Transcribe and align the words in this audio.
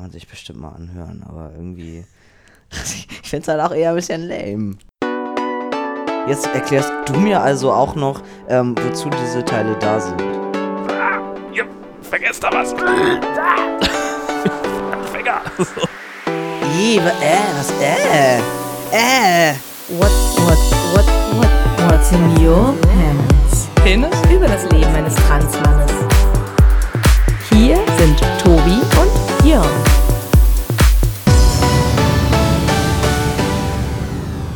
kann 0.00 0.06
man 0.06 0.12
sich 0.12 0.26
bestimmt 0.26 0.58
mal 0.60 0.70
anhören, 0.70 1.22
aber 1.28 1.52
irgendwie. 1.54 2.06
Ich 3.22 3.28
finde 3.28 3.42
es 3.42 3.48
halt 3.48 3.60
auch 3.60 3.74
eher 3.74 3.90
ein 3.90 3.96
bisschen 3.96 4.22
lame. 4.22 4.76
Jetzt 6.26 6.46
erklärst 6.46 6.90
du 7.06 7.20
mir 7.20 7.40
also 7.40 7.70
auch 7.70 7.94
noch, 7.94 8.22
ähm, 8.48 8.74
wozu 8.80 9.10
diese 9.10 9.44
Teile 9.44 9.76
da 9.78 10.00
sind. 10.00 10.20
Ihr 11.52 11.66
vergesst 12.00 12.42
da 12.42 12.50
was. 12.50 12.72
Finger. 15.12 15.42
Ih, 16.78 16.96
äh, 16.96 17.00
was, 17.58 17.70
äh, 17.80 18.38
äh. 18.92 19.54
What, 19.88 20.10
what, 20.38 20.58
what, 20.94 21.06
what, 21.36 21.90
what's 21.90 22.10
in 22.10 22.44
your 22.44 22.74
pants? 22.80 23.68
Penis? 23.76 24.16
Über 24.32 24.48
das 24.48 24.64
Leben 24.70 24.94
eines 24.94 25.14
Transmannes. 25.14 25.92
Hier 27.50 27.76
sind 27.98 28.18
Tobi 28.42 28.80
und 28.98 29.19
Jörn. 29.50 29.66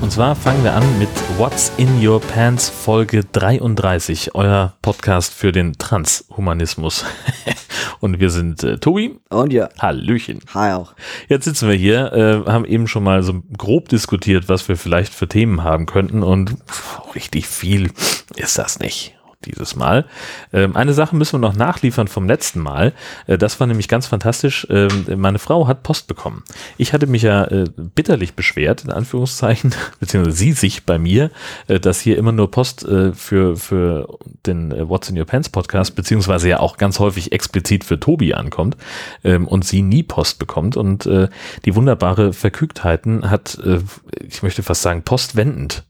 Und 0.00 0.12
zwar 0.12 0.36
fangen 0.36 0.62
wir 0.62 0.72
an 0.74 0.84
mit 1.00 1.08
What's 1.36 1.72
in 1.78 2.06
Your 2.06 2.20
Pants 2.20 2.68
Folge 2.68 3.24
33, 3.24 4.36
euer 4.36 4.74
Podcast 4.82 5.34
für 5.34 5.50
den 5.50 5.72
Transhumanismus. 5.72 7.04
Und 8.00 8.20
wir 8.20 8.30
sind 8.30 8.62
äh, 8.62 8.78
Tobi. 8.78 9.18
Und 9.30 9.52
ja, 9.52 9.68
Hallöchen. 9.80 10.38
hi 10.54 10.70
auch. 10.74 10.94
Jetzt 11.28 11.46
sitzen 11.46 11.68
wir 11.68 11.74
hier, 11.74 12.12
äh, 12.12 12.48
haben 12.48 12.64
eben 12.64 12.86
schon 12.86 13.02
mal 13.02 13.24
so 13.24 13.42
grob 13.58 13.88
diskutiert, 13.88 14.48
was 14.48 14.68
wir 14.68 14.76
vielleicht 14.76 15.12
für 15.12 15.26
Themen 15.26 15.64
haben 15.64 15.86
könnten 15.86 16.22
und 16.22 16.50
pff, 16.68 17.16
richtig 17.16 17.48
viel 17.48 17.90
ist 18.36 18.58
das 18.58 18.78
nicht 18.78 19.13
dieses 19.44 19.76
Mal. 19.76 20.04
Ähm, 20.52 20.76
eine 20.76 20.92
Sache 20.92 21.16
müssen 21.16 21.34
wir 21.34 21.48
noch 21.48 21.56
nachliefern 21.56 22.08
vom 22.08 22.26
letzten 22.26 22.60
Mal. 22.60 22.92
Äh, 23.26 23.38
das 23.38 23.60
war 23.60 23.66
nämlich 23.66 23.88
ganz 23.88 24.06
fantastisch. 24.06 24.66
Ähm, 24.70 24.88
meine 25.16 25.38
Frau 25.38 25.66
hat 25.68 25.82
Post 25.82 26.06
bekommen. 26.06 26.42
Ich 26.78 26.92
hatte 26.92 27.06
mich 27.06 27.22
ja 27.22 27.44
äh, 27.44 27.64
bitterlich 27.76 28.34
beschwert, 28.34 28.84
in 28.84 28.90
Anführungszeichen, 28.90 29.74
beziehungsweise 30.00 30.36
sie 30.36 30.52
sich 30.52 30.84
bei 30.84 30.98
mir, 30.98 31.30
äh, 31.68 31.80
dass 31.80 32.00
hier 32.00 32.18
immer 32.18 32.32
nur 32.32 32.50
Post 32.50 32.84
äh, 32.84 33.12
für, 33.12 33.56
für 33.56 34.18
den 34.46 34.72
äh, 34.72 34.88
What's 34.88 35.08
in 35.08 35.18
Your 35.18 35.26
Pants 35.26 35.48
Podcast, 35.48 35.94
beziehungsweise 35.94 36.48
ja 36.48 36.60
auch 36.60 36.76
ganz 36.76 36.98
häufig 36.98 37.32
explizit 37.32 37.84
für 37.84 38.00
Tobi 38.00 38.34
ankommt 38.34 38.76
ähm, 39.22 39.46
und 39.46 39.64
sie 39.64 39.82
nie 39.82 40.02
Post 40.02 40.38
bekommt. 40.38 40.76
Und 40.76 41.06
äh, 41.06 41.28
die 41.64 41.74
wunderbare 41.74 42.32
Verkügtheiten 42.32 43.30
hat, 43.30 43.58
äh, 43.64 43.80
ich 44.26 44.42
möchte 44.42 44.62
fast 44.62 44.82
sagen, 44.82 45.02
postwendend 45.02 45.84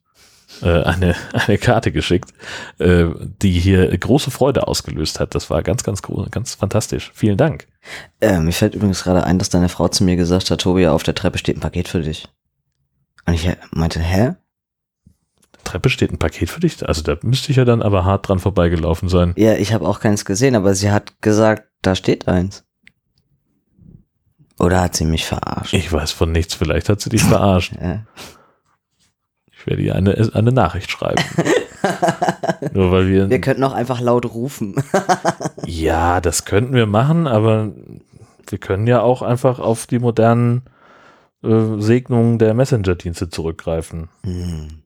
äh, 0.62 0.82
eine, 0.82 1.14
eine 1.32 1.58
Karte 1.58 1.92
geschickt, 1.92 2.32
äh, 2.78 3.06
die 3.42 3.52
hier 3.52 3.96
große 3.96 4.30
Freude 4.30 4.66
ausgelöst 4.66 5.20
hat. 5.20 5.34
Das 5.34 5.50
war 5.50 5.62
ganz, 5.62 5.84
ganz, 5.84 6.02
ganz 6.30 6.54
fantastisch. 6.54 7.10
Vielen 7.14 7.36
Dank. 7.36 7.66
Äh, 8.20 8.40
mir 8.40 8.52
fällt 8.52 8.74
übrigens 8.74 9.04
gerade 9.04 9.24
ein, 9.24 9.38
dass 9.38 9.50
deine 9.50 9.68
Frau 9.68 9.88
zu 9.88 10.04
mir 10.04 10.16
gesagt 10.16 10.50
hat, 10.50 10.60
Tobi, 10.60 10.86
auf 10.86 11.02
der 11.02 11.14
Treppe 11.14 11.38
steht 11.38 11.56
ein 11.56 11.60
Paket 11.60 11.88
für 11.88 12.00
dich. 12.00 12.28
Und 13.26 13.34
ich 13.34 13.46
äh, 13.46 13.56
meinte, 13.72 14.00
hä? 14.00 14.34
Treppe 15.64 15.88
steht 15.88 16.12
ein 16.12 16.18
Paket 16.18 16.50
für 16.50 16.60
dich. 16.60 16.86
Also 16.86 17.02
da 17.02 17.16
müsste 17.22 17.50
ich 17.50 17.56
ja 17.56 17.64
dann 17.64 17.82
aber 17.82 18.04
hart 18.04 18.28
dran 18.28 18.38
vorbeigelaufen 18.38 19.08
sein. 19.08 19.32
Ja, 19.36 19.54
ich 19.54 19.72
habe 19.72 19.88
auch 19.88 20.00
keins 20.00 20.24
gesehen, 20.24 20.56
aber 20.56 20.74
sie 20.74 20.90
hat 20.90 21.20
gesagt, 21.22 21.68
da 21.82 21.94
steht 21.94 22.28
eins. 22.28 22.64
Oder 24.58 24.82
hat 24.82 24.94
sie 24.94 25.04
mich 25.04 25.24
verarscht? 25.24 25.74
Ich 25.74 25.92
weiß 25.92 26.12
von 26.12 26.30
nichts. 26.30 26.54
Vielleicht 26.54 26.88
hat 26.88 27.00
sie 27.00 27.10
dich 27.10 27.22
verarscht. 27.22 27.72
Ja. 27.80 28.04
Ich 29.64 29.70
werde 29.70 29.82
ihr 29.82 29.94
eine, 29.94 30.30
eine 30.34 30.52
Nachricht 30.52 30.90
schreiben. 30.90 31.24
Nur 32.74 32.92
weil 32.92 33.08
wir. 33.08 33.30
Wir 33.30 33.40
könnten 33.40 33.64
auch 33.64 33.72
einfach 33.72 34.00
laut 34.00 34.26
rufen. 34.26 34.74
Ja, 35.66 36.20
das 36.20 36.44
könnten 36.44 36.74
wir 36.74 36.84
machen, 36.84 37.26
aber 37.26 37.72
wir 38.46 38.58
können 38.58 38.86
ja 38.86 39.00
auch 39.00 39.22
einfach 39.22 39.58
auf 39.58 39.86
die 39.86 39.98
modernen 39.98 40.64
äh, 41.42 41.78
Segnungen 41.78 42.38
der 42.38 42.52
Messenger-Dienste 42.52 43.30
zurückgreifen. 43.30 44.10
Hm. 44.24 44.82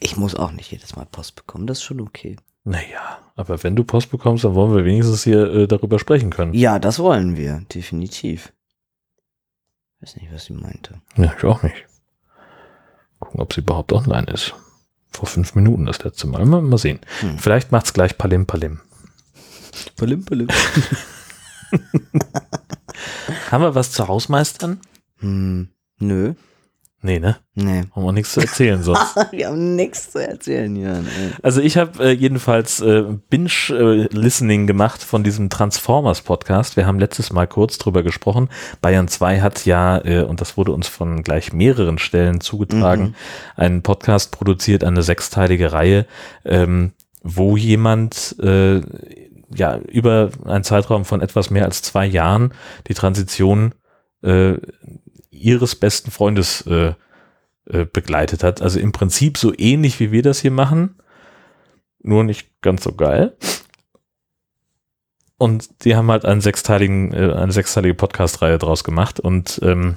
Ich 0.00 0.16
muss 0.16 0.34
auch 0.34 0.50
nicht 0.50 0.72
jedes 0.72 0.96
Mal 0.96 1.06
Post 1.06 1.36
bekommen, 1.36 1.68
das 1.68 1.78
ist 1.78 1.84
schon 1.84 2.00
okay. 2.00 2.36
Naja, 2.64 3.20
aber 3.36 3.62
wenn 3.62 3.76
du 3.76 3.84
Post 3.84 4.10
bekommst, 4.10 4.42
dann 4.42 4.56
wollen 4.56 4.74
wir 4.74 4.84
wenigstens 4.84 5.22
hier 5.22 5.44
äh, 5.54 5.68
darüber 5.68 6.00
sprechen 6.00 6.30
können. 6.30 6.54
Ja, 6.54 6.80
das 6.80 6.98
wollen 6.98 7.36
wir, 7.36 7.62
definitiv. 7.72 8.52
Weiß 10.00 10.16
nicht, 10.16 10.32
was 10.32 10.46
sie 10.46 10.54
meinte. 10.54 11.00
Ja, 11.16 11.32
ich 11.38 11.44
auch 11.44 11.62
nicht. 11.62 11.86
Gucken, 13.22 13.40
ob 13.40 13.52
sie 13.52 13.60
überhaupt 13.60 13.92
online 13.92 14.26
ist. 14.32 14.52
Vor 15.12 15.28
fünf 15.28 15.54
Minuten 15.54 15.86
das 15.86 16.02
letzte 16.02 16.26
Mal. 16.26 16.44
Mal, 16.44 16.60
mal 16.60 16.76
sehen. 16.76 16.98
Hm. 17.20 17.38
Vielleicht 17.38 17.70
macht's 17.70 17.92
gleich 17.92 18.18
Palim 18.18 18.46
Palim. 18.46 18.80
Palim, 19.96 20.24
palim. 20.24 20.48
Haben 23.52 23.62
wir 23.62 23.76
was 23.76 23.92
zu 23.92 24.08
Hausmeistern? 24.08 24.80
hm, 25.18 25.68
nö. 26.00 26.34
Nee, 27.04 27.18
ne? 27.18 27.36
Nee. 27.54 27.82
Haben 27.94 28.04
wir 28.04 28.12
nichts 28.12 28.32
zu 28.32 28.40
erzählen 28.40 28.80
sonst. 28.82 29.16
wir 29.32 29.48
haben 29.48 29.74
nichts 29.74 30.12
zu 30.12 30.18
erzählen, 30.26 30.74
Jan. 30.76 31.04
ey. 31.06 31.32
Also 31.42 31.60
ich 31.60 31.76
habe 31.76 32.04
äh, 32.04 32.10
jedenfalls 32.12 32.80
äh, 32.80 33.02
Binge-Listening 33.28 34.66
gemacht 34.66 35.02
von 35.02 35.24
diesem 35.24 35.50
Transformers-Podcast. 35.50 36.76
Wir 36.76 36.86
haben 36.86 36.98
letztes 37.00 37.32
Mal 37.32 37.46
kurz 37.46 37.78
drüber 37.78 38.02
gesprochen. 38.02 38.48
Bayern 38.80 39.08
2 39.08 39.40
hat 39.40 39.66
ja, 39.66 39.98
äh, 40.04 40.22
und 40.22 40.40
das 40.40 40.56
wurde 40.56 40.72
uns 40.72 40.86
von 40.88 41.22
gleich 41.22 41.52
mehreren 41.52 41.98
Stellen 41.98 42.40
zugetragen, 42.40 43.02
Mhm. 43.02 43.14
einen 43.56 43.82
Podcast 43.82 44.30
produziert, 44.32 44.84
eine 44.84 45.02
sechsteilige 45.02 45.72
Reihe, 45.72 46.06
ähm, 46.44 46.92
wo 47.22 47.56
jemand 47.56 48.36
äh, 48.40 48.80
ja 49.54 49.76
über 49.88 50.30
einen 50.46 50.64
Zeitraum 50.64 51.04
von 51.04 51.20
etwas 51.20 51.50
mehr 51.50 51.64
als 51.64 51.82
zwei 51.82 52.06
Jahren 52.06 52.52
die 52.88 52.94
Transition 52.94 53.74
äh, 54.22 54.54
ihres 55.42 55.74
besten 55.76 56.10
Freundes 56.10 56.62
äh, 56.66 56.94
äh, 57.66 57.84
begleitet 57.84 58.42
hat. 58.44 58.62
Also 58.62 58.78
im 58.80 58.92
Prinzip 58.92 59.38
so 59.38 59.52
ähnlich 59.56 60.00
wie 60.00 60.12
wir 60.12 60.22
das 60.22 60.40
hier 60.40 60.50
machen, 60.50 60.96
nur 62.02 62.24
nicht 62.24 62.48
ganz 62.62 62.82
so 62.84 62.92
geil. 62.92 63.36
Und 65.38 65.84
die 65.84 65.96
haben 65.96 66.10
halt 66.10 66.24
einen 66.24 66.40
sechsteiligen, 66.40 67.12
äh, 67.12 67.32
eine 67.32 67.52
sechsteilige 67.52 67.94
Podcast-Reihe 67.94 68.58
draus 68.58 68.84
gemacht. 68.84 69.18
Und 69.18 69.58
ähm, 69.62 69.96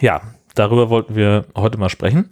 ja, 0.00 0.22
darüber 0.54 0.90
wollten 0.90 1.14
wir 1.14 1.46
heute 1.56 1.78
mal 1.78 1.88
sprechen. 1.88 2.30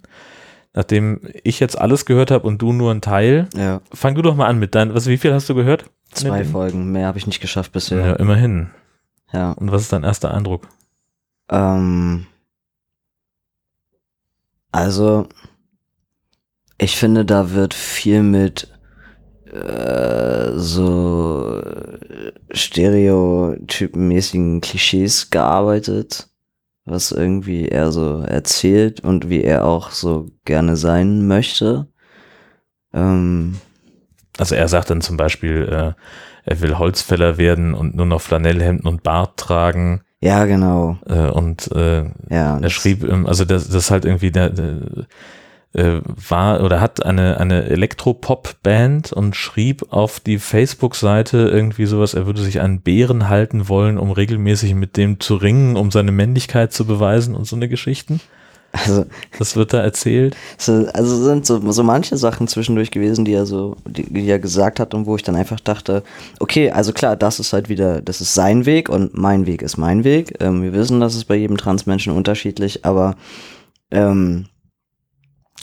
Nachdem 0.74 1.20
ich 1.44 1.60
jetzt 1.60 1.78
alles 1.78 2.06
gehört 2.06 2.30
habe 2.30 2.46
und 2.46 2.60
du 2.62 2.72
nur 2.72 2.90
einen 2.90 3.02
Teil, 3.02 3.48
Ja, 3.54 3.82
fang 3.92 4.14
du 4.14 4.22
doch 4.22 4.34
mal 4.34 4.46
an 4.46 4.58
mit 4.58 4.74
deinen, 4.74 4.94
was, 4.94 5.06
wie 5.06 5.18
viel 5.18 5.32
hast 5.34 5.48
du 5.48 5.54
gehört? 5.54 5.84
zwei 6.12 6.38
Ja. 6.42 6.44
Folgen. 6.44 6.90
Mehr 6.92 7.06
habe 7.06 7.18
ich 7.18 7.26
nicht 7.26 7.40
geschafft 7.40 7.70
Ja, 7.70 7.72
bisher. 7.74 8.20
immerhin. 8.20 8.70
Ja. 9.32 9.52
Und 9.52 9.70
was 9.70 9.82
ist 9.82 9.92
dein 9.92 10.02
erster 10.04 10.32
Eindruck? 10.32 10.66
Ähm, 11.48 12.26
also, 14.70 15.26
ich 16.78 16.96
finde, 16.96 17.24
da 17.24 17.50
wird 17.52 17.74
viel 17.74 18.22
mit 18.22 18.68
äh, 19.52 20.52
so 20.54 21.62
stereotypenmäßigen 22.50 24.60
Klischees 24.60 25.30
gearbeitet, 25.30 26.28
was 26.84 27.12
irgendwie 27.12 27.68
er 27.68 27.92
so 27.92 28.22
erzählt 28.22 29.00
und 29.00 29.28
wie 29.28 29.42
er 29.44 29.64
auch 29.66 29.90
so 29.90 30.30
gerne 30.44 30.76
sein 30.76 31.26
möchte. 31.26 31.88
Ähm, 32.92 33.58
Also 34.38 34.54
er 34.54 34.68
sagt 34.68 34.90
dann 34.90 35.00
zum 35.02 35.16
Beispiel, 35.16 35.68
äh, 35.68 35.92
er 36.44 36.60
will 36.60 36.78
Holzfäller 36.78 37.38
werden 37.38 37.74
und 37.74 37.94
nur 37.94 38.06
noch 38.06 38.20
Flanellhemden 38.20 38.86
und 38.88 39.02
Bart 39.02 39.38
tragen. 39.38 40.02
Ja, 40.22 40.44
genau. 40.44 40.96
Äh, 41.06 41.28
und 41.28 41.70
äh, 41.72 42.04
Ja, 42.30 42.58
er 42.58 42.70
schrieb, 42.70 43.02
ähm, 43.02 43.26
also 43.26 43.44
das, 43.44 43.68
das 43.68 43.90
halt 43.90 44.04
irgendwie 44.04 44.30
der, 44.30 44.50
der 44.50 44.76
äh, 45.74 46.00
war 46.04 46.62
oder 46.62 46.80
hat 46.80 47.04
eine, 47.04 47.38
eine 47.40 47.64
Elektropop-Band 47.64 49.12
und 49.12 49.34
schrieb 49.34 49.86
auf 49.90 50.20
die 50.20 50.38
Facebook-Seite 50.38 51.50
irgendwie 51.52 51.86
sowas, 51.86 52.14
er 52.14 52.26
würde 52.26 52.40
sich 52.40 52.60
einen 52.60 52.80
Bären 52.82 53.28
halten 53.28 53.68
wollen, 53.68 53.98
um 53.98 54.12
regelmäßig 54.12 54.74
mit 54.74 54.96
dem 54.96 55.18
zu 55.18 55.34
ringen, 55.34 55.76
um 55.76 55.90
seine 55.90 56.12
Männlichkeit 56.12 56.72
zu 56.72 56.86
beweisen 56.86 57.34
und 57.34 57.44
so 57.44 57.56
eine 57.56 57.68
Geschichten. 57.68 58.20
Also 58.72 59.04
Das 59.38 59.56
wird 59.56 59.72
da 59.72 59.82
erzählt. 59.82 60.36
So, 60.58 60.86
also 60.94 61.22
sind 61.22 61.46
so, 61.46 61.72
so 61.72 61.82
manche 61.82 62.16
Sachen 62.16 62.48
zwischendurch 62.48 62.90
gewesen, 62.90 63.24
die 63.24 63.34
er 63.34 63.46
so, 63.46 63.76
die, 63.86 64.04
die 64.04 64.26
er 64.26 64.38
gesagt 64.38 64.80
hat 64.80 64.94
und 64.94 65.06
wo 65.06 65.16
ich 65.16 65.22
dann 65.22 65.36
einfach 65.36 65.60
dachte, 65.60 66.02
okay, 66.40 66.70
also 66.70 66.92
klar, 66.92 67.16
das 67.16 67.38
ist 67.40 67.52
halt 67.52 67.68
wieder, 67.68 68.00
das 68.00 68.20
ist 68.20 68.34
sein 68.34 68.66
Weg 68.66 68.88
und 68.88 69.16
mein 69.16 69.46
Weg 69.46 69.62
ist 69.62 69.76
mein 69.76 70.04
Weg. 70.04 70.34
Ähm, 70.40 70.62
wir 70.62 70.72
wissen, 70.72 71.00
das 71.00 71.14
ist 71.14 71.26
bei 71.26 71.36
jedem 71.36 71.56
Transmenschen 71.58 72.12
unterschiedlich, 72.12 72.84
aber 72.84 73.16
ähm, 73.90 74.46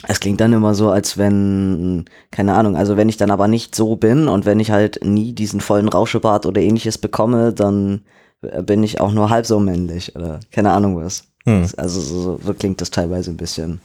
es 0.07 0.19
klingt 0.19 0.39
dann 0.39 0.53
immer 0.53 0.75
so, 0.75 0.89
als 0.91 1.17
wenn, 1.17 2.05
keine 2.31 2.53
Ahnung, 2.55 2.75
also 2.77 2.95
wenn 2.95 3.09
ich 3.09 3.17
dann 3.17 3.31
aber 3.31 3.47
nicht 3.47 3.75
so 3.75 3.95
bin 3.95 4.27
und 4.27 4.45
wenn 4.45 4.59
ich 4.59 4.71
halt 4.71 5.03
nie 5.03 5.33
diesen 5.33 5.61
vollen 5.61 5.89
Rauschebart 5.89 6.45
oder 6.45 6.61
ähnliches 6.61 6.97
bekomme, 6.97 7.53
dann 7.53 8.03
äh, 8.41 8.61
bin 8.63 8.83
ich 8.83 9.01
auch 9.01 9.11
nur 9.11 9.29
halb 9.29 9.45
so 9.45 9.59
männlich 9.59 10.15
oder 10.15 10.39
keine 10.51 10.71
Ahnung 10.71 10.95
was. 10.97 11.28
Hm. 11.49 11.67
Also 11.77 11.99
so, 11.99 12.39
so 12.43 12.53
klingt 12.53 12.79
das 12.81 12.91
teilweise 12.91 13.31
ein 13.31 13.37
bisschen. 13.37 13.81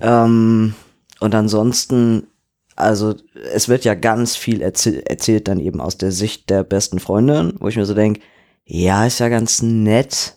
Ähm, 0.00 0.74
und 1.20 1.34
ansonsten, 1.34 2.26
also 2.74 3.14
es 3.52 3.68
wird 3.68 3.84
ja 3.84 3.94
ganz 3.94 4.34
viel 4.34 4.60
erzäh 4.60 5.00
erzählt 5.06 5.46
dann 5.46 5.60
eben 5.60 5.80
aus 5.80 5.96
der 5.96 6.10
Sicht 6.10 6.50
der 6.50 6.64
besten 6.64 6.98
Freundin, 6.98 7.54
wo 7.60 7.68
ich 7.68 7.76
mir 7.76 7.86
so 7.86 7.94
denke, 7.94 8.20
ja, 8.64 9.06
ist 9.06 9.20
ja 9.20 9.28
ganz 9.28 9.62
nett, 9.62 10.36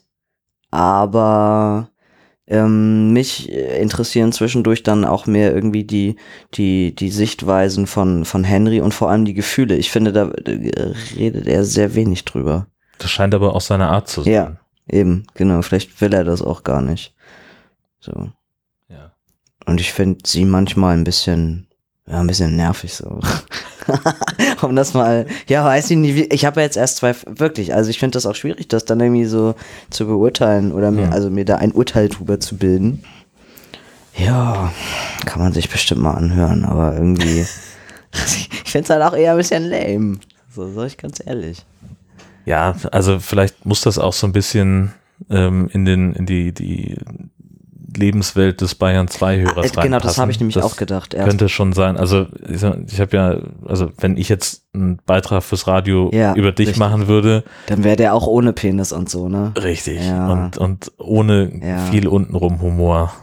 aber 0.70 1.90
ähm, 2.48 3.14
mich 3.14 3.52
interessieren 3.52 4.32
zwischendurch 4.32 4.84
dann 4.84 5.04
auch 5.06 5.26
mehr 5.26 5.54
irgendwie 5.56 5.84
die, 5.84 6.18
die, 6.54 6.94
die 6.94 7.10
Sichtweisen 7.10 7.88
von, 7.88 8.24
von 8.26 8.44
Henry 8.44 8.82
und 8.82 8.94
vor 8.94 9.10
allem 9.10 9.26
die 9.26 9.34
Gefühle. 9.34 9.76
Ich 9.78 9.90
finde, 9.90 10.14
da 10.14 10.32
redet 11.16 11.48
er 11.48 11.64
sehr 11.64 11.96
wenig 11.96 12.26
drüber. 12.26 12.68
Das 13.00 13.10
scheint 13.10 13.34
aber 13.34 13.56
auch 13.56 13.62
seine 13.62 13.88
Art 13.88 14.08
zu 14.08 14.22
sein. 14.22 14.34
Ja, 14.34 14.58
eben, 14.88 15.26
genau. 15.34 15.62
Vielleicht 15.62 16.00
will 16.02 16.14
er 16.14 16.24
das 16.24 16.42
auch 16.42 16.64
gar 16.64 16.82
nicht. 16.82 17.14
So. 18.00 18.30
Ja. 18.90 19.12
Und 19.66 19.80
ich 19.82 19.92
finde 19.94 20.20
sie 20.26 20.46
manchmal 20.46 20.96
ein 20.98 21.04
bisschen, 21.04 21.68
ja, 22.08 22.20
ein 22.20 22.28
bisschen 22.28 22.56
nervig 22.56 22.94
so. 22.94 23.20
um 24.62 24.76
das 24.76 24.94
mal, 24.94 25.26
ja, 25.48 25.64
weiß 25.66 25.92
ich 25.92 25.98
nicht, 25.98 26.16
wie- 26.16 26.34
ich 26.34 26.46
habe 26.46 26.60
ja 26.60 26.66
jetzt 26.66 26.78
erst 26.78 26.98
zwei, 26.98 27.16
wirklich, 27.26 27.74
also 27.74 27.90
ich 27.90 28.00
finde 28.00 28.14
das 28.16 28.26
auch 28.26 28.36
schwierig, 28.36 28.68
das 28.68 28.86
dann 28.86 29.00
irgendwie 29.00 29.26
so 29.26 29.56
zu 29.90 30.06
beurteilen 30.08 30.72
oder 30.72 30.92
mir, 30.92 31.04
Ja. 31.06 31.10
also 31.10 31.30
mir 31.30 31.46
da 31.46 31.56
ein 31.58 31.72
Urteil 31.72 32.10
drüber 32.10 32.40
zu 32.40 32.58
bilden. 32.58 33.04
Ja, 34.18 34.72
kann 35.26 35.42
man 35.42 35.52
sich 35.54 35.70
bestimmt 35.70 36.02
mal 36.02 36.14
anhören, 36.14 36.64
aber 36.64 36.94
irgendwie, 36.94 37.42
ich 38.14 38.72
finde 38.72 38.84
es 38.86 38.90
halt 38.90 39.02
auch 39.04 39.16
eher 39.16 39.32
ein 39.32 39.38
bisschen 39.38 39.64
lame. 39.70 40.20
So, 40.54 40.72
sag 40.72 40.88
ich 40.88 40.98
ganz 40.98 41.22
ehrlich. 41.26 41.66
Ja, 42.46 42.76
also 42.92 43.20
vielleicht 43.20 43.66
muss 43.66 43.82
das 43.82 43.98
auch 44.00 44.14
so 44.14 44.28
ein 44.28 44.34
bisschen 44.34 44.94
ähm, 45.30 45.70
in 45.74 45.86
den 45.86 46.14
in 46.14 46.26
die 46.26 46.52
die 46.54 46.98
Lebenswelt 47.98 48.60
des 48.60 48.76
Bayern 48.76 49.08
2 49.08 49.38
Hörers 49.40 49.56
Äh, 49.56 49.60
reinpassen. 49.60 49.82
genau, 49.84 50.00
das 50.00 50.18
habe 50.18 50.30
ich 50.30 50.40
nämlich 50.42 50.62
auch 50.62 50.76
gedacht. 50.76 51.14
Erst. 51.14 51.30
Könnte 51.30 51.48
schon 51.48 51.72
sein. 51.72 51.96
Also 51.96 52.28
ich, 52.50 52.62
ich 52.92 53.00
habe 53.00 53.16
ja, 53.16 53.38
also 53.66 53.90
wenn 54.00 54.18
ich 54.18 54.28
jetzt 54.28 54.66
einen 54.74 55.00
Beitrag 55.06 55.44
fürs 55.44 55.66
Radio 55.66 56.12
Ja, 56.14 56.34
über 56.36 56.52
dich 56.52 56.68
richtig. 56.68 56.80
machen 56.80 57.08
würde, 57.08 57.46
Dann 57.68 57.86
wäre 57.86 57.96
der 57.96 58.14
auch 58.14 58.28
ohne 58.28 58.52
Penis 58.52 58.92
und 58.92 59.10
so, 59.10 59.30
ne? 59.30 59.54
richtig 59.58 60.02
Ja. 60.06 60.28
und 60.30 60.58
und 60.58 60.92
ohne 60.98 61.50
Ja. 61.66 61.86
viel 61.86 62.08
untenrum 62.10 62.60
Humor, 62.62 63.14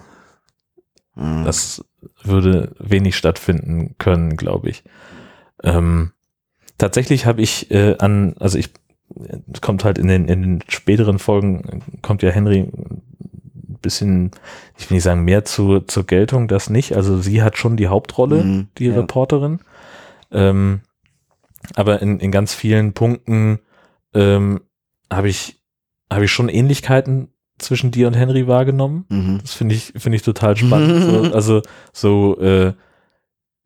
Mhm. 1.16 1.44
das 1.44 1.84
würde 2.24 2.72
wenig 2.78 3.16
stattfinden 3.16 3.94
können, 3.98 4.36
glaube 4.38 4.70
ich. 4.70 4.82
Ähm, 5.62 6.12
tatsächlich 6.78 7.26
habe 7.26 7.42
ich 7.42 7.70
äh, 7.70 7.96
an, 7.98 8.34
also 8.40 8.56
ich 8.56 8.70
kommt 9.60 9.84
halt 9.84 9.98
in 9.98 10.08
den, 10.08 10.26
in 10.28 10.42
den 10.42 10.64
späteren 10.68 11.18
Folgen, 11.18 11.82
kommt 12.02 12.22
ja 12.22 12.30
Henry 12.30 12.60
ein 12.60 13.78
bisschen, 13.80 14.30
ich 14.78 14.88
will 14.88 14.96
nicht 14.96 15.04
sagen, 15.04 15.24
mehr 15.24 15.44
zu, 15.44 15.80
zur 15.80 16.04
Geltung, 16.04 16.48
das 16.48 16.70
nicht. 16.70 16.96
Also 16.96 17.18
sie 17.20 17.42
hat 17.42 17.56
schon 17.58 17.76
die 17.76 17.88
Hauptrolle, 17.88 18.44
Mhm, 18.44 18.68
die 18.78 18.86
ja. 18.86 18.94
Reporterin. 18.94 19.60
Ähm, 20.30 20.80
aber 21.74 22.00
in, 22.02 22.18
in 22.20 22.30
ganz 22.30 22.54
vielen 22.54 22.92
Punkten 22.92 23.60
ähm, 24.14 24.60
habe 25.12 25.28
ich, 25.28 25.62
habe 26.12 26.24
ich 26.24 26.32
schon 26.32 26.48
Ähnlichkeiten 26.48 27.28
zwischen 27.58 27.90
dir 27.90 28.06
und 28.08 28.14
Henry 28.14 28.46
wahrgenommen. 28.48 29.04
Mhm. 29.08 29.38
Das 29.42 29.54
finde 29.54 29.74
ich, 29.74 29.92
finde 29.96 30.16
ich 30.16 30.22
total 30.22 30.56
spannend. 30.56 31.02
so, 31.04 31.22
also 31.34 31.62
so 31.92 32.40
äh, 32.40 32.72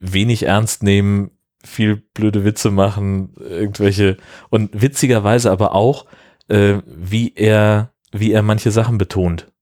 wenig 0.00 0.44
ernst 0.44 0.82
nehmen, 0.82 1.30
viel 1.66 1.96
blöde 1.96 2.44
Witze 2.44 2.70
machen, 2.70 3.34
irgendwelche 3.38 4.16
und 4.50 4.70
witzigerweise 4.80 5.50
aber 5.50 5.74
auch, 5.74 6.06
äh, 6.48 6.78
wie 6.86 7.34
er, 7.34 7.92
wie 8.12 8.32
er 8.32 8.42
manche 8.42 8.70
Sachen 8.70 8.98
betont. 8.98 9.52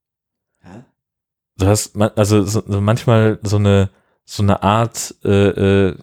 Du 1.57 1.67
hast 1.67 1.95
ma- 1.97 2.13
also 2.17 2.43
so, 2.43 2.63
manchmal 2.81 3.39
so 3.43 3.57
eine 3.57 3.91
so 4.25 4.43
eine 4.43 4.63
Art 4.63 5.15
äh, 5.25 5.89
äh, 5.89 5.97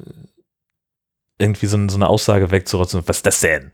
irgendwie 1.39 1.65
so, 1.65 1.77
so 1.89 1.95
eine 1.98 2.07
Aussage 2.07 2.51
wegzurotzen. 2.51 3.01
Was 3.07 3.18
ist 3.18 3.25
das 3.25 3.39
denn? 3.42 3.71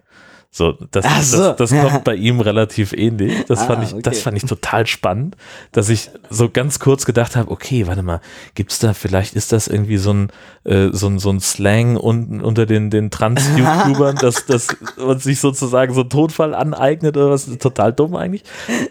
So, 0.49 0.71
das, 0.91 1.31
so. 1.31 1.53
das, 1.53 1.57
das 1.57 1.71
kommt 1.71 2.03
bei 2.03 2.15
ihm 2.15 2.39
relativ 2.39 2.93
ähnlich. 2.93 3.45
Das 3.47 3.59
Ah, 3.59 3.65
fand 3.65 3.83
ich, 3.83 3.89
das 4.01 4.15
okay. 4.15 4.23
fand 4.23 4.37
ich 4.37 4.45
total 4.45 4.87
spannend, 4.87 5.35
dass 5.71 5.89
ich 5.89 6.09
so 6.29 6.49
ganz 6.49 6.79
kurz 6.79 7.05
gedacht 7.05 7.35
habe, 7.35 7.51
okay, 7.51 7.85
warte 7.85 8.01
mal, 8.01 8.21
gibt's 8.55 8.79
da 8.79 8.93
vielleicht 8.93 9.35
ist 9.35 9.51
das 9.51 9.67
irgendwie 9.67 9.97
so 9.97 10.13
ein 10.13 10.31
äh, 10.63 10.89
so 10.91 11.07
ein 11.07 11.19
so 11.19 11.29
ein 11.29 11.39
Slang 11.41 11.97
unten 11.97 12.41
unter 12.41 12.65
den 12.65 12.89
den 12.89 13.11
Trans-YouTubern, 13.11 14.15
dass 14.21 14.45
dass 14.45 14.67
man 14.97 15.19
sich 15.19 15.39
sozusagen 15.39 15.93
so 15.93 16.01
einen 16.01 16.09
Tonfall 16.09 16.55
aneignet 16.55 17.17
oder 17.17 17.29
was? 17.29 17.45
Total 17.57 17.93
dumm 17.93 18.15
eigentlich. 18.15 18.43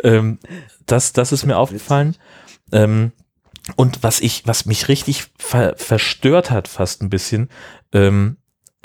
Ähm, 0.04 0.38
das 0.86 1.12
das 1.12 1.32
ist 1.32 1.46
mir 1.46 1.56
aufgefallen. 1.56 2.16
Ähm, 2.72 3.12
und 3.74 4.02
was 4.04 4.20
ich, 4.20 4.46
was 4.46 4.66
mich 4.66 4.86
richtig 4.88 5.24
ver 5.38 5.74
verstört 5.76 6.50
hat, 6.52 6.68
fast 6.68 7.02
ein 7.02 7.10
bisschen, 7.10 7.48
ähm, 7.92 8.36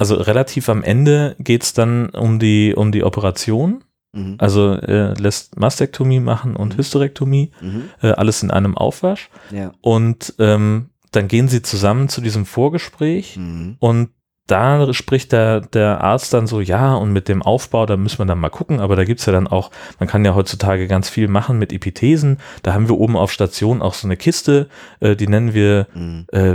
also 0.02 0.16
relativ 0.16 0.68
am 0.68 0.82
Ende 0.84 1.36
geht's 1.40 1.74
dann 1.74 2.10
um 2.10 2.40
die, 2.40 2.74
um 2.76 2.92
die 2.92 3.04
Operation. 3.04 3.84
Mhm. 4.14 4.36
Also 4.40 4.74
äh, 4.74 5.14
lässt 5.14 5.60
Mastektomie 5.60 6.20
machen 6.20 6.56
und 6.56 6.74
Mhm. 6.74 6.78
Hysterektomie, 6.80 7.52
Mhm. 7.62 7.84
äh, 8.02 8.08
alles 8.12 8.42
in 8.44 8.50
einem 8.52 8.76
Aufwasch. 8.76 9.30
Ja. 9.52 9.72
Und 9.82 10.34
ähm, 10.40 10.90
dann 11.12 11.28
gehen 11.28 11.48
sie 11.48 11.62
zusammen 11.62 12.10
zu 12.10 12.20
diesem 12.22 12.46
Vorgespräch 12.48 13.38
Mhm. 13.38 13.76
und 13.80 14.10
da 14.52 14.94
spricht 14.94 15.32
der, 15.32 15.62
der 15.62 16.02
Arzt 16.02 16.34
dann 16.34 16.46
so, 16.46 16.60
ja, 16.62 16.94
und 16.96 17.14
mit 17.14 17.28
dem 17.30 17.42
Aufbau, 17.42 17.86
da 17.86 17.96
müssen 17.98 18.20
wir 18.20 18.26
dann 18.26 18.40
mal 18.40 18.50
gucken, 18.50 18.80
aber 18.80 18.96
da 18.96 19.06
gibt's 19.06 19.26
ja 19.26 19.34
dann 19.34 19.48
auch, 19.48 19.72
man 20.00 20.10
kann 20.10 20.26
ja 20.26 20.36
heutzutage 20.36 20.88
ganz 20.88 21.10
viel 21.10 21.28
machen 21.28 21.58
mit 21.58 21.72
Epithesen. 21.72 22.38
Da 22.62 22.74
haben 22.74 22.88
wir 22.90 22.98
oben 22.98 23.16
auf 23.16 23.32
Station 23.32 23.82
auch 23.82 23.94
so 23.94 24.08
eine 24.08 24.18
Kiste, 24.18 24.68
äh, 25.00 25.16
die 25.16 25.28
nennen 25.28 25.54
wir, 25.54 25.88
Mhm. 25.96 26.26
äh, 26.32 26.54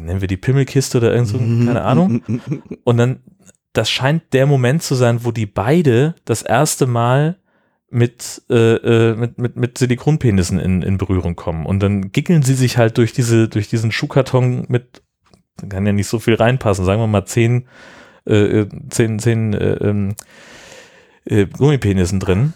nennen 0.00 0.20
wir 0.20 0.28
die 0.28 0.36
Pimmelkiste 0.36 0.98
oder 0.98 1.12
irgend 1.12 1.28
so, 1.28 1.38
keine 1.38 1.82
Ahnung. 1.82 2.22
Und 2.84 2.96
dann, 2.96 3.20
das 3.74 3.90
scheint 3.90 4.32
der 4.32 4.46
Moment 4.46 4.82
zu 4.82 4.94
sein, 4.94 5.24
wo 5.24 5.30
die 5.30 5.46
beide 5.46 6.14
das 6.24 6.42
erste 6.42 6.86
Mal 6.86 7.36
mit, 7.90 8.42
äh, 8.50 8.54
äh, 8.74 9.14
mit, 9.14 9.38
mit, 9.38 9.56
mit 9.56 9.78
Silikonpenissen 9.78 10.58
in, 10.58 10.82
in 10.82 10.98
Berührung 10.98 11.36
kommen. 11.36 11.64
Und 11.66 11.82
dann 11.82 12.12
gickeln 12.12 12.42
sie 12.42 12.54
sich 12.54 12.76
halt 12.78 12.98
durch 12.98 13.12
diese, 13.12 13.48
durch 13.48 13.68
diesen 13.68 13.92
Schuhkarton 13.92 14.66
mit, 14.68 15.02
kann 15.68 15.86
ja 15.86 15.92
nicht 15.92 16.08
so 16.08 16.18
viel 16.18 16.34
reinpassen, 16.34 16.84
sagen 16.84 17.00
wir 17.00 17.06
mal 17.06 17.24
zehn, 17.26 17.66
äh, 18.26 18.60
äh, 18.60 18.68
zehn, 18.90 19.18
zehn 19.18 19.54
äh, 19.54 19.74
ähm, 19.74 20.14
äh, 21.24 21.46
Gummipenissen 21.46 22.20
drin. 22.20 22.52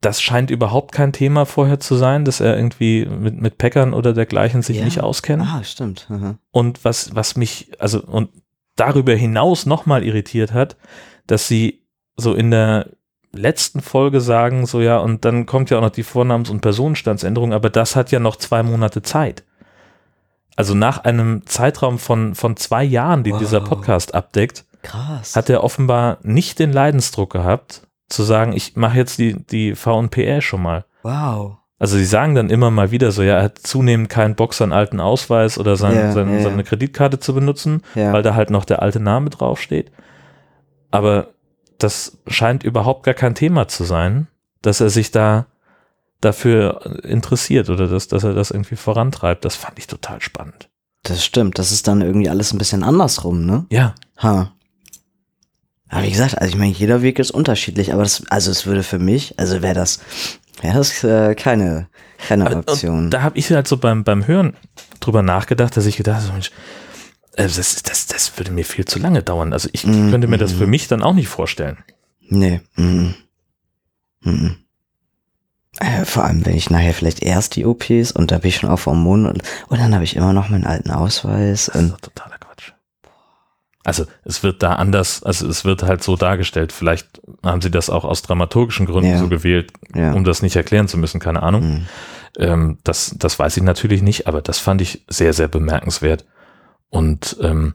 Das 0.00 0.20
scheint 0.20 0.50
überhaupt 0.50 0.92
kein 0.92 1.12
Thema 1.12 1.46
vorher 1.46 1.80
zu 1.80 1.94
sein, 1.94 2.24
dass 2.24 2.40
er 2.40 2.56
irgendwie 2.56 3.06
mit, 3.06 3.40
mit 3.40 3.58
Packern 3.58 3.94
oder 3.94 4.12
dergleichen 4.12 4.62
sich 4.62 4.78
Ja. 4.78 4.84
nicht 4.84 5.00
auskennt. 5.00 5.42
Ah, 5.42 5.62
stimmt. 5.64 6.06
Aha. 6.10 6.36
Und 6.50 6.84
was, 6.84 7.14
was 7.14 7.36
mich, 7.36 7.70
also, 7.78 8.02
und 8.02 8.28
darüber 8.76 9.14
hinaus 9.14 9.66
nochmal 9.66 10.02
irritiert 10.02 10.52
hat, 10.52 10.76
dass 11.26 11.48
sie 11.48 11.82
so 12.16 12.34
in 12.34 12.50
der 12.50 12.88
letzten 13.32 13.80
Folge 13.80 14.20
sagen, 14.20 14.66
so 14.66 14.80
ja, 14.80 14.98
und 14.98 15.24
dann 15.24 15.46
kommt 15.46 15.70
ja 15.70 15.78
auch 15.78 15.82
noch 15.82 15.90
die 15.90 16.04
Vornamens- 16.04 16.50
und 16.50 16.60
Personenstandsänderung, 16.60 17.52
aber 17.52 17.70
das 17.70 17.96
hat 17.96 18.10
ja 18.10 18.20
noch 18.20 18.36
zwei 18.36 18.62
Monate 18.62 19.02
Zeit. 19.02 19.44
Also 20.56 20.74
nach 20.74 20.98
einem 21.04 21.46
Zeitraum 21.46 21.98
von, 21.98 22.34
von 22.34 22.56
zwei 22.56 22.84
Jahren, 22.84 23.24
die 23.24 23.32
Wow. 23.32 23.38
dieser 23.40 23.60
Podcast 23.60 24.14
abdeckt, 24.14 24.64
Krass. 24.82 25.34
hat 25.34 25.50
er 25.50 25.64
offenbar 25.64 26.18
nicht 26.22 26.58
den 26.58 26.72
Leidensdruck 26.72 27.32
gehabt, 27.32 27.82
zu 28.08 28.22
sagen, 28.22 28.52
ich 28.52 28.76
mache 28.76 28.98
jetzt 28.98 29.18
die, 29.18 29.34
die 29.46 29.74
VNPR 29.74 30.40
schon 30.40 30.62
mal. 30.62 30.84
wow. 31.02 31.56
Also 31.80 31.96
sie 31.96 32.04
sagen 32.04 32.34
dann 32.36 32.50
immer 32.50 32.70
mal 32.70 32.92
wieder 32.92 33.10
so, 33.10 33.22
ja, 33.22 33.36
er 33.38 33.42
hat 33.42 33.58
zunehmend 33.58 34.08
keinen 34.08 34.36
Bock, 34.36 34.54
seinen 34.54 34.72
alten 34.72 35.00
Ausweis 35.00 35.58
oder 35.58 35.76
sein, 35.76 35.94
Ja, 35.96 36.12
sein, 36.12 36.32
ja. 36.32 36.40
seine 36.42 36.62
Kreditkarte 36.64 37.18
zu 37.18 37.34
benutzen, 37.34 37.82
Ja. 37.96 38.12
weil 38.12 38.22
da 38.22 38.34
halt 38.34 38.48
noch 38.50 38.64
der 38.64 38.80
alte 38.80 39.00
Name 39.00 39.28
draufsteht. 39.28 39.90
Aber 40.90 41.28
das 41.78 42.18
scheint 42.28 42.62
überhaupt 42.62 43.02
gar 43.02 43.12
kein 43.14 43.34
Thema 43.34 43.66
zu 43.68 43.84
sein, 43.84 44.28
dass 44.62 44.80
er 44.80 44.88
sich 44.88 45.10
da 45.10 45.46
dafür 46.20 47.00
interessiert 47.04 47.68
oder 47.70 47.86
dass, 47.88 48.08
dass 48.08 48.24
er 48.24 48.34
das 48.34 48.50
irgendwie 48.50 48.76
vorantreibt. 48.76 49.44
Das 49.44 49.56
fand 49.56 49.78
ich 49.78 49.86
total 49.86 50.20
spannend. 50.22 50.68
Das 51.02 51.24
stimmt. 51.24 51.58
Das 51.58 51.70
ist 51.72 51.86
dann 51.86 52.00
irgendwie 52.00 52.30
alles 52.30 52.52
ein 52.52 52.58
bisschen 52.58 52.82
andersrum, 52.82 53.44
ne? 53.44 53.66
Ja, 53.70 53.94
Ha. 54.22 54.52
Aber 55.88 56.02
wie 56.02 56.10
gesagt, 56.10 56.38
also 56.38 56.48
ich 56.52 56.58
meine, 56.58 56.72
jeder 56.72 57.02
Weg 57.02 57.18
ist 57.18 57.30
unterschiedlich, 57.30 57.92
aber 57.92 58.02
das, 58.02 58.22
also 58.30 58.50
es 58.50 58.66
würde 58.66 58.82
für 58.82 58.98
mich, 58.98 59.38
also 59.38 59.60
wäre 59.62 59.74
das, 59.74 60.00
wäre 60.60 60.78
das 60.78 61.04
äh, 61.04 61.34
keine, 61.34 61.88
keine 62.18 62.46
Und 62.46 62.68
Option. 62.68 63.10
da 63.10 63.22
habe 63.22 63.38
ich 63.38 63.50
halt 63.52 63.68
so 63.68 63.76
beim, 63.76 64.02
beim 64.02 64.26
Hören 64.26 64.56
drüber 65.00 65.22
nachgedacht, 65.22 65.76
dass 65.76 65.86
ich 65.86 65.96
gedacht 65.96 66.22
habe, 66.22 66.32
Mensch, 66.32 66.50
äh, 67.32 67.44
das, 67.44 67.82
das, 67.82 68.06
das 68.06 68.36
würde 68.38 68.50
mir 68.50 68.64
viel 68.64 68.86
zu 68.86 68.98
lange 68.98 69.22
dauern. 69.22 69.52
Also 69.52 69.68
ich 69.72 69.86
Mm, 69.86 70.10
könnte 70.10 70.26
mir 70.26 70.38
das 70.38 70.54
mm. 70.54 70.58
für 70.58 70.66
mich 70.66 70.88
dann 70.88 71.02
auch 71.02 71.12
nicht 71.14 71.28
vorstellen. 71.28 71.78
Nee. 72.20 72.60
Mhm. 72.76 73.14
Mhm. 74.22 74.56
Äh, 74.56 74.63
vor 76.04 76.24
allem, 76.24 76.44
wenn 76.46 76.56
ich 76.56 76.70
nachher 76.70 76.94
vielleicht 76.94 77.22
erst 77.22 77.56
die 77.56 77.66
OPs 77.66 78.12
und 78.12 78.30
da 78.30 78.38
bin 78.38 78.48
ich 78.48 78.56
schon 78.56 78.70
auf 78.70 78.86
Hormonen 78.86 79.26
und, 79.26 79.42
und 79.68 79.80
dann 79.80 79.94
habe 79.94 80.04
ich 80.04 80.16
immer 80.16 80.32
noch 80.32 80.48
meinen 80.48 80.66
alten 80.66 80.90
Ausweis. 80.90 81.70
Das 81.72 81.82
ist 81.82 81.92
doch 81.92 82.00
totaler 82.00 82.38
Quatsch. 82.38 82.72
Also 83.84 84.06
es 84.24 84.42
wird 84.42 84.62
da 84.62 84.74
anders, 84.74 85.22
also 85.22 85.46
es 85.46 85.64
wird 85.64 85.82
halt 85.82 86.02
so 86.02 86.16
dargestellt. 86.16 86.72
Vielleicht 86.72 87.20
haben 87.42 87.60
sie 87.60 87.70
das 87.70 87.90
auch 87.90 88.04
aus 88.04 88.22
dramaturgischen 88.22 88.86
Gründen 88.86 89.10
Ja. 89.10 89.18
so 89.18 89.28
gewählt, 89.28 89.72
ja. 89.94 90.12
um 90.12 90.24
das 90.24 90.42
nicht 90.42 90.56
erklären 90.56 90.88
zu 90.88 90.96
müssen, 90.96 91.20
keine 91.20 91.42
Ahnung. 91.42 91.62
Mhm. 91.68 91.86
Ähm, 92.38 92.78
das, 92.82 93.14
das 93.18 93.38
weiß 93.38 93.56
ich 93.56 93.62
natürlich 93.62 94.02
nicht, 94.02 94.26
aber 94.26 94.42
das 94.42 94.58
fand 94.58 94.80
ich 94.80 95.04
sehr, 95.08 95.32
sehr 95.32 95.48
bemerkenswert. 95.48 96.24
Und 96.88 97.36
ähm, 97.40 97.74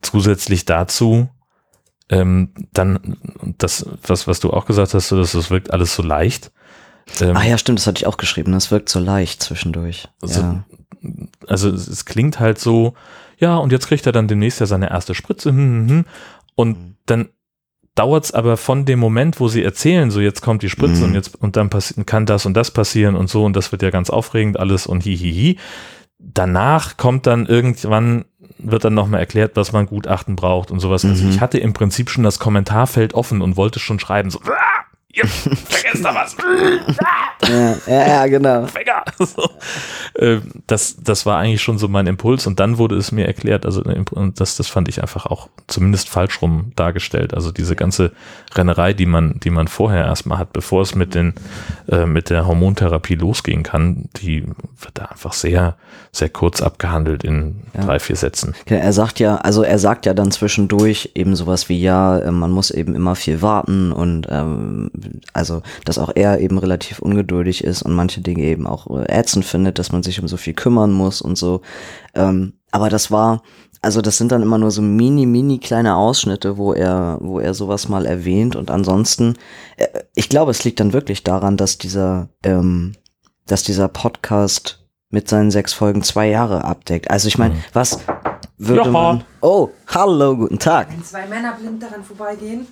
zusätzlich 0.00 0.64
dazu 0.64 1.28
ähm, 2.10 2.52
dann 2.72 3.16
das, 3.58 3.86
was, 4.06 4.26
was 4.26 4.40
du 4.40 4.50
auch 4.50 4.66
gesagt 4.66 4.94
hast, 4.94 5.08
so, 5.08 5.16
dass 5.16 5.34
es 5.34 5.50
wirkt 5.50 5.72
alles 5.72 5.94
so 5.94 6.02
leicht. 6.02 6.52
Ähm, 7.20 7.36
Ah 7.36 7.44
ja, 7.44 7.58
stimmt, 7.58 7.78
das 7.78 7.86
hatte 7.86 7.98
ich 7.98 8.06
auch 8.06 8.16
geschrieben. 8.16 8.52
Das 8.52 8.70
wirkt 8.70 8.88
so 8.88 8.98
leicht 8.98 9.42
zwischendurch. 9.42 10.08
Also, 10.22 10.40
ja. 10.40 10.64
also 11.46 11.68
es, 11.70 11.86
es 11.86 12.04
klingt 12.04 12.40
halt 12.40 12.58
so, 12.58 12.94
ja, 13.38 13.56
und 13.56 13.72
jetzt 13.72 13.88
kriegt 13.88 14.06
er 14.06 14.12
dann 14.12 14.28
demnächst 14.28 14.60
ja 14.60 14.66
seine 14.66 14.90
erste 14.90 15.14
Spritze, 15.14 15.50
hm, 15.50 15.56
hm, 15.58 15.88
hm. 15.88 16.04
und 16.54 16.78
Mhm. 16.78 16.96
dann 17.06 17.28
dauert 17.96 18.24
es 18.24 18.32
aber 18.34 18.56
von 18.56 18.84
dem 18.86 18.98
Moment, 18.98 19.38
wo 19.38 19.46
sie 19.48 19.62
erzählen, 19.62 20.10
so 20.10 20.20
jetzt 20.20 20.40
kommt 20.40 20.62
die 20.62 20.70
Spritze 20.70 21.02
Mhm. 21.02 21.08
und 21.10 21.14
jetzt 21.14 21.36
und 21.40 21.56
dann 21.56 21.70
kann 22.06 22.26
das 22.26 22.44
und 22.46 22.54
das 22.54 22.70
passieren 22.72 23.14
und 23.14 23.28
so 23.30 23.44
und 23.44 23.54
das 23.54 23.70
wird 23.70 23.82
ja 23.82 23.90
ganz 23.90 24.10
aufregend 24.10 24.58
alles 24.58 24.86
und 24.86 25.02
hihihi. 25.04 25.58
Danach 26.18 26.96
kommt 26.96 27.26
dann 27.26 27.46
irgendwann 27.46 28.24
wird 28.58 28.84
dann 28.84 28.94
nochmal 28.94 29.20
erklärt, 29.20 29.56
was 29.56 29.72
man 29.72 29.86
Gutachten 29.86 30.36
braucht 30.36 30.70
und 30.70 30.80
sowas. 30.80 31.04
Also 31.04 31.24
Mhm. 31.24 31.30
ich 31.30 31.40
hatte 31.40 31.58
im 31.58 31.72
Prinzip 31.72 32.08
schon 32.10 32.24
das 32.24 32.38
Kommentarfeld 32.38 33.12
offen 33.14 33.42
und 33.42 33.56
wollte 33.56 33.78
schon 33.78 33.98
schreiben, 34.00 34.30
so, 34.30 34.40
"Ah, 35.16 35.20
ihr 35.22 35.26
vergesst 35.26 36.04
da 36.04 36.14
was. 36.14 36.36
Ja, 37.46 37.76
ja, 37.86 38.06
ja, 38.08 38.26
genau. 38.26 38.66
Finger. 38.66 39.04
So. 39.18 39.50
Ähm, 40.18 40.42
Das, 40.66 40.96
das 41.02 41.26
war 41.26 41.38
eigentlich 41.38 41.60
schon 41.62 41.76
so 41.76 41.88
mein 41.88 42.06
Impuls 42.06 42.46
und 42.46 42.58
dann 42.58 42.78
wurde 42.78 42.96
es 42.96 43.12
mir 43.12 43.26
erklärt, 43.26 43.66
also 43.66 43.82
äh, 43.84 44.02
das, 44.34 44.56
das 44.56 44.68
fand 44.68 44.88
ich 44.88 45.02
einfach 45.02 45.26
auch 45.26 45.50
zumindest 45.66 46.08
falsch 46.08 46.40
rum 46.40 46.72
dargestellt. 46.74 47.34
Also 47.34 47.52
diese 47.52 47.76
ganze 47.76 48.12
Rennerei, 48.54 48.94
die 48.94 49.04
man, 49.04 49.38
die 49.40 49.50
man 49.50 49.68
vorher 49.68 50.04
erstmal 50.06 50.38
hat, 50.38 50.54
bevor 50.54 50.80
es 50.80 50.94
mit 50.94 51.14
den, 51.14 51.34
äh, 51.90 52.06
mit 52.06 52.30
der 52.30 52.46
Hormontherapie 52.46 53.16
losgehen 53.16 53.62
kann, 53.62 54.08
die 54.22 54.44
wird 54.46 54.92
da 54.94 55.04
einfach 55.06 55.34
sehr, 55.34 55.76
sehr 56.12 56.30
kurz 56.30 56.62
abgehandelt 56.62 57.24
in 57.24 57.56
Ja. 57.74 57.84
drei, 57.84 57.98
vier 57.98 58.16
Sätzen. 58.16 58.54
Er 58.66 58.92
sagt 58.94 59.18
ja, 59.20 59.36
also 59.36 59.62
er 59.62 59.78
sagt 59.78 60.06
ja 60.06 60.14
dann 60.14 60.30
zwischendurch 60.30 61.10
eben 61.14 61.36
sowas 61.36 61.68
wie, 61.68 61.78
ja, 61.80 62.18
äh, 62.20 62.30
man 62.30 62.50
muss 62.52 62.70
eben 62.70 62.94
immer 62.94 63.16
viel 63.16 63.42
warten 63.42 63.92
und 63.92 64.26
ähm, 64.30 64.90
also, 65.32 65.62
dass 65.84 65.98
auch 65.98 66.10
er 66.14 66.40
eben 66.40 66.58
relativ 66.58 66.98
ungeduldig 67.00 67.64
ist 67.64 67.82
und 67.82 67.94
manche 67.94 68.20
Dinge 68.20 68.42
eben 68.44 68.66
auch 68.66 68.86
äh, 68.98 69.04
ätzend 69.08 69.44
findet, 69.44 69.78
dass 69.78 69.92
man 69.92 70.02
sich 70.02 70.20
um 70.20 70.28
so 70.28 70.36
viel 70.36 70.54
kümmern 70.54 70.92
muss 70.92 71.20
und 71.22 71.36
so. 71.36 71.60
Ähm, 72.14 72.54
aber 72.70 72.88
das 72.90 73.10
war, 73.10 73.42
also 73.82 74.00
das 74.00 74.18
sind 74.18 74.32
dann 74.32 74.42
immer 74.42 74.58
nur 74.58 74.70
so 74.70 74.82
mini, 74.82 75.26
mini 75.26 75.58
kleine 75.58 75.96
Ausschnitte, 75.96 76.56
wo 76.56 76.72
er, 76.72 77.18
wo 77.20 77.38
er 77.38 77.54
sowas 77.54 77.88
mal 77.88 78.06
erwähnt 78.06 78.56
und 78.56 78.70
ansonsten, 78.70 79.34
äh, 79.76 79.86
ich 80.14 80.28
glaube, 80.28 80.50
es 80.50 80.64
liegt 80.64 80.80
dann 80.80 80.92
wirklich 80.92 81.22
daran, 81.22 81.56
dass 81.56 81.78
dieser, 81.78 82.28
ähm, 82.42 82.94
dass 83.46 83.62
dieser 83.62 83.88
Podcast 83.88 84.80
mit 85.10 85.28
seinen 85.28 85.50
sechs 85.52 85.72
Folgen 85.72 86.02
zwei 86.02 86.28
Jahre 86.28 86.64
abdeckt. 86.64 87.10
Also 87.10 87.28
ich 87.28 87.38
meine, 87.38 87.54
Mhm. 87.54 87.64
was 87.72 88.00
würde 88.58 88.90
man... 88.90 89.24
Oh, 89.40 89.68
hallo, 89.88 90.36
guten 90.36 90.58
Tag. 90.58 90.88
Wenn 90.90 91.04
zwei 91.04 91.26
Männer 91.26 91.52
blind 91.52 91.82
daran 91.82 92.02
vorbeigehen, 92.02 92.66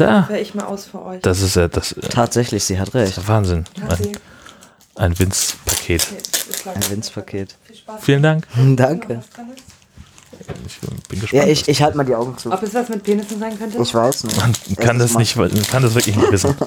Da, 0.00 0.28
wäre 0.28 0.40
ich 0.40 0.54
mal 0.54 0.64
aus 0.64 0.86
für 0.86 1.02
euch. 1.04 1.22
das 1.22 1.40
ist 1.42 1.56
ja 1.56 1.68
das, 1.68 1.92
äh, 1.92 2.00
Tatsächlich, 2.08 2.64
sie 2.64 2.78
hat 2.80 2.94
recht. 2.94 3.16
das 3.16 3.22
ist 3.24 3.28
Wahnsinn. 3.28 3.64
Ein, 3.88 4.12
ein 4.96 5.18
Winzpaket. 5.18 6.06
Ein 6.66 6.90
Winzpaket. 6.90 7.56
Viel 7.64 7.76
Spaß. 7.76 8.00
Vielen 8.02 8.22
Dank. 8.22 8.46
Danke. 8.76 9.22
Ich 10.66 10.80
bin 11.08 11.20
gespannt. 11.20 11.32
Ja, 11.32 11.46
ich, 11.46 11.68
ich 11.68 11.82
halte 11.82 11.96
mal 11.96 12.04
die 12.04 12.14
Augen 12.14 12.36
zu. 12.38 12.50
Ob 12.50 12.62
es 12.62 12.72
was 12.74 12.88
mit 12.88 13.02
Penissen 13.02 13.38
sein 13.38 13.58
könnte? 13.58 13.78
Ich 13.80 13.94
weiß 13.94 14.24
nicht. 14.24 14.36
Man 14.38 14.52
kann 14.76 14.98
das 14.98 15.16
nicht, 15.16 15.36
man 15.36 15.50
kann 15.70 15.82
das 15.82 15.94
wirklich 15.94 16.16
nicht 16.16 16.30
wissen. 16.32 16.54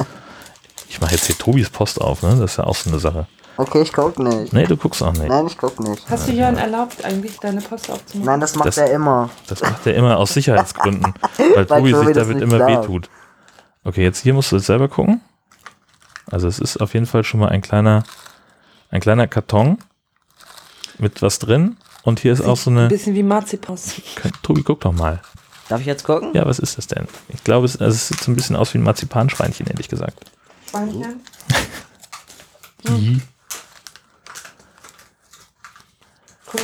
Ich 0.90 1.02
mache 1.02 1.14
jetzt 1.16 1.26
hier 1.26 1.36
Tobis 1.36 1.72
Post 1.72 2.00
auf, 2.00 2.22
ne? 2.22 2.36
Das 2.40 2.52
ist 2.52 2.58
ja 2.58 2.66
auch 2.66 2.76
so 2.76 2.88
eine 2.92 3.00
Sache. 3.00 3.26
Okay, 3.58 3.82
ich 3.82 3.92
guck 3.92 4.20
nicht. 4.20 4.54
Nee, 4.54 4.66
du 4.68 4.78
guckst 4.78 5.02
auch 5.02 5.12
nicht. 5.14 5.28
Nein, 5.28 5.48
ich 5.48 5.58
guck 5.58 5.80
nicht. 5.80 6.08
Hast 6.08 6.28
du 6.28 6.34
Jörn 6.34 6.56
erlaubt, 6.56 7.04
eigentlich 7.04 7.40
deine 7.40 7.62
Post 7.62 7.90
aufzumachen? 7.90 8.26
Nein, 8.28 8.40
das 8.40 8.54
macht 8.56 8.68
Das- 8.68 8.78
er 8.78 8.92
immer. 8.92 9.32
Das 9.48 9.62
macht 9.62 9.88
er 9.88 9.96
immer 9.96 10.18
aus 10.20 10.34
Sicherheitsgründen, 10.36 11.16
weil 11.56 11.66
Tobi 11.66 11.94
Tobi 11.94 12.06
sich 12.06 12.16
damit 12.16 12.42
immer 12.44 12.58
glaubt. 12.58 12.84
wehtut. 12.84 13.10
Okay, 13.84 14.04
jetzt 14.04 14.22
hier 14.22 14.34
musst 14.34 14.52
du 14.52 14.56
jetzt 14.58 14.68
selber 14.68 14.88
gucken. 14.88 15.22
Also 16.32 16.48
es 16.48 16.60
ist 16.60 16.78
auf 16.78 16.94
jeden 16.94 17.06
Fall 17.06 17.24
schon 17.24 17.40
mal 17.42 17.50
ein 17.50 17.62
kleiner, 17.62 18.04
ein 18.90 19.02
kleiner 19.02 19.28
Karton 19.28 19.78
mit 20.98 21.22
was 21.22 21.40
drin. 21.40 21.78
Und 22.04 22.20
hier 22.20 22.34
ist 22.34 22.42
auch 22.42 22.58
so 22.58 22.70
Ein 22.70 22.78
eine. 22.78 22.88
bisschen 22.90 23.16
wie 23.16 23.24
Marzipos. 23.24 23.94
Tobi, 24.42 24.64
guck 24.64 24.82
doch 24.82 24.92
mal. 24.94 25.22
Darf 25.70 25.80
ich 25.82 25.88
jetzt 25.88 26.04
gucken? 26.04 26.32
Ja, 26.34 26.46
was 26.46 26.60
ist 26.60 26.78
das 26.78 26.88
denn? 26.88 27.08
Ich 27.30 27.44
glaube, 27.44 27.66
es, 27.66 27.80
also 27.80 27.96
es 27.96 28.08
sieht 28.10 28.20
so 28.20 28.32
ein 28.32 28.36
bisschen 28.36 28.56
aus 28.58 28.74
wie 28.74 28.78
ein 28.80 28.84
Marzipanschweinchen, 28.84 29.68
ehrlich 29.68 29.88
gesagt. 29.88 30.30
Schweinchen. 30.70 31.22
Komisch 32.86 33.22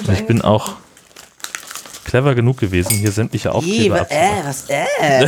Und 0.08 0.10
ich 0.10 0.26
bin 0.28 0.42
auch 0.42 0.74
clever 2.06 2.36
genug 2.36 2.58
gewesen, 2.58 2.92
hier 2.92 3.12
sämtliche 3.12 3.52
Aufkleber 3.54 4.02
abzumachen. 4.02 4.46
was, 4.46 4.70
äh, 4.70 4.86
äh, 5.00 5.28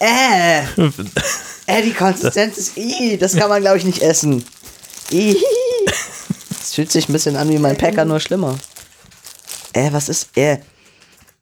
äh, 1.66 1.82
die 1.82 1.92
Konsistenz 1.92 2.56
ist, 2.58 2.76
ih, 2.76 3.16
das 3.18 3.34
kann 3.36 3.48
man, 3.48 3.60
glaube 3.60 3.78
ich, 3.78 3.84
nicht 3.84 4.02
essen. 4.02 4.44
Ih. 5.10 5.36
Das 6.48 6.74
fühlt 6.74 6.92
sich 6.92 7.08
ein 7.08 7.12
bisschen 7.12 7.36
an 7.36 7.48
wie 7.48 7.58
mein 7.58 7.76
Packer, 7.76 8.04
nur 8.04 8.20
schlimmer. 8.20 8.56
Äh, 9.72 9.88
was 9.92 10.08
ist, 10.08 10.36
äh, 10.36 10.58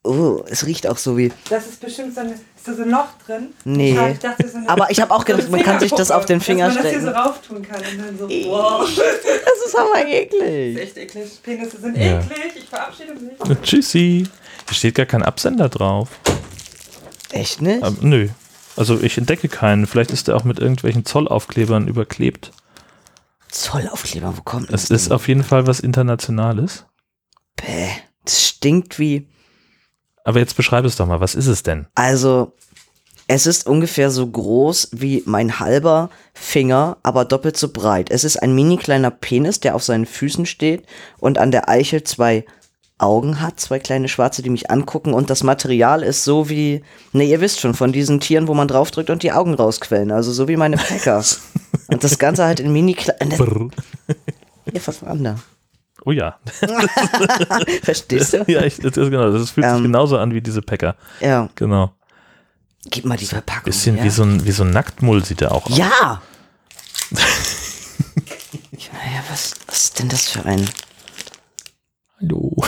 oh, 0.02 0.42
es 0.48 0.64
riecht 0.66 0.86
auch 0.86 0.98
so 0.98 1.16
wie, 1.16 1.32
Das 1.48 1.66
ist 1.66 1.80
bestimmt 1.80 2.14
so, 2.14 2.20
eine, 2.20 2.32
ist 2.32 2.40
da 2.64 2.74
so 2.74 2.82
ein 2.82 2.90
Loch 2.90 3.08
drin. 3.26 3.48
Nee. 3.64 3.98
Ich 4.12 4.18
dachte, 4.18 4.48
so 4.48 4.58
eine, 4.58 4.68
aber 4.68 4.90
ich 4.90 5.00
habe 5.00 5.12
auch 5.14 5.24
gedacht, 5.24 5.50
man 5.50 5.62
kann 5.62 5.80
sich 5.80 5.92
das 5.92 6.10
auf 6.10 6.26
den 6.26 6.40
Finger 6.40 6.66
dass 6.66 6.74
man 6.76 6.84
das 6.84 6.92
hier 6.92 7.00
stecken. 7.02 7.14
so 7.14 7.20
rauftun 7.20 7.62
kann 7.62 7.80
und 7.80 7.98
dann 7.98 8.18
so, 8.18 8.28
wow. 8.28 8.88
Das 8.96 9.66
ist 9.66 9.76
aber 9.76 10.06
eklig. 10.06 10.78
Echt 10.78 10.96
eklig. 10.96 11.42
Penisse 11.42 11.80
sind 11.80 11.96
Ja. 11.96 12.20
eklig. 12.20 12.52
Ich 12.56 12.68
verabschiede 12.68 13.14
mich. 13.14 13.60
Tschüssi. 13.62 14.26
Hier 14.68 14.74
steht 14.74 14.94
gar 14.94 15.06
kein 15.06 15.22
Absender 15.22 15.68
drauf. 15.68 16.08
Echt 17.30 17.60
nicht? 17.62 17.82
Aber, 17.82 17.96
nö. 18.00 18.28
Also 18.76 19.00
ich 19.00 19.16
entdecke 19.18 19.48
keinen. 19.48 19.86
Vielleicht 19.86 20.10
ist 20.10 20.28
der 20.28 20.36
auch 20.36 20.44
mit 20.44 20.58
irgendwelchen 20.58 21.04
Zollaufklebern 21.04 21.88
überklebt. 21.88 22.52
Zollaufkleber, 23.50 24.36
wo 24.36 24.42
kommt 24.42 24.70
Es 24.70 24.82
das 24.88 24.90
ist 24.90 25.06
denn? 25.06 25.12
auf 25.14 25.28
jeden 25.28 25.44
Fall 25.44 25.66
was 25.66 25.80
Internationales. 25.80 26.84
Bäh, 27.56 27.88
das 28.24 28.42
stinkt 28.46 28.98
wie, 28.98 29.28
Aber 30.24 30.40
jetzt 30.40 30.56
beschreib 30.56 30.84
es 30.84 30.96
doch 30.96 31.06
mal. 31.06 31.20
Was 31.20 31.34
ist 31.34 31.46
es 31.46 31.62
denn? 31.62 31.86
also, 31.94 32.52
es 33.28 33.46
ist 33.48 33.66
ungefähr 33.66 34.10
so 34.12 34.24
groß 34.24 34.90
wie 34.92 35.24
mein 35.26 35.58
halber 35.58 36.10
Finger, 36.32 36.98
aber 37.02 37.24
doppelt 37.24 37.56
so 37.56 37.72
breit. 37.72 38.08
Es 38.10 38.22
ist 38.22 38.36
ein 38.40 38.54
mini 38.54 38.76
kleiner 38.76 39.10
Penis, 39.10 39.58
der 39.58 39.74
auf 39.74 39.82
seinen 39.82 40.06
Füßen 40.06 40.46
steht 40.46 40.86
und 41.18 41.36
an 41.38 41.50
der 41.50 41.68
Eichel 41.68 42.04
zwei 42.04 42.44
Augen 42.98 43.40
hat, 43.42 43.60
zwei 43.60 43.78
kleine 43.78 44.08
schwarze, 44.08 44.42
die 44.42 44.48
mich 44.50 44.70
angucken 44.70 45.12
und 45.12 45.28
das 45.28 45.42
Material 45.42 46.02
ist 46.02 46.24
so 46.24 46.48
wie, 46.48 46.82
ne, 47.12 47.24
ihr 47.24 47.40
wisst 47.42 47.60
schon, 47.60 47.74
von 47.74 47.92
diesen 47.92 48.20
Tieren, 48.20 48.48
wo 48.48 48.54
man 48.54 48.68
draufdrückt 48.68 49.10
und 49.10 49.22
die 49.22 49.32
Augen 49.32 49.52
rausquellen, 49.54 50.10
also 50.12 50.32
so 50.32 50.48
wie 50.48 50.56
meine 50.56 50.76
Packer. 50.78 51.22
und 51.88 52.02
das 52.02 52.18
Ganze 52.18 52.44
halt 52.44 52.58
in 52.60 52.72
mini 52.72 52.94
war 55.02 55.12
denn 55.14 55.24
da? 55.24 55.36
Oh 56.06 56.12
ja. 56.12 56.38
Verstehst 57.82 58.32
du? 58.32 58.44
ja, 58.46 58.62
ich, 58.62 58.76
das 58.76 58.96
ist 58.96 59.10
genau. 59.10 59.30
Das 59.30 59.50
fühlt 59.50 59.66
sich 59.66 59.76
Ähm. 59.76 59.82
genauso 59.82 60.16
an 60.18 60.32
wie 60.32 60.40
diese 60.40 60.62
Packer. 60.62 60.94
Ja, 61.20 61.48
Genau. 61.56 61.92
gib 62.90 63.04
mal 63.04 63.18
die 63.18 63.26
Verpackung. 63.26 63.64
Bisschen 63.64 63.98
ja. 63.98 64.04
wie, 64.04 64.10
so 64.10 64.22
ein, 64.22 64.44
wie 64.44 64.52
so 64.52 64.62
ein 64.62 64.70
Nacktmull 64.70 65.24
sieht 65.24 65.42
er 65.42 65.52
auch 65.52 65.66
aus. 65.66 65.76
Ja! 65.78 66.22
ja, 68.82 69.22
was, 69.30 69.54
was 69.66 69.84
ist 69.84 69.98
denn 69.98 70.08
das 70.08 70.28
für 70.28 70.44
ein. 70.44 70.68
Hallo. 72.20 72.56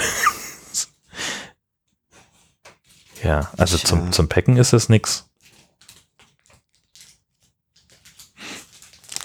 ja, 3.22 3.50
also 3.56 3.76
Tja. 3.76 3.88
zum, 3.88 4.12
zum 4.12 4.28
Packen 4.28 4.56
ist 4.56 4.72
das 4.72 4.88
nix. 4.88 5.24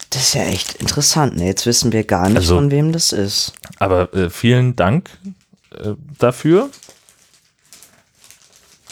Das 0.10 0.22
ist 0.22 0.34
ja 0.36 0.44
echt 0.44 0.76
interessant. 0.76 1.36
Ne? 1.36 1.46
Jetzt 1.46 1.66
wissen 1.66 1.92
wir 1.92 2.04
gar 2.04 2.28
nicht, 2.28 2.38
Also- 2.38 2.56
von 2.56 2.72
wem 2.72 2.92
das 2.92 3.12
ist. 3.12 3.54
Aber 3.80 4.14
äh, 4.14 4.30
vielen 4.30 4.76
Dank 4.76 5.10
äh, 5.72 5.94
dafür. 6.20 6.70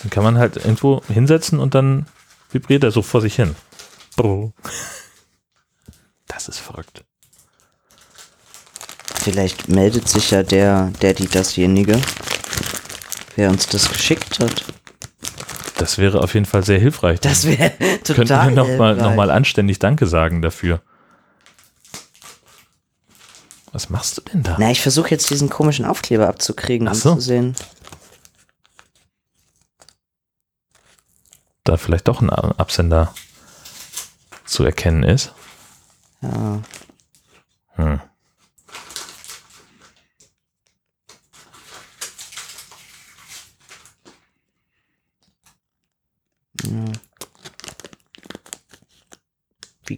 Dann 0.01 0.09
kann 0.09 0.23
man 0.23 0.37
halt 0.39 0.57
irgendwo 0.57 1.03
hinsetzen 1.07 1.59
und 1.59 1.75
dann 1.75 2.07
vibriert 2.51 2.83
er 2.83 2.91
so 2.91 3.03
vor 3.03 3.21
sich 3.21 3.35
hin. 3.35 3.55
Das 6.27 6.47
ist 6.47 6.57
verrückt. 6.57 7.03
Vielleicht 9.23 9.69
meldet 9.69 10.09
sich 10.09 10.31
ja 10.31 10.41
der, 10.41 10.91
der, 11.01 11.13
die, 11.13 11.27
dasjenige, 11.27 12.01
wer 13.35 13.51
uns 13.51 13.67
das 13.67 13.89
geschickt 13.91 14.39
hat. 14.39 14.65
Das 15.77 15.99
wäre 15.99 16.21
auf 16.21 16.33
jeden 16.33 16.47
Fall 16.47 16.63
sehr 16.63 16.79
hilfreich. 16.79 17.19
Das 17.19 17.45
wäre 17.45 17.69
Könnten 17.69 18.03
total. 18.03 18.49
wir 18.49 18.55
nochmal 18.55 18.95
noch 18.95 19.13
mal 19.13 19.29
anständig 19.29 19.77
Danke 19.77 20.07
sagen 20.07 20.41
dafür. 20.41 20.81
Was 23.71 23.89
machst 23.89 24.17
du 24.17 24.21
denn 24.21 24.41
da? 24.41 24.57
Na, 24.59 24.71
ich 24.71 24.81
versuche 24.81 25.11
jetzt 25.11 25.29
diesen 25.29 25.49
komischen 25.49 25.85
Aufkleber 25.85 26.27
abzukriegen, 26.27 26.87
Ach 26.87 26.95
so. 26.95 27.13
zu 27.15 27.21
sehen. 27.21 27.55
Da 31.63 31.77
vielleicht 31.77 32.07
doch 32.07 32.21
ein 32.21 32.31
Absender 32.31 33.13
zu 34.45 34.63
erkennen 34.63 35.03
ist. 35.03 35.31
Ja. 36.21 36.61
Hm. 37.75 38.01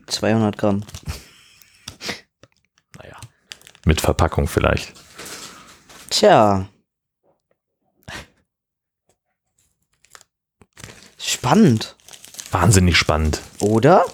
200 0.05 0.57
Gramm. 0.57 0.83
Naja. 2.97 3.17
Mit 3.85 4.01
Verpackung 4.01 4.47
vielleicht. 4.47 4.93
Tja. 6.09 6.67
Spannend, 11.17 11.95
Wahnsinnig 12.51 12.97
spannend. 12.97 13.41
oder? 13.59 14.05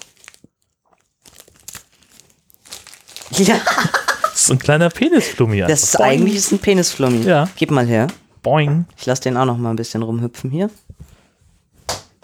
Ja, 3.32 3.60
Das 4.22 4.42
ist 4.42 4.50
ein 4.50 4.58
kleiner 4.58 4.90
Penisflummi. 4.90 5.60
das 5.60 5.82
ist. 5.84 5.96
Boing. 5.96 6.08
eigentlich 6.08 6.36
ist 6.36 6.52
ein 6.52 6.58
Penisflummi. 6.58 7.24
Ja. 7.24 7.48
Gib 7.56 7.70
mal 7.70 7.86
her. 7.86 8.06
Boing. 8.42 8.86
Ich 8.96 9.06
lasse 9.06 9.22
den 9.22 9.36
auch 9.36 9.44
noch 9.44 9.56
mal 9.58 9.70
ein 9.70 9.76
bisschen 9.76 10.02
rumhüpfen 10.02 10.50
hier. 10.50 10.70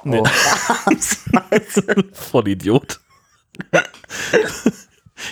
Nee. 0.05 0.21
Oh. 0.21 0.27
Voll 2.13 2.49
Idiot. 2.49 3.01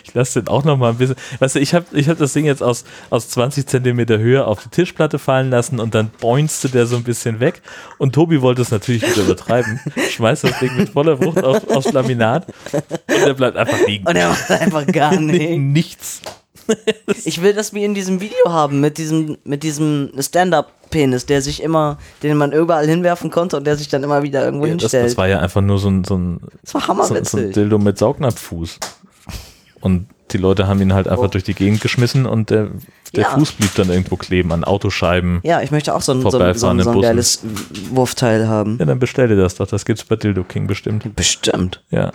Ich 0.03 0.15
lasse 0.15 0.41
den 0.41 0.49
auch 0.49 0.65
noch 0.65 0.77
mal 0.77 0.91
ein 0.91 0.97
bisschen. 0.97 1.17
Weißt 1.39 1.57
du, 1.57 1.61
ich 1.61 1.75
habe 1.75 1.85
ich 1.93 2.09
hab 2.09 2.19
das 2.19 2.33
Ding 2.33 2.47
jetzt 2.47 2.63
aus, 2.63 2.85
aus 3.11 3.29
20 3.29 3.67
Zentimeter 3.67 4.19
Höhe 4.19 4.47
auf 4.47 4.63
die 4.63 4.71
Tischplatte 4.71 5.19
fallen 5.19 5.51
lassen 5.51 5.79
und 5.79 5.95
dann 5.95 6.11
boinste 6.21 6.69
der 6.69 6.87
so 6.87 6.97
ein 6.97 7.05
bisschen 7.05 7.41
weg. 7.41 7.61
Und 7.99 8.15
Tobi 8.15 8.41
wollte 8.41 8.63
es 8.63 8.71
natürlich 8.71 9.03
wieder 9.03 9.25
übertreiben. 9.25 9.81
Schmeißt 10.11 10.45
das 10.45 10.59
Ding 10.59 10.77
mit 10.77 10.91
voller 10.91 11.23
Wucht 11.23 11.45
auf, 11.45 11.69
aufs 11.69 11.93
Laminat 11.93 12.47
und 12.73 13.27
der 13.27 13.35
bleibt 13.35 13.57
einfach 13.57 13.87
liegen. 13.87 14.07
Und 14.07 14.17
er 14.17 14.31
macht 14.31 14.51
einfach 14.51 14.87
gar 14.87 15.17
nichts. 15.21 15.59
Nichts. 15.59 16.23
Ich 17.25 17.41
will 17.43 17.53
das 17.55 17.73
wie 17.75 17.85
in 17.85 17.95
diesem 17.95 18.21
Video 18.21 18.45
haben, 18.53 18.81
mit 18.81 18.99
diesem, 18.99 19.37
mit 19.45 19.63
diesem 19.63 20.11
Stand-Up-Penis, 20.19 21.27
der 21.27 21.41
sich 21.43 21.63
immer, 21.63 21.99
den 22.23 22.37
man 22.37 22.53
überall 22.53 22.87
hinwerfen 22.87 23.31
konnte 23.31 23.57
und 23.57 23.67
der 23.67 23.77
sich 23.77 23.89
dann 23.89 24.03
immer 24.03 24.23
wieder 24.23 24.45
irgendwo 24.45 24.65
Das, 24.67 24.73
hinstellt. 24.81 25.07
das 25.07 25.17
war 25.17 25.29
ja 25.29 25.41
einfach 25.41 25.61
nur 25.63 25.79
so 25.79 25.89
ein, 25.89 26.05
so 26.05 26.17
ein, 26.17 26.41
das 26.63 26.75
war 26.75 26.81
so, 26.83 26.87
so 26.87 26.93
ein 26.93 26.99
hammerwitzig. 26.99 27.53
Dildo 27.55 27.79
mit 27.79 27.99
Saugnapffuß. 27.99 28.79
Und 29.81 30.07
die 30.33 30.39
Leute 30.39 30.67
haben 30.67 30.81
ihn 30.81 30.95
halt 30.95 31.07
einfach 31.09 31.29
durch 31.31 31.45
die 31.45 31.55
Gegend 31.55 31.81
geschmissen 31.83 32.25
und 32.27 32.51
der, 32.51 32.71
der 33.15 33.25
Ja. 33.25 33.31
Fuß 33.31 33.53
blieb 33.53 33.75
dann 33.75 33.91
irgendwo 33.91 34.17
kleben 34.17 34.53
an 34.53 34.65
Autoscheiben. 34.65 35.41
ja, 35.45 35.61
ich 35.61 35.71
möchte 35.71 35.95
auch 35.95 36.01
so 36.03 36.13
ein, 36.13 36.23
so 36.23 36.39
ein, 36.39 36.55
so 36.55 36.67
ein, 36.69 36.81
so 36.81 36.91
ein 36.91 37.01
geiles 37.03 37.41
Wurfteil 37.91 38.49
haben. 38.49 38.79
Ja, 38.79 38.87
dann 38.87 38.99
bestell 38.99 39.29
dir 39.29 39.37
das 39.37 39.57
doch. 39.57 39.67
Das 39.67 39.85
gibt's 39.85 40.05
bei 40.05 40.17
Dildo 40.17 40.43
King 40.45 40.67
bestimmt. 40.67 41.15
Bestimmt. 41.15 41.85
Ja. 41.91 42.13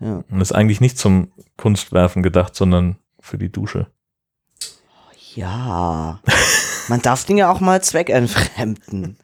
Ja. 0.00 0.24
Und 0.30 0.40
ist 0.40 0.52
eigentlich 0.52 0.80
nicht 0.80 0.98
zum 0.98 1.28
Kunstwerfen 1.56 2.22
gedacht, 2.22 2.56
sondern 2.56 2.96
für 3.30 3.38
die 3.38 3.50
Dusche. 3.50 3.86
Ja. 5.34 6.20
Man 6.88 7.00
darf 7.02 7.24
Dinge 7.24 7.48
auch 7.48 7.60
mal 7.60 7.80
zweckentfremden. 7.82 9.16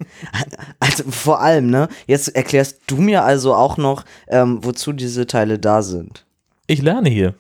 Also 0.78 1.10
vor 1.10 1.40
allem, 1.40 1.68
ne? 1.68 1.88
Jetzt 2.06 2.28
erklärst 2.28 2.82
du 2.86 2.96
mir 2.96 3.25
also 3.25 3.54
auch 3.54 3.76
noch, 3.76 4.04
ähm, 4.28 4.64
wozu 4.64 4.92
diese 4.92 5.26
Teile 5.26 5.58
da 5.58 5.82
sind. 5.82 6.25
Ich 6.68 6.80
lerne 6.80 7.10
hier. 7.10 7.34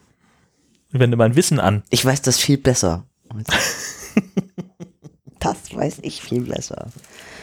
Ich 0.92 0.98
wende 0.98 1.16
mein 1.16 1.36
Wissen 1.36 1.60
an. 1.60 1.84
Ich 1.90 2.04
weiß 2.04 2.22
das 2.22 2.38
viel 2.38 2.58
besser. 2.58 3.04
Das 5.38 5.74
weiß 5.74 5.98
ich 6.02 6.22
viel 6.22 6.42
besser. 6.42 6.88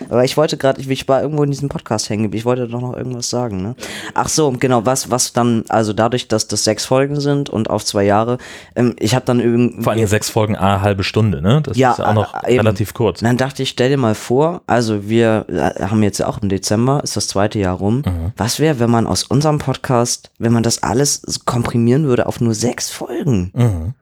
Aber 0.09 0.23
ich 0.23 0.37
wollte 0.37 0.57
gerade, 0.57 0.79
ich, 0.81 0.89
ich 0.89 1.07
war 1.07 1.21
irgendwo 1.21 1.43
in 1.43 1.51
diesem 1.51 1.69
Podcast 1.69 2.09
hängen. 2.09 2.31
Ich 2.33 2.45
wollte 2.45 2.67
doch 2.67 2.81
noch 2.81 2.95
irgendwas 2.95 3.29
sagen, 3.29 3.61
ne? 3.61 3.75
Ach 4.13 4.29
so, 4.29 4.51
genau, 4.51 4.85
was, 4.85 5.09
was 5.11 5.33
dann, 5.33 5.63
also 5.69 5.93
dadurch, 5.93 6.27
dass 6.27 6.47
das 6.47 6.63
sechs 6.63 6.85
Folgen 6.85 7.19
sind 7.19 7.49
und 7.49 7.69
auf 7.69 7.83
zwei 7.85 8.03
Jahre, 8.03 8.37
ähm, 8.75 8.95
ich 8.99 9.15
habe 9.15 9.25
dann 9.25 9.39
irgendwie. 9.39 9.81
Vor 9.81 9.93
allem 9.93 10.07
sechs 10.07 10.29
Folgen, 10.29 10.55
a 10.55 10.81
halbe 10.81 11.03
Stunde, 11.03 11.41
ne? 11.41 11.61
Das 11.61 11.77
Ja, 11.77 11.91
ist 11.91 11.99
ja 11.99 12.07
auch 12.07 12.13
noch 12.13 12.33
äh, 12.43 12.51
eben. 12.53 12.59
relativ 12.59 12.93
kurz. 12.93 13.19
Dann 13.19 13.37
dachte 13.37 13.63
ich, 13.63 13.69
stell 13.69 13.89
dir 13.89 13.97
mal 13.97 14.15
vor, 14.15 14.61
also 14.67 15.07
wir 15.09 15.45
äh, 15.49 15.83
haben 15.85 16.03
jetzt 16.03 16.19
ja 16.19 16.27
auch 16.27 16.41
im 16.41 16.49
Dezember, 16.49 17.01
ist 17.03 17.15
das 17.15 17.27
zweite 17.27 17.59
Jahr 17.59 17.77
rum. 17.77 18.03
Mhm. 18.05 18.33
Was 18.37 18.59
wäre, 18.59 18.79
wenn 18.79 18.89
man 18.89 19.07
aus 19.07 19.23
unserem 19.23 19.59
Podcast, 19.59 20.31
wenn 20.39 20.53
man 20.53 20.63
das 20.63 20.83
alles 20.83 21.21
komprimieren 21.45 22.05
würde 22.05 22.25
auf 22.25 22.41
nur 22.41 22.53
sechs 22.53 22.89
Folgen? 22.89 23.51
Mhm. 23.53 23.93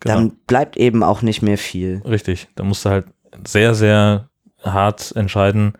Genau. 0.00 0.14
Dann 0.14 0.32
bleibt 0.46 0.76
eben 0.76 1.02
auch 1.02 1.22
nicht 1.22 1.42
mehr 1.42 1.58
viel. 1.58 2.02
Richtig. 2.04 2.48
Da 2.54 2.64
musst 2.64 2.84
du 2.84 2.90
halt 2.90 3.06
sehr, 3.46 3.74
sehr 3.74 4.28
hart 4.72 5.14
entscheiden, 5.16 5.74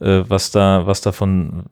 äh, 0.00 0.22
was 0.28 0.50
da, 0.50 0.86
was 0.86 1.00
davon 1.00 1.64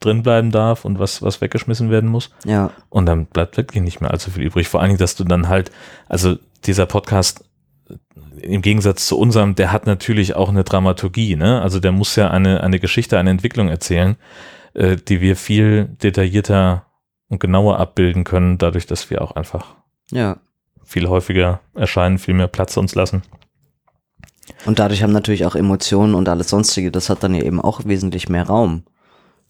drin 0.00 0.22
bleiben 0.22 0.50
darf 0.50 0.84
und 0.84 0.98
was, 0.98 1.22
was 1.22 1.40
weggeschmissen 1.40 1.90
werden 1.90 2.08
muss. 2.08 2.30
Ja, 2.44 2.70
Und 2.90 3.06
dann 3.06 3.26
bleibt 3.26 3.56
wirklich 3.56 3.82
nicht 3.82 4.00
mehr 4.00 4.10
allzu 4.10 4.30
viel 4.30 4.44
übrig. 4.44 4.68
Vor 4.68 4.80
allen 4.80 4.90
Dingen, 4.90 4.98
dass 4.98 5.16
du 5.16 5.24
dann 5.24 5.48
halt, 5.48 5.70
also 6.08 6.36
dieser 6.64 6.86
Podcast 6.86 7.44
äh, 7.88 8.46
im 8.46 8.62
Gegensatz 8.62 9.06
zu 9.06 9.18
unserem, 9.18 9.54
der 9.54 9.72
hat 9.72 9.86
natürlich 9.86 10.36
auch 10.36 10.48
eine 10.48 10.64
Dramaturgie, 10.64 11.36
ne? 11.36 11.62
Also 11.62 11.80
der 11.80 11.92
muss 11.92 12.16
ja 12.16 12.30
eine, 12.30 12.62
eine 12.62 12.78
Geschichte, 12.78 13.18
eine 13.18 13.30
Entwicklung 13.30 13.68
erzählen, 13.68 14.16
äh, 14.74 14.96
die 14.96 15.20
wir 15.20 15.36
viel 15.36 15.86
detaillierter 16.02 16.86
und 17.28 17.40
genauer 17.40 17.80
abbilden 17.80 18.24
können, 18.24 18.58
dadurch, 18.58 18.86
dass 18.86 19.10
wir 19.10 19.22
auch 19.22 19.32
einfach 19.32 19.74
ja. 20.10 20.36
viel 20.84 21.08
häufiger 21.08 21.60
erscheinen, 21.74 22.18
viel 22.18 22.34
mehr 22.34 22.48
Platz 22.48 22.76
uns 22.76 22.94
lassen. 22.94 23.22
Und 24.64 24.78
dadurch 24.78 25.02
haben 25.02 25.12
natürlich 25.12 25.44
auch 25.44 25.54
Emotionen 25.54 26.14
und 26.14 26.28
alles 26.28 26.48
sonstige, 26.48 26.90
das 26.90 27.10
hat 27.10 27.22
dann 27.22 27.34
ja 27.34 27.42
eben 27.42 27.60
auch 27.60 27.84
wesentlich 27.84 28.28
mehr 28.28 28.46
Raum. 28.46 28.84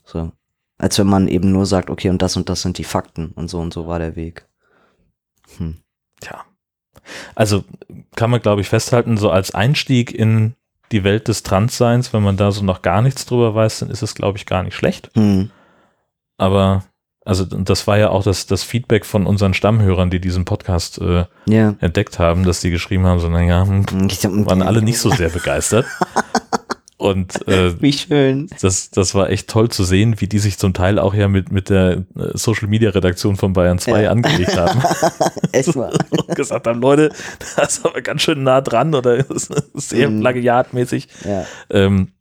So. 0.05 0.33
Als 0.79 0.99
wenn 0.99 1.07
man 1.07 1.29
eben 1.29 1.53
nur 1.53 1.65
sagt, 1.65 1.89
okay, 1.89 2.11
und 2.11 2.21
das 2.21 2.37
und 2.37 2.49
das 2.49 2.63
sind 2.63 2.79
die 2.79 2.85
Fakten 2.85 3.33
und 3.35 3.49
so 3.49 3.61
und 3.61 3.73
so 3.73 3.87
war 3.87 3.99
der 3.99 4.17
Weg. 4.17 4.47
Hm. 5.57 5.79
Tja. 6.21 6.45
Also 7.35 7.65
kann 8.15 8.31
man, 8.31 8.43
glaube 8.43 8.61
ich, 8.61 8.69
festhalten, 8.69 9.17
so 9.17 9.31
als 9.31 9.55
Einstieg 9.55 10.13
in 10.13 10.55
die 10.93 11.05
Welt 11.05 11.29
des 11.29 11.43
Transseins, 11.43 12.13
wenn 12.13 12.23
man 12.23 12.37
da 12.37 12.53
so 12.53 12.65
noch 12.65 12.83
gar 12.83 13.03
nichts 13.03 13.27
drüber 13.27 13.55
weiß, 13.55 13.81
dann 13.81 13.91
ist 13.91 14.03
es, 14.03 14.15
glaube 14.15 14.39
ich, 14.39 14.47
gar 14.47 14.63
nicht 14.63 14.75
schlecht. 14.75 15.11
Hm. 15.15 15.51
Aber, 16.37 16.85
also 17.27 17.45
das 17.45 17.87
war 17.87 17.99
ja 17.99 18.09
auch 18.09 18.23
das, 18.25 18.47
das 18.47 18.63
Feedback 18.63 19.05
von 19.05 19.27
unseren 19.27 19.53
Stammhörern, 19.53 20.09
die 20.11 20.21
diesen 20.21 20.45
Podcast 20.45 20.99
äh, 21.01 21.25
Ja. 21.47 21.75
entdeckt 21.81 22.19
haben, 22.19 22.45
dass 22.45 22.61
die 22.61 22.71
geschrieben 22.71 23.05
haben, 23.05 23.21
so, 23.21 23.29
naja, 23.29 23.67
hm, 23.67 24.47
waren 24.47 24.63
alle 24.63 24.81
nicht 24.81 24.99
so 24.99 25.11
sehr 25.15 25.29
begeistert. 25.29 25.85
Und 26.99 27.47
äh, 27.47 27.75
Wie 27.83 27.93
schön. 27.93 28.49
das, 28.63 28.91
das 28.91 29.15
war 29.15 29.29
echt 29.29 29.49
toll 29.49 29.69
zu 29.69 29.85
sehen, 29.85 30.19
wie 30.21 30.29
die 30.29 30.39
sich 30.39 30.57
zum 30.59 30.73
Teil 30.73 30.99
auch 30.99 31.13
ja 31.13 31.29
mit, 31.29 31.53
mit 31.53 31.69
der 31.69 31.99
äh, 32.17 32.31
Social 32.33 32.69
Media 32.69 32.89
Redaktion 32.91 33.37
von 33.37 33.53
Bayern 33.53 33.79
2 33.79 34.05
Ja. 34.05 34.11
angelegt 34.11 34.57
haben. 34.57 34.83
Echt 35.53 35.77
mal. 35.77 35.93
und 36.11 36.35
gesagt 36.35 36.67
haben, 36.67 36.81
Leute, 36.81 37.11
das 37.57 37.77
ist 37.79 37.85
aber 37.85 38.01
ganz 38.01 38.23
schön 38.23 38.43
nah 38.45 38.63
dran 38.63 38.95
oder 38.95 39.25
sehr 39.75 40.09
Mhm. 40.09 40.21
plagiatmäßig. 40.21 41.09
Ja. 41.25 41.45
Ähm, 41.69 42.13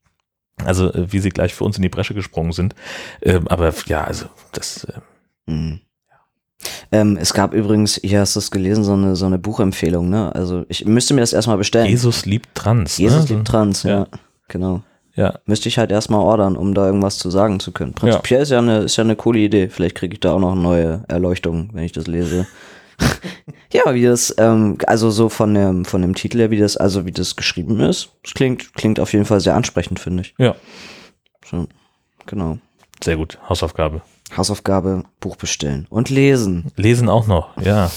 also 0.63 0.91
äh, 0.93 1.11
wie 1.11 1.19
sie 1.19 1.29
gleich 1.29 1.53
für 1.53 1.63
uns 1.63 1.77
in 1.77 1.83
die 1.83 1.89
Bresche 1.89 2.13
gesprungen 2.13 2.51
sind. 2.51 2.75
Ähm, 3.21 3.47
aber 3.47 3.73
ja, 3.87 4.03
also 4.03 4.25
das 4.51 4.85
äh, 4.85 4.99
Mhm. 5.47 5.81
Ähm, 6.91 7.17
es 7.19 7.33
gab 7.33 7.53
übrigens, 7.53 7.99
hier 8.03 8.21
hast 8.21 8.35
du 8.35 8.39
es 8.39 8.49
gelesen, 8.49 8.83
so 8.83 8.93
eine, 8.93 9.15
so 9.15 9.25
eine 9.25 9.37
Buchempfehlung, 9.37 10.09
ne? 10.09 10.33
Also 10.33 10.65
ich 10.67 10.85
müsste 10.85 11.13
mir 11.13 11.21
das 11.21 11.33
erstmal 11.33 11.57
bestellen. 11.57 11.87
Jesus 11.87 12.25
liebt 12.25 12.55
Trans. 12.55 12.97
Jesus 12.97 13.29
ne? 13.29 13.35
liebt 13.35 13.47
Trans, 13.47 13.83
ja. 13.83 13.99
Ja. 13.99 14.07
Genau. 14.47 14.81
Ja, 15.15 15.39
Müsste 15.45 15.69
ich 15.69 15.77
halt 15.77 15.91
erstmal 15.91 16.19
ordern, 16.19 16.57
um 16.57 16.73
da 16.73 16.87
irgendwas 16.87 17.17
zu 17.17 17.29
sagen 17.29 17.61
zu 17.61 17.71
können. 17.71 17.93
Prinzipiell 17.93 18.41
ist 18.41 18.49
ja 18.51 18.59
eine, 18.59 18.79
ist 18.79 18.97
ja 18.97 19.03
eine 19.03 19.15
coole 19.15 19.39
Idee. 19.39 19.69
Vielleicht 19.69 19.95
kriege 19.95 20.13
ich 20.13 20.19
da 20.19 20.33
auch 20.33 20.39
noch 20.39 20.55
neue 20.55 21.03
Erleuchtung, 21.07 21.69
wenn 21.71 21.83
ich 21.83 21.93
das 21.93 22.07
lese. 22.07 22.47
ja, 23.71 23.93
wie 23.93 24.03
das, 24.03 24.33
ähm, 24.37 24.77
also 24.87 25.09
so 25.11 25.29
von 25.29 25.53
dem, 25.53 25.85
von 25.85 26.01
dem 26.01 26.15
Titel 26.15 26.39
her, 26.39 26.51
wie 26.51 26.59
das, 26.59 26.77
also 26.77 27.05
wie 27.05 27.11
das 27.11 27.35
geschrieben 27.35 27.79
ist, 27.79 28.09
das 28.23 28.33
klingt, 28.33 28.73
klingt 28.73 28.99
auf 28.99 29.13
jeden 29.13 29.25
Fall 29.25 29.39
sehr 29.41 29.55
ansprechend, 29.55 29.99
finde 29.99 30.23
ich. 30.23 30.33
ja, 30.37 30.55
So, 31.49 31.67
genau. 32.25 32.57
sehr 33.03 33.17
gut. 33.17 33.37
Hausaufgabe. 33.47 34.01
Hausaufgabe, 34.35 35.03
Buch 35.19 35.35
bestellen 35.35 35.85
und 35.89 36.09
lesen. 36.09 36.71
Lesen 36.75 37.09
auch 37.09 37.27
noch, 37.27 37.55
ja. 37.61 37.91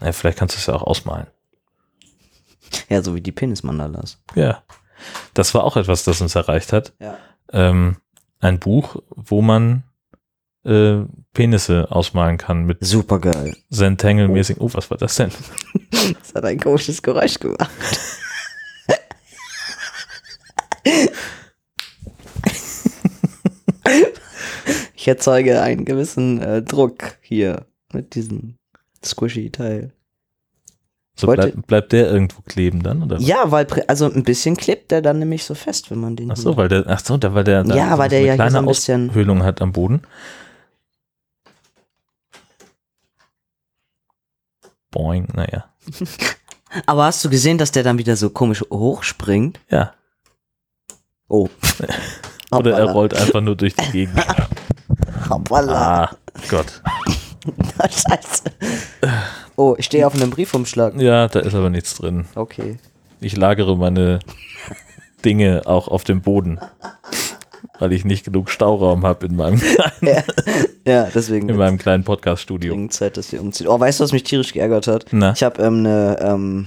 Na, 0.00 0.12
vielleicht 0.12 0.38
kannst 0.38 0.54
du 0.56 0.58
es 0.58 0.66
ja 0.66 0.74
auch 0.74 0.82
ausmalen. 0.82 1.26
Ja, 2.88 3.02
so 3.02 3.14
wie 3.14 3.20
die 3.20 3.32
Penismandalas. 3.32 4.18
Ja. 4.34 4.62
Das 5.32 5.54
war 5.54 5.64
auch 5.64 5.76
etwas, 5.76 6.04
das 6.04 6.20
uns 6.20 6.34
erreicht 6.34 6.72
hat. 6.72 6.92
Ja. 7.00 7.16
Ähm, 7.52 7.96
ein 8.40 8.58
Buch, 8.58 8.96
wo 9.10 9.42
man 9.42 9.84
äh, 10.64 11.04
Penisse 11.32 11.90
ausmalen 11.90 12.38
kann 12.38 12.64
mit 12.64 12.78
Super 12.84 13.18
geil. 13.20 13.56
Zentangle-mäßig. 13.70 14.60
Oh, 14.60 14.70
was 14.72 14.90
war 14.90 14.98
das 14.98 15.16
denn? 15.16 15.30
Das 16.20 16.34
hat 16.34 16.44
ein 16.44 16.60
komisches 16.60 17.00
Geräusch 17.02 17.38
gemacht. 17.38 17.70
ich 24.94 25.08
erzeuge 25.08 25.60
einen 25.60 25.84
gewissen 25.84 26.40
äh, 26.40 26.62
Druck 26.62 27.16
hier 27.20 27.66
mit 27.92 28.14
diesem 28.14 28.56
squishy 29.04 29.50
Teil. 29.50 29.92
So 31.16 31.28
Wollte- 31.28 31.52
bleib, 31.52 31.66
bleibt 31.66 31.92
der 31.92 32.10
irgendwo 32.10 32.42
kleben 32.42 32.82
dann? 32.82 33.02
Oder? 33.02 33.16
was? 33.16 33.26
Ja, 33.26 33.50
weil 33.50 33.66
also 33.86 34.10
ein 34.10 34.24
bisschen 34.24 34.56
klebt 34.56 34.90
der 34.90 35.00
dann 35.00 35.20
nämlich 35.20 35.44
so 35.44 35.54
fest, 35.54 35.90
wenn 35.90 36.00
man 36.00 36.16
den. 36.16 36.30
Ach 36.32 36.36
so, 36.36 36.56
weil 36.56 36.68
der, 36.68 36.84
ach 36.88 37.00
so, 37.00 37.16
da, 37.16 37.34
weil 37.34 37.44
der, 37.44 37.62
da 37.62 37.74
Ja, 37.76 37.92
so 37.92 37.98
weil 37.98 38.08
der 38.08 38.18
eine 38.18 38.26
ja 38.26 38.32
hier 38.32 38.36
kleine 38.36 38.50
so 38.50 38.58
ein 38.58 38.66
bisschen- 38.66 39.10
Aushöhlung 39.10 39.42
hat 39.44 39.62
am 39.62 39.72
Boden. 39.72 40.02
Boing, 44.94 45.26
naja. 45.34 45.64
Aber 46.86 47.04
hast 47.04 47.24
du 47.24 47.30
gesehen, 47.30 47.58
dass 47.58 47.72
der 47.72 47.82
dann 47.82 47.98
wieder 47.98 48.16
so 48.16 48.30
komisch 48.30 48.62
hochspringt? 48.70 49.60
Ja. 49.68 49.92
Oh. 51.28 51.48
Oder 52.52 52.78
er 52.78 52.92
rollt 52.92 53.14
einfach 53.14 53.40
nur 53.40 53.56
durch 53.56 53.74
die 53.74 53.90
Gegend. 53.90 54.24
Hoppala. 55.28 56.04
Ah, 56.04 56.16
Gott. 56.48 56.80
Scheiße. 57.80 58.44
Oh, 59.56 59.74
ich 59.78 59.86
stehe 59.86 60.06
auf 60.06 60.14
einem 60.14 60.30
Briefumschlag. 60.30 60.94
Ja, 61.00 61.26
da 61.26 61.40
ist 61.40 61.54
aber 61.54 61.70
nichts 61.70 61.96
drin. 61.96 62.26
Okay. 62.34 62.78
Ich 63.20 63.36
lagere 63.36 63.76
meine 63.76 64.20
Dinge 65.24 65.62
auch 65.64 65.88
auf 65.88 66.04
dem 66.04 66.20
Boden, 66.20 66.60
weil 67.84 67.92
ich 67.92 68.04
nicht 68.06 68.24
genug 68.24 68.48
Stauraum 68.48 69.04
habe 69.04 69.26
in 69.26 69.36
meinem, 69.36 69.60
kleinen- 70.00 70.22
Ja, 70.86 71.06
deswegen 71.14 71.48
in 71.50 71.56
meinem 71.56 71.76
kleinen 71.76 72.02
Podcast-Studio. 72.02 72.72
dringend 72.72 72.94
Zeit, 72.94 73.16
dass 73.18 73.30
wir 73.30 73.40
umziehen. 73.42 73.68
Oh, 73.68 73.78
weißt 73.78 74.00
du, 74.00 74.04
was 74.04 74.12
mich 74.12 74.22
tierisch 74.24 74.52
geärgert 74.54 74.86
hat? 74.86 75.06
Na, 75.12 75.32
Ich 75.32 75.42
habe 75.42 75.62
ähm, 75.62 75.78
eine, 75.80 76.18
ähm, 76.20 76.66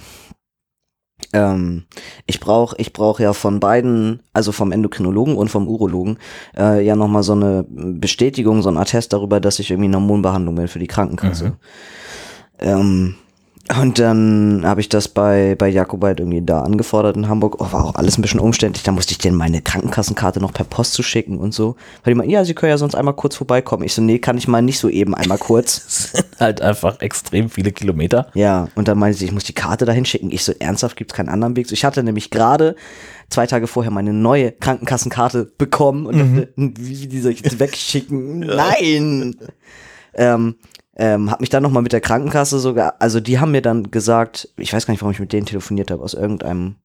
ähm, 1.34 1.86
ich 2.27 2.39
brauche 2.39 2.75
ich 2.77 2.93
brauch 2.93 3.19
ja 3.19 3.34
von 3.34 3.60
beiden, 3.60 4.21
also 4.34 4.51
vom 4.51 4.71
Endokrinologen 4.71 5.36
und 5.36 5.49
vom 5.49 5.67
Urologen, 5.67 6.19
äh, 6.56 6.86
ja 6.86 6.95
nochmal 6.95 7.23
so 7.23 7.34
eine 7.34 7.65
Bestätigung, 7.67 8.62
so 8.62 8.69
ein 8.69 8.77
Attest 8.77 9.12
darüber, 9.13 9.39
dass 9.39 9.58
ich 9.60 9.71
irgendwie 9.71 9.88
in 9.88 9.95
Hormonbehandlung 9.95 10.53
bin 10.56 10.67
für 10.67 10.80
die 10.80 10.88
Krankenkasse. 10.88 11.53
Ähm, 12.60 13.15
und 13.75 13.99
dann 13.99 14.62
habe 14.63 14.80
ich 14.80 14.88
das 14.88 15.10
bei, 15.10 15.56
bei 15.58 15.67
Jakobait 15.67 16.19
irgendwie 16.19 16.41
da 16.41 16.62
angefordert 16.62 17.17
in 17.17 17.27
Hamburg. 17.27 17.60
Oh, 17.60 17.71
war 17.73 17.86
auch 17.86 17.95
alles 17.95 18.17
ein 18.17 18.21
bisschen 18.21 18.39
umständlich. 18.39 18.84
Da 18.84 18.93
musste 18.93 19.12
ich 19.12 19.17
denen 19.17 19.36
meine 19.36 19.62
Krankenkassenkarte 19.62 20.39
noch 20.39 20.53
per 20.53 20.63
Post 20.63 20.93
zu 20.93 21.03
schicken 21.03 21.38
und 21.38 21.53
so. 21.53 21.75
Weil 22.03 22.13
die 22.13 22.17
meinten, 22.17 22.32
ja, 22.32 22.45
sie 22.45 22.53
können 22.53 22.69
ja 22.69 22.77
sonst 22.77 22.95
einmal 22.95 23.15
kurz 23.15 23.36
vorbeikommen. 23.36 23.84
Ich 23.84 23.93
so, 23.93 24.01
nee, 24.01 24.19
kann 24.19 24.38
ich 24.38 24.47
mal 24.47 24.62
nicht 24.62 24.80
so 24.80 24.88
eben 24.88 25.13
einmal 25.13 25.38
kurz. 25.38 25.84
das 25.84 26.12
sind 26.12 26.39
halt 26.39 26.62
einfach 26.62 27.01
extrem 27.01 27.49
viele 27.49 27.73
Kilometer. 27.73 28.32
Ja, 28.36 28.69
und 28.75 28.88
dann 28.88 28.97
meinte 28.97 29.17
sie, 29.17 29.25
ich 29.25 29.34
muss 29.34 29.43
die 29.43 29.53
Karte 29.53 29.84
dahin 29.84 30.06
schicken. 30.06 30.32
Ich 30.32 30.45
so, 30.45 30.53
ernsthaft, 30.58 30.95
gibt's 30.95 31.13
keinen 31.13 31.30
anderen 31.30 31.58
Weg? 31.58 31.67
So, 31.67 31.73
ich 31.73 31.84
hatte 31.84 32.03
nämlich 32.03 32.30
gerade 32.30 32.77
zwei 33.30 33.47
Tage 33.47 33.67
vorher 33.67 33.91
meine 33.91 34.13
neue 34.13 34.53
Krankenkassenkarte 34.53 35.51
bekommen 35.58 36.06
und 36.06 36.17
dachte, 36.17 36.49
hm, 36.56 36.73
wie, 36.80 37.01
wie 37.01 37.08
die 37.08 37.19
soll 37.19 37.34
ich 37.34 37.41
jetzt 37.41 37.60
wegschicken? 37.60 38.39
Nein! 38.47 39.36
Ähm, 40.13 40.56
ähm, 40.97 41.29
hab 41.29 41.39
mich 41.39 41.49
dann 41.49 41.63
nochmal 41.63 41.83
mit 41.83 41.93
der 41.93 42.01
Krankenkasse 42.01 42.60
sogar, 42.60 42.95
also 42.99 43.19
die 43.19 43.39
haben 43.39 43.51
mir 43.51 43.62
dann 43.62 43.91
gesagt, 43.91 44.49
ich 44.57 44.73
weiß 44.73 44.86
gar 44.86 44.93
nicht, 44.93 45.01
warum 45.01 45.13
ich 45.13 45.19
mit 45.19 45.31
denen 45.31 45.45
telefoniert 45.45 45.91
habe, 45.91 46.03
aus 46.03 46.15
irgendeinem 46.15 46.75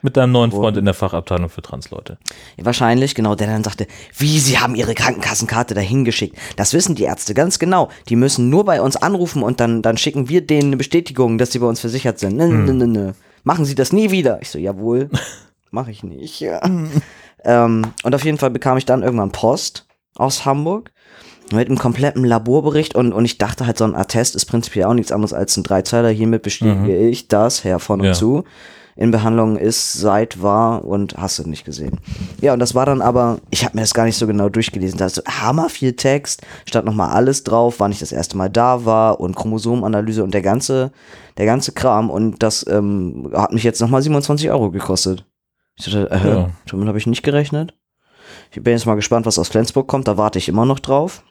Mit 0.00 0.16
deinem 0.16 0.32
neuen 0.32 0.50
Freund 0.50 0.78
in 0.78 0.86
der 0.86 0.94
Fachabteilung 0.94 1.50
für 1.50 1.60
Transleute. 1.60 2.16
Ja, 2.56 2.64
Wahrscheinlich, 2.64 3.14
genau, 3.14 3.34
der 3.34 3.48
dann 3.48 3.64
sagte, 3.64 3.86
wie, 4.16 4.38
sie 4.38 4.58
haben 4.58 4.74
ihre 4.74 4.94
Krankenkassenkarte 4.94 5.74
dahin 5.74 6.06
geschickt. 6.06 6.36
Das 6.56 6.72
wissen 6.72 6.94
die 6.94 7.02
Ärzte 7.02 7.34
ganz 7.34 7.58
genau. 7.58 7.90
Die 8.08 8.16
müssen 8.16 8.48
nur 8.48 8.64
bei 8.64 8.80
uns 8.80 8.96
anrufen 8.96 9.42
und 9.42 9.60
dann, 9.60 9.82
dann 9.82 9.98
schicken 9.98 10.30
wir 10.30 10.40
denen 10.40 10.68
eine 10.68 10.76
Bestätigung, 10.78 11.36
dass 11.36 11.52
sie 11.52 11.58
bei 11.58 11.66
uns 11.66 11.80
versichert 11.80 12.18
sind. 12.18 12.36
Ne, 12.36 12.48
ne, 12.48 12.72
ne, 12.72 12.86
ne. 12.86 13.14
Machen 13.44 13.66
sie 13.66 13.74
das 13.74 13.92
nie 13.92 14.10
wieder. 14.10 14.40
Ich 14.40 14.50
so, 14.50 14.58
jawohl, 14.58 15.10
mache 15.70 15.90
ich 15.90 16.02
nicht. 16.02 16.40
Ja. 16.40 16.62
ähm, 17.44 17.86
und 18.02 18.14
auf 18.14 18.24
jeden 18.24 18.38
Fall 18.38 18.50
bekam 18.50 18.78
ich 18.78 18.86
dann 18.86 19.02
irgendwann 19.02 19.32
Post 19.32 19.87
aus 20.16 20.44
Hamburg 20.44 20.90
mit 21.52 21.68
einem 21.68 21.78
kompletten 21.78 22.24
Laborbericht 22.24 22.94
und, 22.94 23.12
und 23.12 23.24
ich 23.24 23.38
dachte 23.38 23.66
halt, 23.66 23.78
so 23.78 23.84
ein 23.84 23.94
Attest 23.94 24.34
ist 24.36 24.46
prinzipiell 24.46 24.84
auch 24.86 24.94
nichts 24.94 25.12
anderes 25.12 25.32
als 25.32 25.56
ein 25.56 25.62
Dreizeiler. 25.62 26.10
Hiermit 26.10 26.42
bestätige 26.42 26.96
ich 26.98 27.28
das, 27.28 27.64
Herr 27.64 27.78
von 27.78 28.00
und 28.00 28.06
Ja. 28.06 28.12
zu. 28.12 28.44
In 28.96 29.12
Behandlung 29.12 29.56
ist, 29.56 29.92
seit, 29.92 30.42
war 30.42 30.84
und 30.84 31.16
hast 31.16 31.38
du 31.38 31.48
nicht 31.48 31.64
gesehen. 31.64 32.00
Ja, 32.40 32.52
und 32.52 32.58
das 32.58 32.74
war 32.74 32.84
dann 32.84 33.00
aber, 33.00 33.38
ich 33.48 33.64
habe 33.64 33.76
mir 33.76 33.82
das 33.82 33.94
gar 33.94 34.04
nicht 34.04 34.16
so 34.18 34.26
genau 34.26 34.48
durchgelesen. 34.48 34.98
Da 34.98 35.06
ist 35.06 35.14
so 35.14 35.22
hammer 35.24 35.68
viel 35.68 35.92
Text, 35.94 36.42
stand 36.66 36.84
nochmal 36.84 37.10
alles 37.10 37.44
drauf, 37.44 37.76
wann 37.78 37.92
ich 37.92 38.00
das 38.00 38.10
erste 38.10 38.36
Mal 38.36 38.48
da 38.50 38.84
war 38.84 39.20
und 39.20 39.36
Chromosomenanalyse 39.36 40.24
und 40.24 40.34
der 40.34 40.42
ganze, 40.42 40.90
der 41.36 41.46
ganze 41.46 41.70
Kram. 41.70 42.10
Und 42.10 42.42
das 42.42 42.66
ähm, 42.68 43.30
hat 43.34 43.52
mich 43.52 43.62
jetzt 43.62 43.80
nochmal 43.80 44.02
27 44.02 44.50
Euro 44.50 44.72
gekostet. 44.72 45.24
Ich 45.78 45.84
dachte, 45.84 46.10
äh, 46.10 46.28
Ja. 46.28 46.50
damit 46.66 46.88
habe 46.88 46.98
ich 46.98 47.06
nicht 47.06 47.22
gerechnet. 47.22 47.74
Ich 48.50 48.62
bin 48.62 48.72
jetzt 48.72 48.86
mal 48.86 48.94
gespannt, 48.94 49.26
was 49.26 49.38
aus 49.38 49.48
Flensburg 49.48 49.86
kommt. 49.88 50.08
Da 50.08 50.16
warte 50.16 50.38
ich 50.38 50.48
immer 50.48 50.64
noch 50.64 50.78
drauf. 50.78 51.22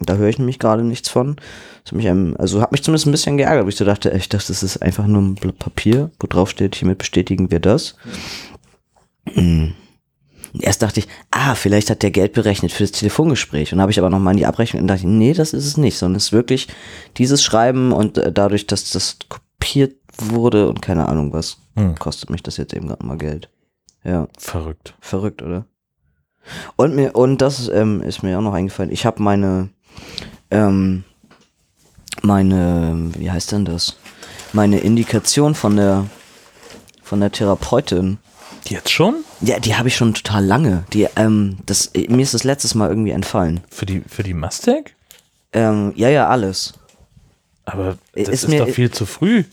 Da 0.00 0.16
höre 0.16 0.28
ich 0.28 0.38
nämlich 0.38 0.58
gerade 0.58 0.82
nichts 0.82 1.08
von. 1.08 1.36
Das 1.84 1.92
hat 1.92 1.98
mich, 1.98 2.38
also 2.38 2.60
hat 2.60 2.72
mich 2.72 2.82
zumindest 2.82 3.06
ein 3.06 3.12
bisschen 3.12 3.36
geärgert, 3.36 3.64
wo 3.64 3.68
ich 3.68 3.76
so 3.76 3.84
dachte, 3.84 4.10
ich 4.10 4.28
dachte, 4.28 4.48
das 4.48 4.62
ist 4.62 4.82
einfach 4.82 5.06
nur 5.06 5.22
ein 5.22 5.36
Blatt 5.36 5.58
Papier, 5.58 6.10
wo 6.18 6.26
drauf 6.26 6.50
steht, 6.50 6.74
hiermit 6.74 6.98
bestätigen 6.98 7.50
wir 7.50 7.60
das. 7.60 7.94
Mm. 9.34 9.68
Erst 10.60 10.82
dachte 10.82 11.00
ich, 11.00 11.08
ah, 11.32 11.56
vielleicht 11.56 11.90
hat 11.90 12.04
der 12.04 12.12
Geld 12.12 12.32
berechnet 12.32 12.70
für 12.70 12.84
das 12.84 12.92
Telefongespräch. 12.92 13.72
Und 13.72 13.80
habe 13.80 13.90
ich 13.90 13.98
aber 13.98 14.08
nochmal 14.08 14.34
in 14.34 14.38
die 14.38 14.46
Abrechnung 14.46 14.82
und 14.82 14.88
dachte, 14.88 15.08
nee, 15.08 15.32
das 15.32 15.52
ist 15.52 15.66
es 15.66 15.76
nicht, 15.76 15.98
sondern 15.98 16.16
es 16.16 16.26
ist 16.26 16.32
wirklich 16.32 16.68
dieses 17.16 17.42
Schreiben 17.42 17.92
und 17.92 18.18
äh, 18.18 18.30
dadurch, 18.32 18.68
dass 18.68 18.90
das 18.90 19.18
kopiert 19.28 19.96
wurde 20.16 20.68
und 20.68 20.80
keine 20.80 21.08
Ahnung 21.08 21.32
was, 21.32 21.58
Hm. 21.76 21.96
kostet 21.96 22.30
mich 22.30 22.42
das 22.42 22.56
jetzt 22.56 22.72
eben 22.72 22.86
gerade 22.86 23.04
mal 23.04 23.18
Geld. 23.18 23.48
Ja. 24.04 24.28
Verrückt. 24.38 24.94
Verrückt, 25.00 25.42
oder? 25.42 25.66
Und 26.76 26.94
mir, 26.94 27.14
und 27.14 27.38
das 27.38 27.68
ähm, 27.68 28.02
ist 28.02 28.22
mir 28.22 28.38
auch 28.38 28.42
noch 28.42 28.54
eingefallen. 28.54 28.92
Ich 28.92 29.06
habe 29.06 29.22
meine, 29.22 29.68
ähm, 30.50 31.04
meine, 32.22 33.10
wie 33.16 33.30
heißt 33.30 33.52
denn 33.52 33.64
das? 33.64 33.96
Meine 34.52 34.78
Indikation 34.80 35.54
von 35.54 35.76
der, 35.76 36.06
von 37.02 37.20
der 37.20 37.32
Therapeutin. 37.32 38.18
Jetzt 38.66 38.90
schon? 38.90 39.16
Ja, 39.40 39.58
die 39.58 39.76
habe 39.76 39.88
ich 39.88 39.96
schon 39.96 40.14
total 40.14 40.44
lange. 40.44 40.84
Die, 40.92 41.06
ähm, 41.16 41.58
das, 41.66 41.90
mir 41.94 42.22
ist 42.22 42.32
das 42.34 42.44
letztes 42.44 42.74
Mal 42.74 42.88
irgendwie 42.88 43.10
entfallen. 43.10 43.60
Für 43.70 43.84
die, 43.84 44.02
für 44.08 44.22
die 44.22 44.32
Mastec? 44.34 44.94
Ähm, 45.52 45.92
ja, 45.96 46.08
ja, 46.08 46.28
alles. 46.28 46.72
Aber 47.66 47.98
Ist 48.14 48.28
das 48.28 48.34
ist, 48.44 48.48
mir- 48.48 48.64
doch 48.64 48.68
viel 48.72 48.90
zu 48.90 49.06
früh. 49.06 49.44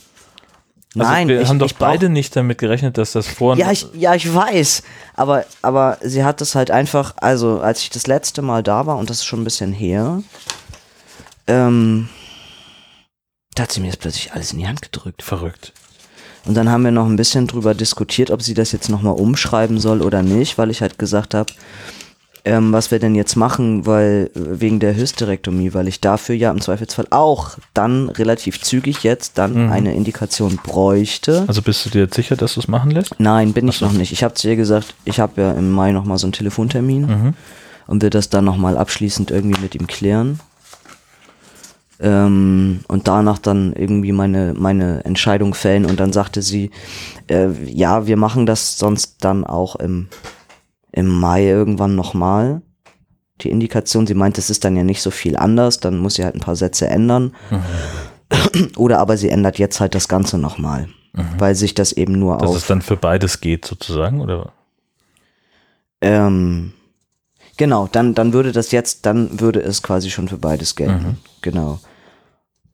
Also 0.93 1.10
Nein, 1.10 1.27
wir 1.30 1.41
ich, 1.41 1.47
haben 1.47 1.58
doch 1.60 1.67
ich 1.67 1.75
brauch- 1.75 1.88
beide 1.88 2.10
nicht 2.10 2.36
damit 2.36 2.58
gerechnet, 2.58 2.97
dass 2.97 3.13
das 3.13 3.25
vor 3.27 3.56
Ja, 3.56 3.71
ich, 3.71 3.88
ja, 3.93 4.13
ich 4.13 4.34
weiß. 4.34 4.84
Aber, 5.13 5.45
aber 5.62 5.97
sie 6.01 6.23
hat 6.25 6.41
das 6.41 6.54
halt 6.56 6.69
einfach, 6.69 7.13
also 7.17 7.62
als 7.62 7.82
ich 7.82 7.89
das 7.91 8.08
letzte 8.08 8.41
Mal 8.41 8.62
da 8.62 8.86
war, 8.86 8.97
und 8.97 9.10
das 9.10 9.17
ist 9.19 9.25
schon 9.25 9.41
ein 9.41 9.45
bisschen 9.45 9.71
her, 9.71 10.21
ähm, 11.47 12.10
da 13.56 13.63
hat 13.63 13.71
sie 13.71 13.80
mir 13.82 13.88
jetzt 13.88 13.99
plötzlich 13.99 14.34
alles 14.34 14.51
in 14.54 14.60
die 14.60 14.67
Hand 14.67 14.82
gedrückt. 14.82 15.23
verrückt. 15.23 15.73
Und 16.45 16.56
dann 16.56 16.69
haben 16.69 16.84
wir 16.84 16.91
noch 16.91 17.06
ein 17.06 17.15
bisschen 17.17 17.47
drüber 17.47 17.73
diskutiert, 17.75 18.32
ob 18.32 18.41
sie 18.41 18.54
das 18.54 18.71
jetzt 18.71 18.89
nochmal 18.89 19.13
umschreiben 19.13 19.80
soll 19.80 20.01
oder 20.01 20.23
nicht, 20.23 20.58
weil 20.58 20.71
ich 20.71 20.82
halt 20.82 20.97
gesagt 20.97 21.34
habe, 21.36 21.54
ähm, 22.45 22.73
was 22.73 22.89
wir 22.91 22.99
denn 22.99 23.13
jetzt 23.15 23.36
machen, 23.36 23.86
weil 23.86 24.32
äh, 24.36 24.39
wegen 24.60 24.80
der 24.80 24.95
Hysterektomie, 24.95 25.73
weil 25.73 25.88
ich 25.88 26.01
dafür 26.01 26.36
ja 26.36 26.49
im 26.51 26.60
Zweifelsfall 26.62 27.08
auch 27.12 27.58
dann 27.73 28.10
relativ 28.10 28.62
zügig 28.62 29.04
jetzt 29.04 29.38
dann 29.38 29.65
Mhm. 29.67 29.71
eine 29.71 29.93
Indikation 29.95 30.58
bräuchte. 30.63 31.43
Also 31.47 31.62
bist 31.62 31.86
du 31.86 31.89
dir 31.89 32.01
jetzt 32.01 32.15
sicher, 32.15 32.36
dass 32.36 32.56
du 32.56 32.60
es 32.62 32.67
machen 32.67 32.91
lässt? 32.91 33.19
Nein, 33.19 33.54
bin 33.54 33.67
ich 33.67 33.82
noch 33.82 33.93
nicht. 33.93 34.12
Ich 34.12 34.23
habe 34.23 34.34
zu 34.34 34.47
ihr 34.49 34.56
gesagt, 34.56 34.95
ich 35.06 35.19
habe 35.19 35.41
ja 35.41 35.51
im 35.51 35.71
Mai 35.71 35.91
nochmal 35.91 36.17
so 36.17 36.25
einen 36.27 36.34
Telefontermin 36.34 37.01
Mhm. 37.06 37.34
und 37.88 38.01
will 38.01 38.10
das 38.10 38.30
dann 38.30 38.45
nochmal 38.45 38.77
abschließend 38.77 39.30
irgendwie 39.32 39.60
mit 39.62 39.75
ihm 39.75 39.88
klären. 39.88 40.39
Ähm, 41.99 42.80
und 42.88 43.08
danach 43.08 43.38
dann 43.38 43.73
irgendwie 43.73 44.12
meine, 44.12 44.56
meine 44.58 45.06
Entscheidung 45.06 45.54
fällen. 45.54 45.86
Und 45.86 45.99
dann 45.99 46.12
sagte 46.12 46.41
sie, 46.41 46.71
äh, 47.30 47.49
ja, 47.65 48.08
wir 48.08 48.17
machen 48.17 48.47
das 48.47 48.80
sonst 48.80 49.17
dann 49.19 49.43
auch 49.45 49.75
im, 49.75 50.08
im 50.91 51.08
Mai 51.08 51.45
irgendwann 51.45 51.95
nochmal. 51.95 52.62
Die 53.41 53.49
Indikation, 53.49 54.06
sie 54.06 54.13
meint, 54.13 54.38
es 54.38 54.49
ist 54.49 54.63
dann 54.63 54.75
ja 54.75 54.84
nicht 54.84 55.01
so 55.01 55.10
viel 55.12 55.36
anders, 55.36 55.80
dann 55.80 55.97
muss 55.97 56.15
sie 56.15 56.23
halt 56.23 56.36
ein 56.36 56.41
paar 56.41 56.56
Sätze 56.56 56.88
ändern. 56.88 57.34
Oder 58.77 58.99
aber 58.99 59.17
sie 59.17 59.30
ändert 59.30 59.58
jetzt 59.58 59.80
halt 59.80 59.95
das 59.95 60.08
Ganze 60.08 60.38
nochmal, 60.38 60.88
weil 61.38 61.56
sich 61.56 61.73
das 61.73 61.91
eben 61.91 62.13
nur 62.13 62.38
Dass 62.38 62.49
auf 62.49 62.56
es 62.58 62.67
dann 62.67 62.82
für 62.82 62.97
beides 62.97 63.41
geht, 63.41 63.65
sozusagen, 63.65 64.21
oder? 64.21 64.54
Ähm, 66.01 66.73
genau, 67.58 67.88
dann, 67.91 68.13
dann 68.13 68.34
würde 68.34 68.51
das 68.51 68.71
jetzt, 68.71 69.06
dann 69.06 69.39
würde 69.39 69.62
es 69.62 69.84
quasi 69.84 70.10
schon 70.10 70.27
für 70.27 70.38
beides 70.38 70.75
gelten. 70.75 71.17
Genau. 71.41 71.80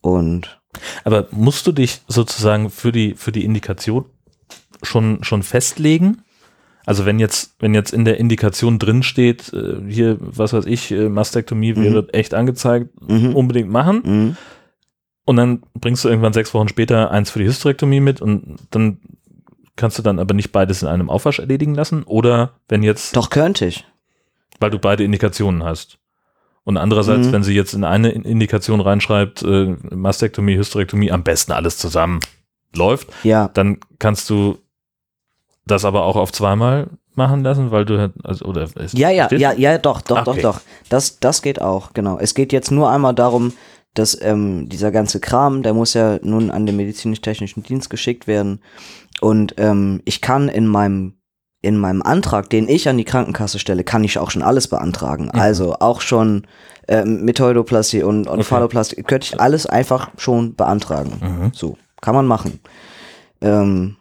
Und 0.02 0.60
Aber 1.04 1.28
musst 1.32 1.66
du 1.68 1.72
dich 1.72 2.02
sozusagen 2.08 2.70
für 2.70 2.92
die, 2.92 3.16
für 3.16 3.32
die 3.32 3.44
Indikation 3.44 4.06
schon, 4.84 5.24
schon 5.24 5.44
festlegen? 5.44 6.24
Also 6.88 7.06
wenn 7.06 7.20
jetzt, 7.20 7.56
wenn 7.60 7.74
jetzt 7.74 7.92
in 7.94 8.06
der 8.06 8.18
Indikation 8.18 8.80
drin 8.80 9.04
steht, 9.04 9.52
äh, 9.54 9.76
hier, 9.88 10.18
was 10.20 10.54
weiß 10.54 10.66
ich, 10.66 10.90
äh, 10.92 11.10
Mastektomie 11.10 11.76
wäre 11.76 12.08
echt 12.14 12.34
angezeigt, 12.34 12.90
Mhm. 13.08 13.36
unbedingt 13.36 13.70
machen. 13.70 14.02
mhm. 14.06 14.38
Und 15.26 15.36
dann 15.36 15.64
bringst 15.74 16.06
du 16.06 16.08
irgendwann 16.10 16.32
sechs 16.32 16.54
Wochen 16.54 16.70
später 16.70 17.12
eins 17.12 17.30
für 17.30 17.40
die 17.40 17.46
Hysterektomie 17.46 18.00
mit 18.00 18.22
und 18.22 18.56
dann 18.72 19.00
kannst 19.76 19.98
du 20.00 20.02
dann 20.02 20.18
aber 20.20 20.34
nicht 20.34 20.54
beides 20.54 20.82
in 20.82 20.88
einem 20.88 21.10
Aufwasch 21.10 21.40
erledigen 21.40 21.76
lassen? 21.76 22.04
Oder 22.04 22.54
wenn 22.70 22.82
jetzt, 22.82 23.16
doch 23.18 23.30
könnte 23.30 23.66
ich. 23.66 23.86
weil 24.62 24.72
du 24.72 24.80
beide 24.80 25.04
Indikationen 25.04 25.64
hast. 25.66 25.98
Und 26.64 26.78
andererseits, 26.78 27.28
Mhm. 27.28 27.32
wenn 27.34 27.44
sie 27.44 27.54
jetzt 27.54 27.74
in 27.74 27.84
eine 27.84 28.10
Indikation 28.12 28.80
reinschreibt, 28.82 29.44
äh, 29.44 29.76
Mastektomie, 29.94 30.56
Hysterektomie, 30.58 31.12
am 31.12 31.24
besten 31.24 31.52
alles 31.52 31.78
zusammen 31.78 32.22
läuft, 32.76 33.10
Ja, 33.24 33.50
dann 33.54 33.78
kannst 34.00 34.30
du 34.30 34.58
das 35.68 35.86
aber 35.86 36.04
auch 36.04 36.16
auf 36.16 36.32
zweimal 36.32 36.88
machen 37.16 37.44
lassen, 37.44 37.72
weil 37.72 37.86
du 37.86 37.98
halt, 38.00 38.14
also, 38.24 38.46
oder 38.46 38.64
ist, 38.64 38.98
ja, 38.98 39.10
ja, 39.10 39.28
ja, 39.32 39.54
ja, 39.54 39.78
doch, 39.78 40.02
doch, 40.02 40.26
Okay. 40.28 40.42
doch, 40.42 40.56
doch. 40.56 40.62
Das, 40.90 41.20
das 41.20 41.42
geht 41.42 41.62
auch, 41.62 41.94
genau. 41.94 42.18
Es 42.20 42.34
geht 42.36 42.54
jetzt 42.54 42.72
nur 42.72 42.90
einmal 42.92 43.14
darum, 43.16 43.54
dass 43.94 44.20
ähm, 44.22 44.70
dieser 44.70 44.92
ganze 44.92 45.20
Kram, 45.20 45.64
der 45.64 45.74
muss 45.74 45.94
ja 45.96 46.20
nun 46.22 46.52
an 46.52 46.66
den 46.68 46.76
medizinisch-technischen 46.76 47.64
Dienst 47.64 47.90
geschickt 47.90 48.28
werden. 48.28 48.62
Und 49.22 49.56
ähm, 49.58 50.02
ich 50.06 50.22
kann 50.22 50.50
in 50.50 50.68
meinem 50.68 51.14
in 51.64 51.76
meinem 51.78 52.04
Antrag, 52.04 52.52
den 52.52 52.70
ich 52.70 52.88
an 52.88 52.98
die 52.98 53.04
Krankenkasse 53.04 53.58
stelle, 53.58 53.84
kann 53.84 54.04
ich 54.04 54.20
auch 54.20 54.30
schon 54.30 54.44
alles 54.44 54.68
beantragen. 54.68 55.32
Also 55.32 55.74
auch 55.80 56.02
schon 56.02 56.46
ähm, 56.88 57.26
Metoidoplastie 57.26 58.04
und, 58.04 58.28
und 58.28 58.36
Okay. 58.40 58.44
Phalloplastie, 58.44 59.02
könnte 59.02 59.26
ich 59.26 59.42
alles 59.42 59.66
einfach 59.66 60.12
schon 60.18 60.56
beantragen. 60.56 61.20
Mhm. 61.20 61.52
So, 61.54 61.76
kann 62.00 62.14
man 62.14 62.28
machen. 62.28 62.60
Ähm, 63.42 63.96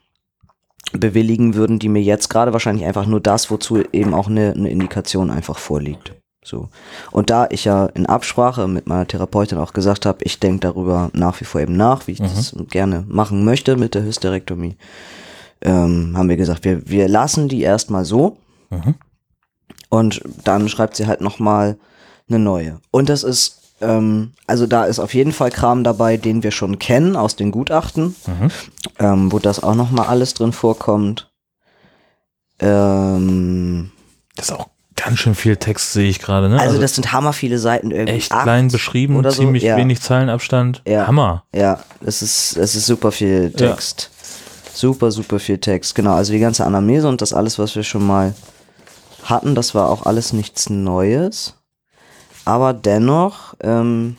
bewilligen 0.93 1.55
würden 1.55 1.79
die 1.79 1.89
mir 1.89 2.03
jetzt 2.03 2.29
gerade 2.29 2.53
wahrscheinlich 2.53 2.87
einfach 2.87 3.07
nur 3.07 3.21
das, 3.21 3.51
wozu 3.51 3.83
eben 3.93 4.15
auch 4.15 4.29
eine, 4.29 4.53
eine 4.53 4.71
Indikation 4.71 5.31
einfach 5.31 5.59
vorliegt. 5.59 6.15
So. 6.45 6.69
Und 7.11 7.29
da 7.31 7.49
ich 7.51 7.65
ja 7.65 7.87
in 7.87 8.07
Absprache 8.07 8.69
mit 8.69 8.87
meiner 8.87 9.07
Therapeutin 9.07 9.59
auch 9.59 9.73
gesagt 9.73 10.07
habe, 10.07 10.19
ich 10.23 10.39
denke 10.39 10.61
darüber 10.61 11.11
nach 11.13 11.41
wie 11.41 11.45
vor 11.45 11.61
eben 11.61 11.77
nach, 11.77 12.07
wie 12.07 12.13
ich 12.13 12.21
das 12.21 12.55
gerne 12.71 13.05
machen 13.09 13.45
möchte 13.45 13.77
mit 13.77 13.97
der 13.97 14.05
Hysterektomie, 14.05 14.77
ähm, 15.63 16.17
haben 16.17 16.29
wir 16.29 16.37
gesagt, 16.37 16.65
wir, 16.65 16.89
wir 16.89 17.09
lassen 17.09 17.49
die 17.49 17.63
erstmal 17.63 18.05
so 18.05 18.37
Mhm. 18.71 18.95
und 19.91 20.21
dann 20.45 20.69
schreibt 20.69 20.97
sie 20.97 21.07
halt 21.07 21.21
nochmal 21.21 21.79
eine 22.29 22.41
neue. 22.41 22.81
Und 22.91 23.09
das 23.09 23.23
ist, 23.23 23.66
ähm, 23.81 24.33
also 24.47 24.67
da 24.67 24.85
ist 24.87 24.99
auf 24.99 25.15
jeden 25.15 25.33
Fall 25.33 25.51
Kram 25.51 25.85
dabei, 25.85 26.17
den 26.17 26.43
wir 26.43 26.51
schon 26.51 26.79
kennen 26.79 27.17
aus 27.17 27.37
den 27.37 27.51
Gutachten, 27.51 28.15
Mhm. 28.27 28.51
ähm, 28.99 29.33
wo 29.33 29.39
das 29.39 29.63
auch 29.63 29.75
nochmal 29.75 30.07
alles 30.07 30.35
drin 30.35 30.53
vorkommt. 30.53 31.31
Ähm, 32.59 33.91
Das 34.37 34.47
ist 34.47 34.53
auch 34.55 34.69
ganz 34.97 35.19
schön 35.19 35.35
viel 35.35 35.57
Text, 35.57 35.93
sehe 35.93 36.09
ich 36.09 36.19
gerade, 36.21 36.49
ne? 36.49 36.59
also 36.59 36.81
das 36.81 36.95
sind 36.95 37.13
hammer 37.13 37.33
viele 37.35 37.59
Seiten 37.59 37.91
irgendwie. 37.91 38.15
echt 38.15 38.31
klein 38.31 38.69
beschrieben, 38.69 39.17
oder 39.17 39.31
so, 39.31 39.43
ziemlich 39.43 39.63
ja. 39.63 39.77
wenig 39.77 40.01
Zeilenabstand. 40.01 40.83
Ja. 40.87 41.07
Hammer. 41.07 41.45
Ja, 41.55 41.81
es 42.05 42.23
ist, 42.23 42.57
es 42.57 42.75
ist 42.75 42.87
super 42.87 43.13
viel 43.13 43.53
Ja. 43.59 43.69
Text. 43.73 44.11
Super, 44.73 45.11
super 45.11 45.39
viel 45.39 45.59
Text. 45.59 45.95
Genau, 45.95 46.15
also 46.15 46.33
die 46.33 46.39
ganze 46.39 46.65
Anamnese 46.67 47.09
und 47.09 47.23
das 47.23 47.33
alles, 47.33 47.59
was 47.59 47.75
wir 47.77 47.83
schon 47.83 48.07
mal 48.07 48.35
hatten, 49.25 49.55
das 49.55 49.75
war 49.75 49.89
auch 49.91 50.05
alles 50.07 50.33
nichts 50.33 50.69
Neues. 50.71 51.55
Aber 52.47 52.73
dennoch 52.73 53.55
ähm, 53.61 54.17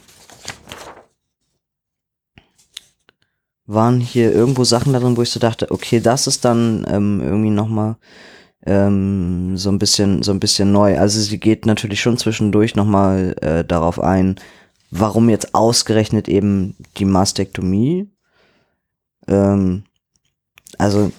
waren 3.65 4.01
hier 4.01 4.33
irgendwo 4.33 4.65
Sachen 4.65 4.91
darin, 4.91 5.15
wo 5.15 5.21
ich 5.21 5.31
so 5.31 5.39
dachte, 5.39 5.71
okay, 5.71 6.01
das 6.01 6.27
ist 6.27 6.43
dann 6.43 6.85
ähm, 6.89 7.21
irgendwie 7.23 7.51
nochmal 7.51 7.95
ähm, 8.65 9.55
so 9.57 9.69
ein 9.69 9.79
bisschen, 9.79 10.23
so 10.23 10.31
ein 10.31 10.41
bisschen 10.41 10.73
neu. 10.73 10.99
Also 10.99 11.21
sie 11.21 11.39
geht 11.39 11.65
natürlich 11.65 12.01
schon 12.01 12.17
zwischendurch 12.17 12.75
nochmal 12.75 13.33
äh, 13.41 13.63
darauf 13.63 13.97
ein, 13.97 14.35
warum 14.91 15.29
jetzt 15.29 15.55
ausgerechnet 15.55 16.27
eben 16.27 16.75
die 16.97 17.05
Mastektomie. 17.05 18.09
Ähm, 19.29 19.83
also 20.77 21.13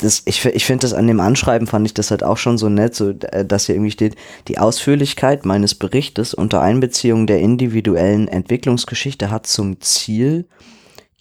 das, 0.00 0.22
ich, 0.24 0.44
ich 0.44 0.64
finde 0.64 0.82
das 0.82 0.92
an 0.92 1.06
dem 1.06 1.20
Anschreiben 1.20 1.66
fand 1.66 1.86
ich 1.86 1.94
das 1.94 2.10
halt 2.10 2.22
auch 2.22 2.36
schon 2.36 2.58
so 2.58 2.68
nett, 2.68 2.94
so, 2.94 3.10
äh, 3.10 3.44
dass 3.44 3.66
hier 3.66 3.74
irgendwie 3.74 3.90
steht, 3.90 4.16
die 4.48 4.58
Ausführlichkeit 4.58 5.44
meines 5.44 5.74
Berichtes 5.74 6.34
unter 6.34 6.60
Einbeziehung 6.60 7.26
der 7.26 7.40
individuellen 7.40 8.28
Entwicklungsgeschichte 8.28 9.30
hat 9.30 9.46
zum 9.46 9.80
Ziel, 9.80 10.46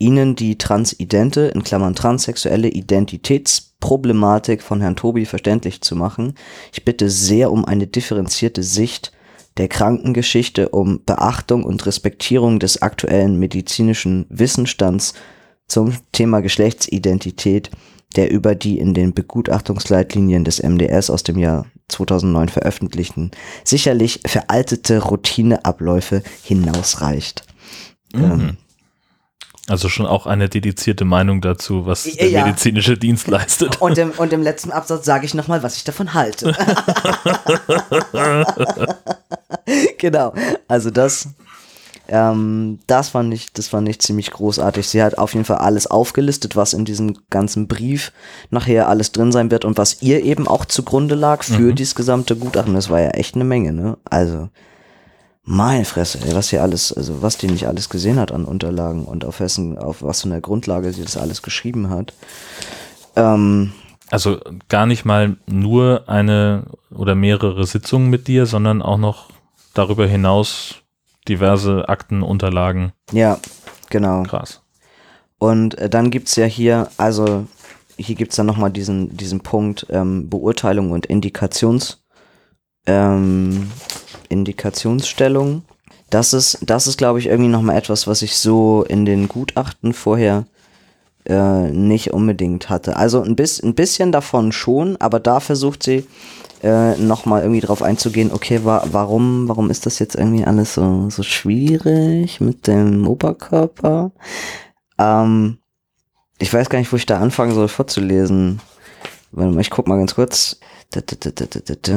Ihnen 0.02 0.36
die 0.36 0.58
transidente, 0.58 1.52
in 1.54 1.64
Klammern 1.64 1.94
transsexuelle 1.94 2.70
Identitätsproblematik 2.70 4.64
von 4.64 4.80
Herrn 4.80 4.96
Tobi 4.96 5.26
verständlich 5.26 5.82
zu 5.82 5.98
machen. 5.98 6.36
Ich 6.72 6.86
bitte 6.86 7.10
sehr 7.10 7.52
um 7.52 7.66
eine 7.66 7.86
differenzierte 7.86 8.64
Sicht 8.64 9.12
der 9.58 9.68
Krankengeschichte, 9.68 10.70
um 10.70 11.04
Beachtung 11.06 11.66
und 11.66 11.86
Respektierung 11.86 12.60
des 12.60 12.82
aktuellen 12.82 13.38
medizinischen 13.38 14.26
Wissensstands 14.30 15.16
zum 15.68 15.94
Thema 16.14 16.40
Geschlechtsidentität, 16.40 17.70
der 18.16 18.32
über 18.32 18.56
die 18.56 18.80
in 18.80 18.94
den 18.94 19.14
Begutachtungsleitlinien 19.14 20.44
des 20.44 20.62
MDS 20.64 21.10
aus 21.10 21.24
dem 21.24 21.38
Jahr 21.38 21.66
2009 21.90 22.50
veröffentlichten, 22.50 23.32
sicherlich 23.64 24.22
veraltete 24.26 25.00
Routineabläufe 25.00 26.24
hinausreicht. 26.44 27.44
Ähm, 28.14 28.58
Also 29.68 29.88
schon 29.90 30.08
auch 30.08 30.26
eine 30.26 30.50
dedizierte 30.50 31.06
Meinung 31.06 31.42
dazu, 31.42 31.86
was 31.86 32.06
Ja, 32.06 32.14
der 32.16 32.30
ja. 32.30 32.46
medizinische 32.46 32.98
Dienst 32.98 33.28
leistet. 33.28 33.80
Und 33.80 33.98
im, 34.00 34.12
und 34.12 34.34
im 34.34 34.42
letzten 34.42 34.72
Absatz 34.72 35.06
sage 35.06 35.26
ich 35.26 35.36
nochmal, 35.36 35.62
was 35.62 35.78
ich 35.78 35.84
davon 35.84 36.16
halte. 36.16 36.56
genau. 40.00 40.34
Also 40.68 40.90
das, 40.90 41.30
ähm, 42.10 42.80
das 42.88 43.10
fand 43.10 43.34
ich, 43.34 43.54
das 43.54 43.68
fand 43.68 43.88
ich 43.88 44.00
ziemlich 44.00 44.32
großartig. 44.32 44.88
Sie 44.88 45.02
hat 45.02 45.18
auf 45.18 45.34
jeden 45.34 45.46
Fall 45.46 45.58
alles 45.58 45.88
aufgelistet, 45.88 46.56
was 46.56 46.74
in 46.74 46.86
diesem 46.86 47.18
ganzen 47.30 47.68
Brief 47.68 48.12
nachher 48.50 48.90
alles 48.90 49.12
drin 49.12 49.32
sein 49.32 49.52
wird 49.52 49.64
und 49.66 49.78
was 49.78 50.02
ihr 50.02 50.24
eben 50.24 50.48
auch 50.48 50.66
zugrunde 50.66 51.16
lag 51.16 51.44
für 51.44 51.74
dieses 51.74 51.96
gesamte 51.96 52.36
Gutachten. 52.36 52.74
Das 52.74 52.90
war 52.90 53.00
ja 53.00 53.10
echt 53.12 53.36
eine 53.36 53.46
Menge, 53.46 53.72
ne? 53.72 53.98
Also, 54.10 54.50
meine 55.44 55.86
Fresse, 55.86 56.20
ey, 56.26 56.36
was 56.36 56.50
hier 56.50 56.62
alles, 56.62 56.94
also 56.94 57.22
was 57.22 57.38
die 57.38 57.48
nicht 57.48 57.68
alles 57.68 57.90
gesehen 57.90 58.20
hat 58.20 58.32
an 58.32 58.46
Unterlagen 58.46 59.06
und 59.06 59.26
auf 59.26 59.40
wessen, 59.40 59.78
auf 59.78 60.04
was 60.04 60.22
für 60.22 60.28
einer 60.30 60.42
Grundlage 60.42 60.92
sie 60.94 61.04
das 61.04 61.18
alles 61.18 61.42
geschrieben 61.42 61.90
hat. 61.90 62.14
Ähm, 63.16 63.72
Also 64.12 64.40
gar 64.68 64.86
nicht 64.86 65.06
mal 65.06 65.38
nur 65.48 66.04
eine 66.08 66.66
oder 66.92 67.16
mehrere 67.16 67.66
Sitzungen 67.66 68.10
mit 68.10 68.28
dir, 68.28 68.46
sondern 68.46 68.82
auch 68.82 68.98
noch 68.98 69.30
darüber 69.74 70.08
hinaus 70.08 70.76
diverse 71.28 71.88
Akten, 71.90 72.24
Unterlagen. 72.24 72.94
Ja, 73.12 73.40
genau. 73.90 74.24
Krass. 74.24 74.62
Und 75.38 75.78
äh, 75.78 75.90
dann 75.90 76.12
gibt's 76.12 76.36
ja 76.36 76.46
hier, 76.46 76.90
also 76.98 77.48
hier 77.98 78.16
gibt's 78.16 78.36
dann 78.36 78.46
nochmal 78.46 78.72
diesen, 78.72 79.16
diesen 79.16 79.42
Punkt 79.42 79.88
ähm, 79.90 80.30
Beurteilung 80.30 80.92
und 80.92 81.06
Indikations, 81.06 82.04
ähm, 82.86 83.72
Indikationsstellung. 84.30 85.64
Das 86.10 86.34
ist, 86.34 86.60
das 86.62 86.88
ist, 86.88 86.98
glaube 86.98 87.20
ich, 87.20 87.28
irgendwie 87.28 87.52
nochmal 87.52 87.78
etwas, 87.78 88.08
was 88.08 88.22
ich 88.22 88.38
so 88.38 88.84
in 88.88 89.06
den 89.06 89.28
Gutachten 89.28 89.94
vorher 89.94 90.46
äh, 91.26 91.70
nicht 91.72 92.12
unbedingt 92.12 92.70
hatte. 92.70 92.96
Also 92.96 93.22
ein, 93.22 93.36
bis, 93.36 93.62
ein 93.62 93.76
bisschen 93.76 94.12
davon 94.12 94.52
schon, 94.52 94.98
aber 94.98 95.20
da 95.20 95.40
versucht 95.40 95.84
sie 95.84 96.08
äh, 96.64 96.96
nochmal 96.98 97.42
irgendwie 97.42 97.62
drauf 97.62 97.82
einzugehen, 97.82 98.32
okay, 98.32 98.62
wa 98.64 98.84
warum, 98.92 99.48
warum 99.48 99.70
ist 99.70 99.86
das 99.86 100.00
jetzt 100.00 100.16
irgendwie 100.16 100.46
alles 100.46 100.74
so, 100.74 101.10
so 101.10 101.24
schwierig 101.24 102.42
mit 102.42 102.68
dem 102.68 103.08
Oberkörper? 103.08 104.12
Ähm, 104.98 105.60
ich 106.38 106.54
weiß 106.54 106.70
gar 106.70 106.80
nicht, 106.80 106.92
wo 106.92 106.98
ich 106.98 107.06
da 107.06 107.20
anfangen 107.20 107.54
soll 107.54 107.68
vorzulesen. 107.68 108.62
Ich 109.60 109.70
guck 109.70 109.88
mal 109.88 109.98
ganz 109.98 110.16
kurz. 110.16 110.60
Da, 110.92 111.02
da, 111.02 111.16
da, 111.20 111.32
da, 111.32 111.46
da, 111.46 111.76
da. 111.82 111.92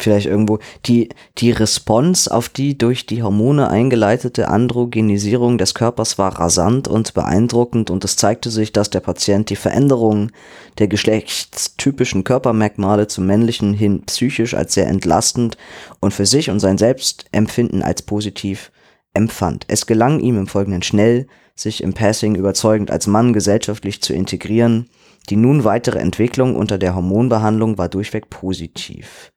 Vielleicht 0.00 0.26
irgendwo. 0.26 0.58
Die, 0.86 1.08
die 1.38 1.50
Response 1.50 2.32
auf 2.32 2.48
die 2.48 2.78
durch 2.78 3.06
die 3.06 3.22
Hormone 3.22 3.68
eingeleitete 3.68 4.48
Androgenisierung 4.48 5.58
des 5.58 5.74
Körpers 5.74 6.18
war 6.18 6.38
rasant 6.38 6.86
und 6.86 7.14
beeindruckend 7.14 7.90
und 7.90 8.04
es 8.04 8.16
zeigte 8.16 8.50
sich, 8.50 8.72
dass 8.72 8.90
der 8.90 9.00
Patient 9.00 9.50
die 9.50 9.56
Veränderung 9.56 10.30
der 10.78 10.86
geschlechtstypischen 10.86 12.22
Körpermerkmale 12.22 13.08
zum 13.08 13.26
männlichen 13.26 13.74
hin 13.74 14.02
psychisch 14.06 14.54
als 14.54 14.74
sehr 14.74 14.86
entlastend 14.86 15.56
und 15.98 16.14
für 16.14 16.26
sich 16.26 16.50
und 16.50 16.60
sein 16.60 16.78
Selbstempfinden 16.78 17.82
als 17.82 18.02
positiv 18.02 18.70
empfand. 19.14 19.64
Es 19.66 19.86
gelang 19.86 20.20
ihm 20.20 20.38
im 20.38 20.46
Folgenden 20.46 20.82
schnell, 20.82 21.26
sich 21.56 21.82
im 21.82 21.92
Passing 21.92 22.36
überzeugend 22.36 22.92
als 22.92 23.08
Mann 23.08 23.32
gesellschaftlich 23.32 24.00
zu 24.00 24.12
integrieren. 24.12 24.88
Die 25.28 25.36
nun 25.36 25.64
weitere 25.64 25.98
Entwicklung 25.98 26.54
unter 26.54 26.78
der 26.78 26.94
Hormonbehandlung 26.94 27.78
war 27.78 27.88
durchweg 27.88 28.30
positiv. 28.30 29.32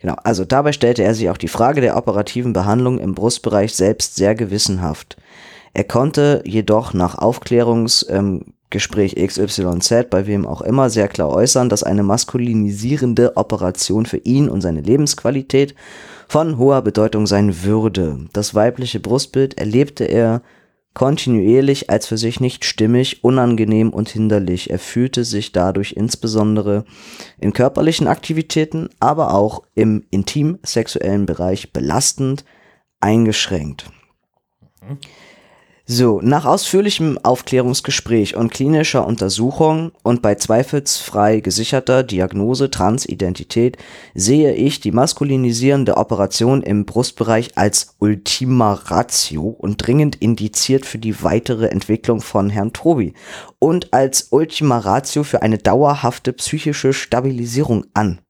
Genau, 0.00 0.14
also 0.24 0.44
dabei 0.44 0.72
stellte 0.72 1.04
er 1.04 1.14
sich 1.14 1.28
auch 1.28 1.36
die 1.36 1.48
Frage 1.48 1.80
der 1.80 1.96
operativen 1.96 2.52
Behandlung 2.52 2.98
im 2.98 3.14
Brustbereich 3.14 3.74
selbst 3.74 4.16
sehr 4.16 4.34
gewissenhaft. 4.34 5.16
Er 5.74 5.84
konnte 5.84 6.42
jedoch 6.44 6.94
nach 6.94 7.18
Aufklärungsgespräch 7.18 9.16
ähm, 9.16 9.26
XYZ, 9.26 10.06
bei 10.10 10.26
wem 10.26 10.46
auch 10.46 10.62
immer, 10.62 10.90
sehr 10.90 11.06
klar 11.06 11.28
äußern, 11.28 11.68
dass 11.68 11.82
eine 11.82 12.02
maskulinisierende 12.02 13.36
Operation 13.36 14.06
für 14.06 14.16
ihn 14.16 14.48
und 14.48 14.62
seine 14.62 14.80
Lebensqualität 14.80 15.74
von 16.28 16.58
hoher 16.58 16.82
Bedeutung 16.82 17.26
sein 17.26 17.62
würde. 17.62 18.20
Das 18.32 18.54
weibliche 18.54 19.00
Brustbild 19.00 19.58
erlebte 19.58 20.04
er 20.04 20.42
kontinuierlich 20.94 21.88
als 21.90 22.06
für 22.06 22.18
sich 22.18 22.40
nicht 22.40 22.64
stimmig, 22.64 23.22
unangenehm 23.22 23.90
und 23.90 24.08
hinderlich. 24.08 24.70
Er 24.70 24.78
fühlte 24.78 25.24
sich 25.24 25.52
dadurch 25.52 25.92
insbesondere 25.92 26.84
in 27.38 27.52
körperlichen 27.52 28.08
Aktivitäten, 28.08 28.88
aber 28.98 29.34
auch 29.34 29.62
im 29.74 30.04
intim-sexuellen 30.10 31.26
Bereich 31.26 31.72
belastend 31.72 32.44
eingeschränkt. 33.00 33.90
So, 35.92 36.20
nach 36.22 36.44
ausführlichem 36.44 37.18
Aufklärungsgespräch 37.20 38.36
und 38.36 38.52
klinischer 38.52 39.04
Untersuchung 39.04 39.90
und 40.04 40.22
bei 40.22 40.36
zweifelsfrei 40.36 41.40
gesicherter 41.40 42.04
Diagnose 42.04 42.70
Transidentität 42.70 43.76
sehe 44.14 44.54
ich 44.54 44.78
die 44.78 44.92
maskulinisierende 44.92 45.96
Operation 45.96 46.62
im 46.62 46.86
Brustbereich 46.86 47.58
als 47.58 47.96
Ultima 47.98 48.74
Ratio 48.74 49.48
und 49.48 49.84
dringend 49.84 50.14
indiziert 50.14 50.86
für 50.86 50.98
die 50.98 51.24
weitere 51.24 51.66
Entwicklung 51.66 52.20
von 52.20 52.50
Herrn 52.50 52.72
Tobi 52.72 53.14
und 53.58 53.92
als 53.92 54.28
Ultima 54.30 54.78
Ratio 54.78 55.24
für 55.24 55.42
eine 55.42 55.58
dauerhafte 55.58 56.32
psychische 56.32 56.92
Stabilisierung 56.92 57.86
an. 57.94 58.20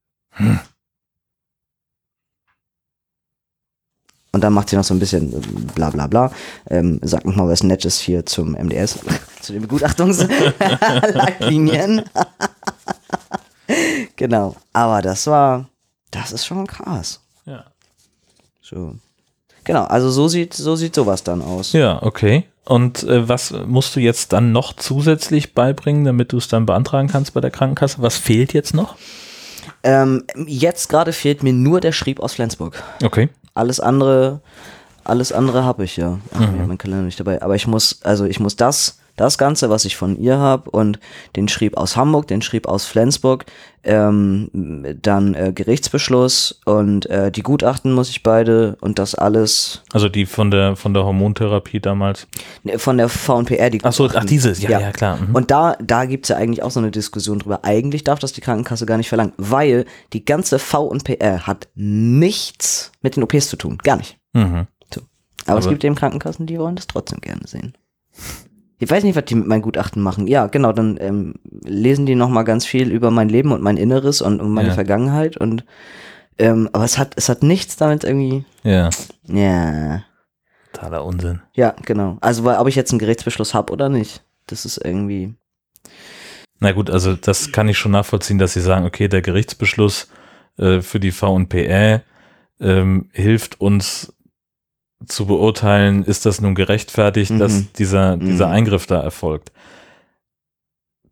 Und 4.33 4.45
dann 4.45 4.53
macht 4.53 4.69
sie 4.69 4.77
noch 4.77 4.85
so 4.85 4.95
ein 4.95 5.01
bisschen 5.01 5.33
äh, 5.33 5.41
bla 5.75 5.91
bla 5.91 6.07
bla. 6.07 6.31
Ähm, 6.69 7.01
sagt 7.03 7.27
noch 7.27 7.35
mal 7.35 7.49
was 7.49 7.65
Nettes 7.65 7.99
hier 7.99 8.25
zum 8.27 8.53
MDS, 8.53 9.01
zu 9.41 9.53
den 9.53 9.63
Begutachtungsleitlinien. 9.63 12.03
genau. 14.17 14.55
Aber 14.73 15.03
das 15.03 15.27
war, 15.27 15.69
das 16.11 16.33
ist 16.33 16.47
schon 16.47 16.67
krass. 16.67 17.21
Ja. 17.47 17.65
So. 18.63 18.95
Genau, 19.65 19.85
also 19.85 20.11
so 20.11 20.29
sieht, 20.29 20.55
so 20.55 20.77
sieht 20.77 20.95
sowas 20.95 21.23
dann 21.23 21.43
aus. 21.43 21.73
Ja, 21.73 22.03
okay. 22.03 22.45
Und 22.65 23.03
äh, 23.03 23.29
was 23.29 23.53
musst 23.67 23.97
du 23.97 24.01
jetzt 24.01 24.33
dann 24.33 24.53
noch 24.53 24.75
zusätzlich 24.75 25.55
beibringen, 25.55 26.05
damit 26.05 26.33
du 26.33 26.39
es 26.39 26.47
dann 26.47 26.67
beantragen 26.67 27.09
kannst 27.09 27.35
bei 27.35 27.41
der 27.41 27.51
Krankenkasse? 27.51 28.01
Was 28.01 28.17
fehlt 28.17 28.53
jetzt 28.53 28.75
noch? 28.75 28.95
Ähm, 29.83 30.25
jetzt 30.47 30.89
gerade 30.89 31.13
fehlt 31.13 31.43
mir 31.43 31.53
nur 31.53 31.81
der 31.81 31.93
Schrieb 31.93 32.21
aus 32.21 32.35
Flensburg. 32.35 32.83
Okay. 33.03 33.29
Alles 33.55 33.81
andere, 33.81 34.41
alles 35.05 35.33
andere 35.33 35.65
habe 35.65 35.85
ich 35.85 35.97
ja. 35.97 36.19
Ach, 36.35 36.41
ich 36.41 36.47
habe 36.47 36.57
meinen 36.59 36.79
Kalender 36.79 37.05
nicht 37.05 37.19
dabei. 37.21 37.43
Aber 37.43 37.57
ich 37.57 37.67
muss, 37.67 38.01
also 38.03 38.25
ich 38.25 38.41
muss 38.41 38.57
das, 38.57 39.00
das 39.21 39.39
Ganze, 39.39 39.71
was 39.71 39.85
ich 39.85 39.97
von 39.97 40.17
ihr 40.17 40.39
habe 40.39 40.71
und 40.71 40.99
den 41.37 41.47
Schrieb 41.49 41.77
aus 41.77 41.97
Hamburg, 41.97 42.27
den 42.27 42.43
Schrieb 42.43 42.67
aus 42.67 42.85
Flensburg, 42.87 43.45
ähm, 43.83 44.51
dann 45.01 45.35
äh, 45.35 45.53
Gerichtsbeschluss 45.55 46.61
und 46.67 47.07
äh, 47.07 47.31
die 47.33 47.43
Gutachten 47.43 47.93
muss 47.93 48.11
ich 48.11 48.23
beide 48.23 48.77
und 48.81 48.99
das 48.99 49.15
alles 49.15 49.83
Also 49.93 50.09
die 50.09 50.27
von 50.27 50.51
der 50.51 50.77
von 50.77 50.93
der 50.93 51.05
Hormontherapie 51.05 51.81
damals. 51.81 52.27
ne, 52.63 52.79
von 52.79 52.99
der 52.99 53.09
VNPR, 53.09 53.71
die 53.71 53.81
Ach 53.83 53.93
so, 53.93 54.09
ach 54.13 54.25
dieses, 54.25 54.61
ja, 54.61 54.79
ja, 54.81 54.91
klar. 54.93 55.17
Mhm. 55.17 55.35
Und 55.35 55.51
da, 55.51 55.77
da 55.83 56.05
gibt's 56.05 56.29
ja 56.29 56.37
eigentlich 56.37 56.63
auch 56.63 56.71
so 56.71 56.81
eine 56.81 56.91
Diskussion 56.91 57.39
drüber. 57.39 57.61
Eigentlich 57.65 58.05
darf 58.05 58.19
das 58.19 58.33
die 58.33 58.41
Krankenkasse 58.43 58.85
gar 58.87 58.97
nicht 58.99 59.09
verlangen, 59.09 59.33
weil 59.39 59.87
die 60.13 60.25
ganze 60.25 60.59
V&PR 60.59 61.47
hat 61.47 61.69
nichts 61.75 62.93
mit 63.03 63.17
den 63.17 63.23
OPs 63.23 63.49
zu 63.49 63.57
tun. 63.57 63.79
Gar 63.83 63.97
nicht. 63.97 64.19
Mhm. 64.33 64.67
Aber, 65.47 65.59
es 65.59 65.65
Aber- 65.65 65.73
gibt 65.73 65.85
eben 65.85 65.95
Krankenkassen, 65.95 66.47
die 66.47 66.59
wollen 66.59 66.77
das 66.77 66.87
trotzdem 66.87 67.21
gerne 67.23 67.47
sehen. 67.47 67.73
Ich 68.81 68.91
weiß 68.91 69.05
nicht, 69.05 69.15
was 69.15 69.27
die 69.27 69.35
mit 69.35 69.47
meinem 69.47 69.63
Gutachten 69.63 70.03
machen. 70.03 70.27
Ja, 70.27 70.47
genau, 70.47 70.73
dann 70.73 70.97
ähm, 71.01 71.35
lesen 71.65 72.07
die 72.07 72.15
noch 72.15 72.29
mal 72.31 72.43
ganz 72.45 72.65
viel 72.67 72.91
über 72.91 73.11
mein 73.11 73.29
Leben 73.29 73.53
und 73.53 73.63
mein 73.63 73.77
Inneres 73.77 74.23
und 74.23 74.41
um 74.41 74.53
meine 74.55 74.69
Ja. 74.71 74.75
Vergangenheit 74.75 75.37
und 75.37 75.65
ähm, 76.39 76.71
aber 76.73 76.85
es 76.85 76.97
hat 76.97 77.13
es 77.17 77.29
hat 77.29 77.43
nichts 77.43 77.77
damit 77.77 78.03
irgendwie. 78.05 78.45
Ja, 78.65 78.89
Ja, 79.27 80.03
totaler 80.73 81.05
Unsinn. 81.05 81.43
ja, 81.55 81.75
genau. 81.85 82.17
Also 82.23 82.45
weil, 82.45 82.57
ob 82.59 82.67
ich 82.69 82.75
jetzt 82.75 82.91
einen 82.93 82.99
Gerichtsbeschluss 82.99 83.53
habe 83.53 83.73
oder 83.73 83.89
nicht, 83.91 84.23
das 84.47 84.65
ist 84.65 84.79
irgendwie. 84.83 85.35
Na 86.59 86.73
gut, 86.73 86.91
also 86.91 87.15
das 87.15 87.53
kann 87.53 87.69
ich 87.69 87.79
schon 87.79 87.93
nachvollziehen, 87.93 88.39
dass 88.39 88.53
sie 88.55 88.61
sagen, 88.61 88.87
okay, 88.87 89.09
der 89.09 89.23
Gerichtsbeschluss 89.23 90.09
äh, 90.59 90.81
für 90.81 91.01
die 91.01 91.11
VNPR 91.13 92.03
ähm, 92.61 93.09
hilft 93.13 93.61
uns 93.61 94.13
zu 95.07 95.27
beurteilen, 95.27 96.05
ist 96.05 96.27
das 96.27 96.41
nun 96.41 96.55
gerechtfertigt, 96.55 97.31
Mhm. 97.33 97.39
dass 97.39 97.73
dieser, 97.73 98.17
dieser 98.17 98.47
Mhm. 98.49 98.53
Eingriff 98.53 98.87
da 98.87 99.01
erfolgt. 99.01 99.53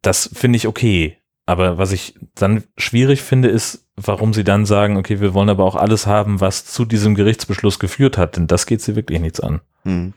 Das 0.03 0.31
finde 0.33 0.57
ich 0.57 0.66
okay. 0.66 1.16
Aber 1.46 1.79
was 1.79 1.92
ich 1.92 2.14
dann 2.35 2.64
schwierig 2.77 3.22
finde, 3.22 3.48
ist, 3.48 3.87
warum 3.96 4.35
sie 4.35 4.44
dann 4.44 4.66
sagen, 4.66 4.96
okay, 4.98 5.20
wir 5.20 5.33
wollen 5.33 5.48
aber 5.48 5.64
auch 5.64 5.77
alles 5.77 6.07
haben, 6.07 6.40
was 6.40 6.66
zu 6.66 6.85
diesem 6.85 7.14
Gerichtsbeschluss 7.14 7.79
geführt 7.79 8.18
hat, 8.18 8.37
denn 8.37 8.46
das 8.46 8.66
geht 8.66 8.83
sie 8.83 8.96
wirklich 8.96 9.20
nichts 9.20 9.40
an, 9.40 9.61
Hm. 9.85 10.12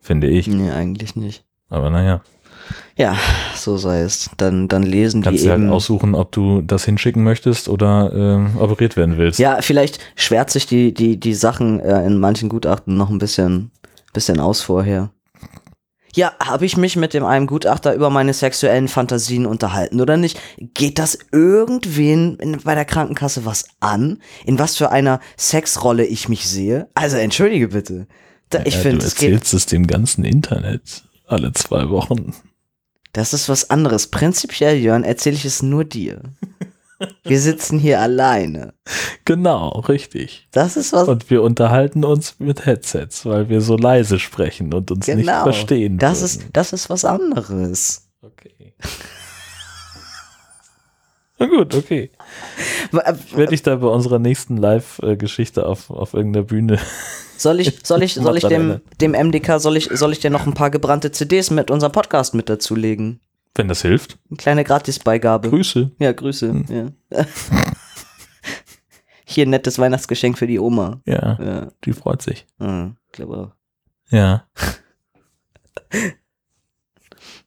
finde 0.00 0.28
ich. 0.28 0.46
Nee, 0.46 0.70
eigentlich 0.70 1.16
nicht. 1.16 1.44
Aber 1.68 1.90
naja, 1.90 2.22
Ja, 2.96 3.16
so 3.54 3.76
sei 3.76 4.00
es. 4.00 4.30
Dann, 4.36 4.68
dann 4.68 4.82
lesen 4.82 5.22
kannst 5.22 5.44
die 5.44 5.50
halt 5.50 5.60
eben. 5.60 5.70
aussuchen, 5.70 6.14
ob 6.14 6.32
du 6.32 6.62
das 6.62 6.84
hinschicken 6.84 7.22
möchtest 7.22 7.68
oder 7.68 8.12
ähm, 8.14 8.56
operiert 8.58 8.96
werden 8.96 9.18
willst. 9.18 9.38
ja, 9.38 9.60
vielleicht 9.60 9.98
schwärzt 10.14 10.54
sich 10.54 10.66
die, 10.66 10.94
die, 10.94 11.18
die 11.20 11.34
Sachen 11.34 11.80
äh, 11.80 12.04
in 12.06 12.18
manchen 12.18 12.48
Gutachten 12.48 12.96
noch 12.96 13.10
ein 13.10 13.18
bisschen, 13.18 13.70
bisschen 14.12 14.40
aus 14.40 14.60
vorher. 14.62 15.10
Ja, 16.14 16.32
habe 16.42 16.64
ich 16.64 16.78
mich 16.78 16.96
mit 16.96 17.12
dem 17.12 17.24
einem 17.26 17.46
Gutachter 17.46 17.92
über 17.94 18.08
meine 18.08 18.32
sexuellen 18.32 18.88
Fantasien 18.88 19.44
unterhalten 19.44 20.00
oder 20.00 20.16
nicht? 20.16 20.40
Geht 20.56 20.98
das 20.98 21.18
irgendwen 21.30 22.36
in, 22.36 22.58
bei 22.64 22.74
der 22.74 22.86
Krankenkasse 22.86 23.44
was 23.44 23.66
an? 23.80 24.22
In 24.46 24.58
was 24.58 24.78
für 24.78 24.90
einer 24.90 25.20
Sexrolle 25.36 26.06
ich 26.06 26.30
mich 26.30 26.48
sehe? 26.48 26.88
Also 26.94 27.18
entschuldige 27.18 27.68
bitte. 27.68 28.06
Da, 28.48 28.60
ich 28.64 28.76
Ja, 28.76 28.80
finde, 28.80 28.98
du 29.00 29.04
es 29.06 29.12
erzählst 29.12 29.52
es 29.52 29.66
dem 29.66 29.86
ganzen 29.86 30.24
Internet 30.24 31.02
alle 31.26 31.52
zwei 31.52 31.90
Wochen. 31.90 32.32
Das 33.16 33.32
ist 33.32 33.48
was 33.48 33.70
anderes. 33.70 34.08
Prinzipiell, 34.08 34.76
Jörn, 34.76 35.02
erzähle 35.02 35.36
ich 35.36 35.46
es 35.46 35.62
nur 35.62 35.84
dir. 35.86 36.20
Wir 37.24 37.40
sitzen 37.40 37.78
hier 37.78 37.98
alleine. 37.98 38.74
Genau, 39.24 39.70
richtig. 39.88 40.48
Das 40.50 40.76
ist 40.76 40.92
was. 40.92 41.08
Und 41.08 41.30
wir 41.30 41.42
unterhalten 41.42 42.04
uns 42.04 42.38
mit 42.40 42.66
Headsets, 42.66 43.24
weil 43.24 43.48
wir 43.48 43.62
so 43.62 43.78
leise 43.78 44.18
sprechen 44.18 44.74
und 44.74 44.90
uns 44.90 45.06
nicht 45.06 45.16
genau. 45.16 45.44
verstehen. 45.44 45.96
Das 45.96 46.20
würden. 46.20 46.24
ist, 46.26 46.44
das 46.52 46.72
ist 46.74 46.90
was 46.90 47.06
anderes. 47.06 48.06
okay. 48.20 48.74
Na 51.38 51.46
gut, 51.46 51.74
okay. 51.74 52.10
Ich 52.92 53.36
werde 53.36 53.50
dich 53.50 53.62
da 53.62 53.76
bei 53.76 53.88
unserer 53.88 54.18
nächsten 54.18 54.58
Live-Geschichte 54.58 55.64
auf, 55.64 55.88
auf 55.88 56.12
irgendeiner 56.12 56.44
Bühne. 56.44 56.78
Soll 57.38 57.60
ich, 57.60 57.80
soll 57.84 58.02
ich, 58.02 58.14
soll 58.14 58.36
ich 58.36 58.44
dem, 58.44 58.80
dem 59.00 59.12
MDK, 59.12 59.58
soll 59.60 59.76
ich, 59.76 59.88
soll 59.92 60.12
ich 60.12 60.20
dir 60.20 60.30
noch 60.30 60.46
ein 60.46 60.54
paar 60.54 60.70
gebrannte 60.70 61.12
CDs 61.12 61.50
mit 61.50 61.70
unserem 61.70 61.92
Podcast 61.92 62.34
mit 62.34 62.48
dazulegen? 62.48 63.20
Wenn 63.54 63.68
das 63.68 63.82
hilft. 63.82 64.18
Eine 64.30 64.36
kleine 64.36 64.64
Gratisbeigabe. 64.64 65.48
Grüße. 65.50 65.90
Ja, 65.98 66.12
Grüße. 66.12 66.64
Ja. 67.10 67.24
Hier 69.24 69.44
ein 69.46 69.50
nettes 69.50 69.78
Weihnachtsgeschenk 69.78 70.38
für 70.38 70.46
die 70.46 70.58
Oma. 70.60 71.00
Ja, 71.04 71.38
Ja, 71.42 71.68
die 71.84 71.92
freut 71.92 72.22
sich. 72.22 72.46
hm, 72.58 72.96
glaube 73.12 73.36
auch. 73.36 73.52
Ja. 74.10 74.46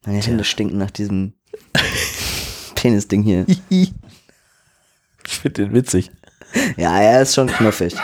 Meine 0.04 0.18
Hände 0.20 0.44
stinken 0.44 0.78
nach 0.78 0.90
diesem 0.90 1.34
Penis-Ding 2.74 3.22
hier. 3.22 3.46
Ich 3.68 3.92
finde 5.24 5.64
den 5.64 5.74
witzig. 5.74 6.10
Ja, 6.76 7.00
er 7.00 7.22
ist 7.22 7.34
schon 7.34 7.46
knuffig. 7.48 7.94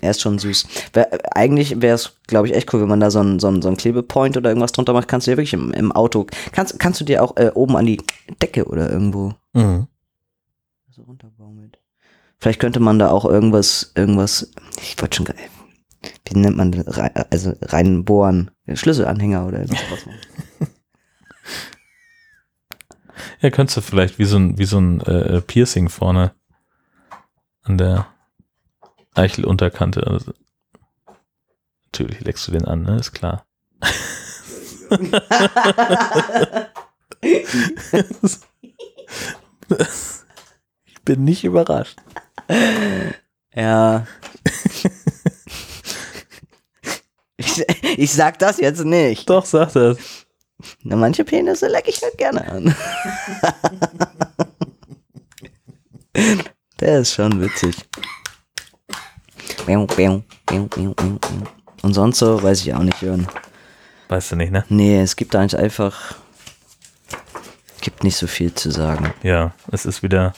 Er 0.00 0.10
ist 0.10 0.20
schon 0.20 0.38
süß. 0.38 0.66
Wär, 0.92 1.08
eigentlich 1.36 1.80
wäre 1.80 1.94
es, 1.94 2.16
glaube 2.26 2.48
ich, 2.48 2.54
echt 2.54 2.72
cool, 2.74 2.82
wenn 2.82 2.88
man 2.88 3.00
da 3.00 3.10
so 3.10 3.18
einen 3.20 3.38
so 3.38 3.48
einen- 3.48 3.62
so 3.62 3.68
einen 3.68 3.76
Klebepoint 3.78 4.36
oder 4.36 4.50
irgendwas 4.50 4.72
drunter 4.72 4.92
macht. 4.92 5.08
Kannst 5.08 5.26
du 5.26 5.30
dir 5.30 5.36
wirklich 5.38 5.54
im, 5.54 5.72
im 5.72 5.90
Auto, 5.92 6.26
kannst, 6.52 6.78
kannst 6.78 7.00
du 7.00 7.04
dir 7.04 7.22
auch 7.22 7.36
äh, 7.36 7.50
oben 7.54 7.76
an 7.76 7.86
die 7.86 8.00
Decke 8.42 8.64
oder 8.66 8.90
irgendwo 8.90 9.34
Mhm. 9.54 9.86
so 10.90 11.02
runterbaumelt. 11.02 11.78
Vielleicht 12.38 12.60
könnte 12.60 12.80
man 12.80 12.98
da 12.98 13.10
auch 13.10 13.24
irgendwas, 13.24 13.92
irgendwas, 13.94 14.50
ich 14.82 15.00
wollte 15.00 15.16
schon, 15.16 15.24
ge- 15.26 15.34
wie 16.28 16.38
nennt 16.38 16.56
man 16.58 16.72
das? 16.72 16.98
Rein- 16.98 17.14
also 17.30 17.54
reinbohren, 17.62 18.50
Schlüsselanhänger 18.72 19.46
oder 19.46 19.60
machen. 19.90 20.12
Ja, 23.40 23.50
könntest 23.50 23.76
du 23.76 23.80
vielleicht 23.80 24.18
wie 24.18 24.24
so 24.24 24.36
ein, 24.38 24.58
wie 24.58 24.64
so 24.64 24.78
ein 24.78 25.00
äh, 25.00 25.40
Piercing 25.40 25.88
vorne 25.88 26.32
an 27.62 27.78
der 27.78 28.06
Eichelunterkante. 29.16 30.06
Also, 30.06 30.32
natürlich 31.86 32.20
leckst 32.20 32.46
du 32.46 32.52
den 32.52 32.64
an, 32.64 32.82
ne? 32.82 32.98
Ist 32.98 33.12
klar. 33.12 33.46
ich 40.84 41.02
bin 41.04 41.24
nicht 41.24 41.44
überrascht. 41.44 41.98
Ja. 43.54 44.06
ich, 47.36 47.64
ich 47.96 48.12
sag 48.12 48.38
das 48.38 48.58
jetzt 48.58 48.84
nicht. 48.84 49.28
Doch, 49.30 49.46
sag 49.46 49.72
das. 49.72 49.98
Na, 50.82 50.96
manche 50.96 51.24
Penisse 51.24 51.68
leck 51.68 51.88
ich 51.88 52.02
halt 52.02 52.18
gerne 52.18 52.46
an. 52.46 52.76
Der 56.80 57.00
ist 57.00 57.14
schon 57.14 57.40
witzig. 57.40 57.76
Und 61.82 61.94
sonst 61.94 62.18
so, 62.18 62.42
weiß 62.42 62.62
ich 62.62 62.74
auch 62.74 62.82
nicht, 62.82 63.02
Jörn. 63.02 63.28
Weißt 64.08 64.32
du 64.32 64.36
nicht, 64.36 64.52
ne? 64.52 64.64
Nee, 64.68 65.00
es 65.00 65.16
gibt 65.16 65.34
eigentlich 65.34 65.58
einfach. 65.60 66.14
Gibt 67.80 68.04
nicht 68.04 68.16
so 68.16 68.26
viel 68.26 68.54
zu 68.54 68.70
sagen. 68.70 69.12
Ja, 69.22 69.52
es 69.70 69.86
ist 69.86 70.02
wieder, 70.02 70.32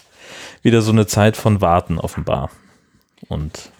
wieder 0.62 0.83
so 0.83 0.91
eine 0.93 1.07
Zeit 1.07 1.37
von 1.37 1.61
Warten 1.61 1.99
offenbar. 1.99 2.51
Und 3.29 3.70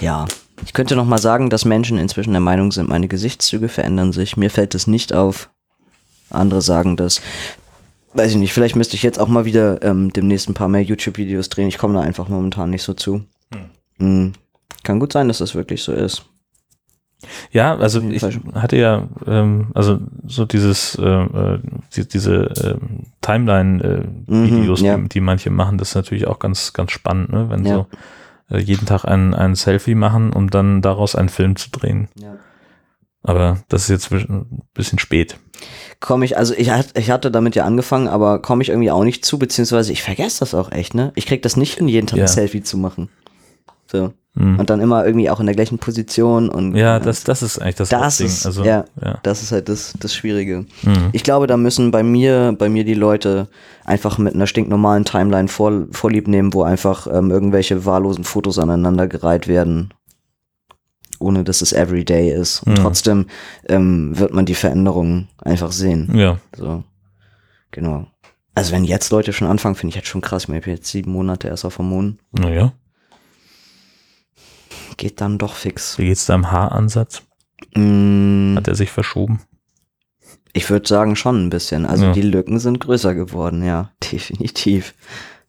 Ja, 0.00 0.26
Ich 0.64 0.72
könnte 0.72 0.96
noch 0.96 1.04
mal 1.06 1.18
sagen, 1.18 1.50
dass 1.50 1.64
Menschen 1.64 1.98
inzwischen 1.98 2.32
der 2.32 2.40
Meinung 2.40 2.70
sind, 2.72 2.88
meine 2.88 3.08
Gesichtszüge 3.08 3.68
verändern 3.68 4.12
sich. 4.12 4.36
Mir 4.36 4.50
fällt 4.50 4.74
es 4.74 4.86
nicht 4.86 5.12
auf. 5.12 5.50
Andere 6.30 6.62
sagen 6.62 6.96
das. 6.96 7.20
Weiß 8.14 8.30
ich 8.32 8.36
nicht, 8.36 8.52
vielleicht 8.52 8.76
müsste 8.76 8.94
ich 8.94 9.02
jetzt 9.02 9.18
auch 9.18 9.28
mal 9.28 9.44
wieder 9.44 9.82
ähm, 9.82 10.12
demnächst 10.12 10.48
ein 10.48 10.54
paar 10.54 10.68
mehr 10.68 10.82
YouTube-Videos 10.82 11.48
drehen. 11.48 11.68
Ich 11.68 11.78
komme 11.78 11.94
da 11.94 12.00
einfach 12.00 12.28
momentan 12.28 12.70
nicht 12.70 12.82
so 12.82 12.94
zu. 12.94 13.24
Hm. 13.52 13.70
Kann 14.84 14.98
gut 15.00 15.12
sein, 15.12 15.28
dass 15.28 15.38
das 15.38 15.54
wirklich 15.54 15.82
so 15.82 15.92
ist. 15.92 16.24
Ja, 17.52 17.76
also 17.76 18.00
ich 18.00 18.22
hatte 18.54 18.76
ja, 18.76 19.08
ähm, 19.28 19.68
also 19.74 20.00
so 20.26 20.44
dieses, 20.44 20.96
äh, 20.96 21.04
äh, 21.04 21.60
die, 21.94 22.08
diese 22.08 22.52
ähm, 22.64 23.04
Timeline-Videos, 23.20 24.80
Mhm, 24.80 24.86
ja. 24.86 24.96
die, 24.96 25.08
die 25.08 25.20
manche 25.20 25.50
machen, 25.50 25.78
das 25.78 25.90
ist 25.90 25.94
natürlich 25.94 26.26
auch 26.26 26.38
ganz, 26.40 26.72
ganz 26.72 26.90
spannend, 26.90 27.30
ne? 27.30 27.48
wenn 27.48 27.64
Ja. 27.64 27.74
so 28.50 28.56
äh, 28.56 28.58
jeden 28.60 28.86
Tag 28.86 29.04
ein, 29.04 29.34
ein 29.34 29.54
Selfie 29.54 29.94
machen, 29.94 30.32
um 30.32 30.50
dann 30.50 30.82
daraus 30.82 31.14
einen 31.14 31.28
Film 31.28 31.54
zu 31.54 31.70
drehen. 31.70 32.08
Ja. 32.20 32.36
Aber 33.22 33.58
das 33.68 33.82
ist 33.84 33.88
jetzt 33.88 34.10
ein 34.12 34.62
bisschen 34.74 34.98
spät. 34.98 35.36
Komme 36.00 36.24
ich, 36.24 36.36
also 36.36 36.54
ich, 36.56 36.72
ich 36.96 37.10
hatte 37.12 37.30
damit 37.30 37.54
ja 37.54 37.64
angefangen, 37.64 38.08
aber 38.08 38.42
komme 38.42 38.62
ich 38.64 38.68
irgendwie 38.70 38.90
auch 38.90 39.04
nicht 39.04 39.24
zu, 39.24 39.38
beziehungsweise 39.38 39.92
ich 39.92 40.02
vergesse 40.02 40.40
das 40.40 40.54
auch 40.54 40.72
echt, 40.72 40.94
ne? 40.94 41.12
Ich 41.14 41.26
krieg 41.26 41.40
das 41.42 41.56
nicht 41.56 41.74
hin, 41.78 41.86
jeden 41.86 42.08
Tag 42.08 42.18
Ja. 42.18 42.24
ein 42.24 42.28
Selfie 42.28 42.64
zu 42.64 42.76
machen. 42.78 43.10
So. 43.92 44.12
Hm. 44.34 44.58
Und 44.58 44.70
dann 44.70 44.80
immer 44.80 45.04
irgendwie 45.04 45.28
auch 45.28 45.40
in 45.40 45.46
der 45.46 45.54
gleichen 45.54 45.76
Position 45.76 46.48
und 46.48 46.74
Ja, 46.74 46.98
das, 46.98 47.22
das 47.22 47.42
ist 47.42 47.60
eigentlich 47.60 47.74
das, 47.74 47.90
Das 47.90 48.18
ist- 48.18 48.46
also, 48.46 48.64
ja. 48.64 48.86
ja. 49.04 49.18
Das 49.22 49.42
ist 49.42 49.52
halt 49.52 49.68
das, 49.68 49.92
das 50.00 50.14
Schwierige. 50.14 50.64
Mhm. 50.82 51.10
Ich 51.12 51.22
glaube, 51.22 51.46
da 51.46 51.58
müssen 51.58 51.90
bei 51.90 52.02
mir, 52.02 52.56
bei 52.58 52.70
mir 52.70 52.84
die 52.84 52.94
Leute 52.94 53.48
einfach 53.84 54.16
mit 54.16 54.34
einer 54.34 54.46
stinknormalen 54.46 55.04
Timeline 55.04 55.48
vor, 55.48 55.86
vorlieb 55.90 56.28
nehmen, 56.28 56.54
wo 56.54 56.62
einfach 56.62 57.06
ähm, 57.12 57.30
irgendwelche 57.30 57.84
wahllosen 57.84 58.24
Fotos 58.24 58.58
aneinandergereiht 58.58 59.48
werden. 59.48 59.92
Ohne 61.18 61.44
dass 61.44 61.60
es 61.62 61.72
everyday 61.74 62.30
ist. 62.32 62.62
Und 62.62 62.72
Mhm. 62.78 62.82
trotzdem 62.82 63.26
ähm, 63.68 64.18
wird 64.18 64.32
man 64.32 64.46
die 64.46 64.54
Veränderungen 64.54 65.28
einfach 65.38 65.72
sehen. 65.72 66.10
ja. 66.14 66.38
So. 66.56 66.82
Genau. 67.70 68.06
Also 68.54 68.72
wenn 68.72 68.84
jetzt 68.84 69.10
Leute 69.12 69.32
schon 69.32 69.48
anfangen, 69.48 69.74
finde 69.76 69.90
ich 69.90 69.96
jetzt 69.96 70.08
schon 70.08 70.20
krass. 70.20 70.42
Ich 70.44 70.48
bin 70.48 70.74
jetzt 70.74 70.86
sieben 70.90 71.12
Monate 71.12 71.48
erst 71.48 71.64
auf 71.64 71.78
Hormonen. 71.78 72.18
Naja, 72.32 72.72
Geht 75.02 75.20
dann 75.20 75.36
doch 75.36 75.54
fix. 75.54 75.98
wie 75.98 76.04
geht's 76.06 76.26
deinem 76.26 76.52
Haaransatz? 76.52 77.22
Mm, 77.74 78.54
Hat 78.56 78.68
er 78.68 78.76
sich 78.76 78.92
verschoben? 78.92 79.40
Ich 80.52 80.70
würde 80.70 80.86
sagen 80.86 81.16
schon 81.16 81.44
ein 81.44 81.50
bisschen. 81.50 81.86
Also 81.86 82.04
Ja. 82.04 82.12
die 82.12 82.22
Lücken 82.22 82.60
sind 82.60 82.78
größer 82.78 83.12
geworden, 83.12 83.64
ja, 83.64 83.90
definitiv. 84.12 84.94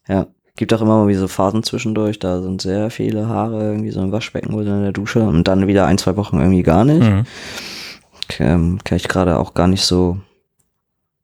Ja. 0.08 0.26
Gibt 0.56 0.74
auch 0.74 0.82
immer 0.82 0.98
mal 1.04 1.08
wie 1.08 1.14
so 1.14 1.28
Phasen 1.28 1.62
zwischendurch, 1.62 2.18
da 2.18 2.42
sind 2.42 2.64
sehr 2.64 2.90
viele 2.90 3.28
Haare 3.28 3.64
irgendwie 3.64 3.92
so 3.92 4.02
im 4.02 4.12
Waschbecken 4.12 4.56
oder 4.56 4.76
in 4.78 4.82
der 4.82 4.92
Dusche 4.92 5.22
und 5.22 5.48
dann 5.48 5.68
wieder 5.68 5.86
ein, 5.86 6.00
zwei 6.00 6.16
Wochen 6.18 6.40
irgendwie 6.40 6.64
gar 6.64 6.84
nicht. 6.84 7.04
Mhm. 7.08 7.24
Ähm, 8.40 8.80
kann 8.84 8.96
ich 8.96 9.08
gerade 9.08 9.38
auch 9.38 9.54
gar 9.54 9.68
nicht 9.68 9.84
so 9.84 10.18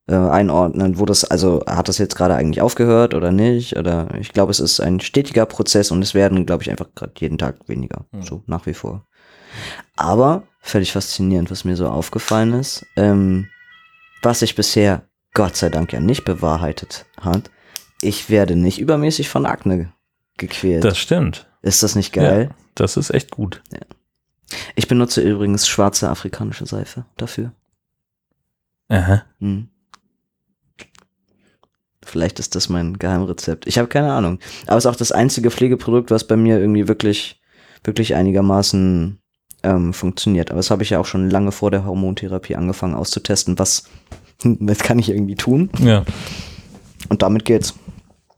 äh, 0.10 0.16
einordnen, 0.16 0.98
wo 0.98 1.06
das, 1.06 1.24
also 1.24 1.64
hat 1.68 1.88
das 1.88 2.00
jetzt 2.00 2.16
gerade 2.16 2.34
eigentlich 2.34 2.62
aufgehört 2.62 3.14
oder 3.14 3.32
nicht? 3.32 3.78
Oder 3.78 4.08
ich 4.20 4.34
glaube, 4.34 4.50
es 4.52 4.60
ist 4.60 4.80
ein 4.80 5.00
stetiger 5.00 5.46
Prozess 5.46 5.92
und 5.92 6.02
es 6.02 6.16
werden, 6.16 6.48
glaube 6.48 6.64
ich, 6.64 6.72
einfach 6.72 6.88
gerade 6.96 7.14
jeden 7.20 7.38
Tag 7.38 7.58
weniger. 7.68 8.06
Mhm. 8.12 8.24
So 8.24 8.44
nach 8.48 8.66
wie 8.66 8.74
vor. 8.74 9.06
Aber 9.96 10.44
völlig 10.62 10.92
faszinierend, 10.92 11.52
was 11.52 11.64
mir 11.64 11.76
so 11.76 11.88
aufgefallen 11.88 12.54
ist, 12.54 12.86
ähm, 12.96 13.50
was 14.24 14.40
sich 14.40 14.56
bisher 14.56 15.04
Gott 15.34 15.56
sei 15.56 15.70
Dank 15.70 15.94
ja 15.94 16.00
nicht 16.00 16.26
bewahrheitet 16.26 17.06
hat. 17.22 17.52
Ich 18.02 18.32
werde 18.32 18.56
nicht 18.56 18.80
übermäßig 18.80 19.30
von 19.30 19.46
Akne 19.46 19.94
gequält. 20.38 20.84
Das 20.84 20.98
stimmt. 20.98 21.48
ist 21.62 21.84
das 21.84 21.96
nicht 21.96 22.14
geil? 22.14 22.50
Ja, 22.50 22.56
das 22.74 22.98
ist 22.98 23.12
echt 23.12 23.30
gut. 23.30 23.62
Ich 24.76 24.88
benutze 24.88 25.22
übrigens 25.22 25.68
schwarze 25.68 26.10
afrikanische 26.10 26.66
Seife 26.66 27.06
dafür. 27.18 27.52
Aha. 28.88 29.24
Hm. 29.40 29.70
Vielleicht 32.04 32.40
ist 32.40 32.56
das 32.56 32.70
mein 32.70 32.98
Geheimrezept. 32.98 33.68
Ich 33.68 33.78
habe 33.78 33.88
keine 33.88 34.14
Ahnung. 34.14 34.40
Aber 34.68 34.78
es 34.78 34.86
ist 34.86 34.92
auch 34.92 34.96
das 34.96 35.12
einzige 35.12 35.52
Pflegeprodukt, 35.52 36.12
was 36.12 36.26
bei 36.26 36.38
mir 36.38 36.60
irgendwie 36.60 36.88
wirklich, 36.88 37.42
wirklich 37.84 38.16
einigermaßen 38.16 39.20
ähm, 39.64 39.94
funktioniert. 39.94 40.52
Aber 40.52 40.58
das 40.58 40.72
habe 40.72 40.84
ich 40.84 40.92
ja 40.92 41.00
auch 41.00 41.06
schon 41.06 41.30
lange 41.30 41.52
vor 41.52 41.72
der 41.72 41.86
Hormontherapie 41.86 42.56
angefangen 42.56 42.96
auszutesten. 42.96 43.60
Was, 43.60 43.84
was 44.44 44.80
kann 44.80 45.00
ich 45.00 45.10
irgendwie 45.10 45.36
tun? 45.36 45.70
Ja. 45.80 46.06
Und 47.10 47.22
damit 47.22 47.46
geht's. 47.46 47.76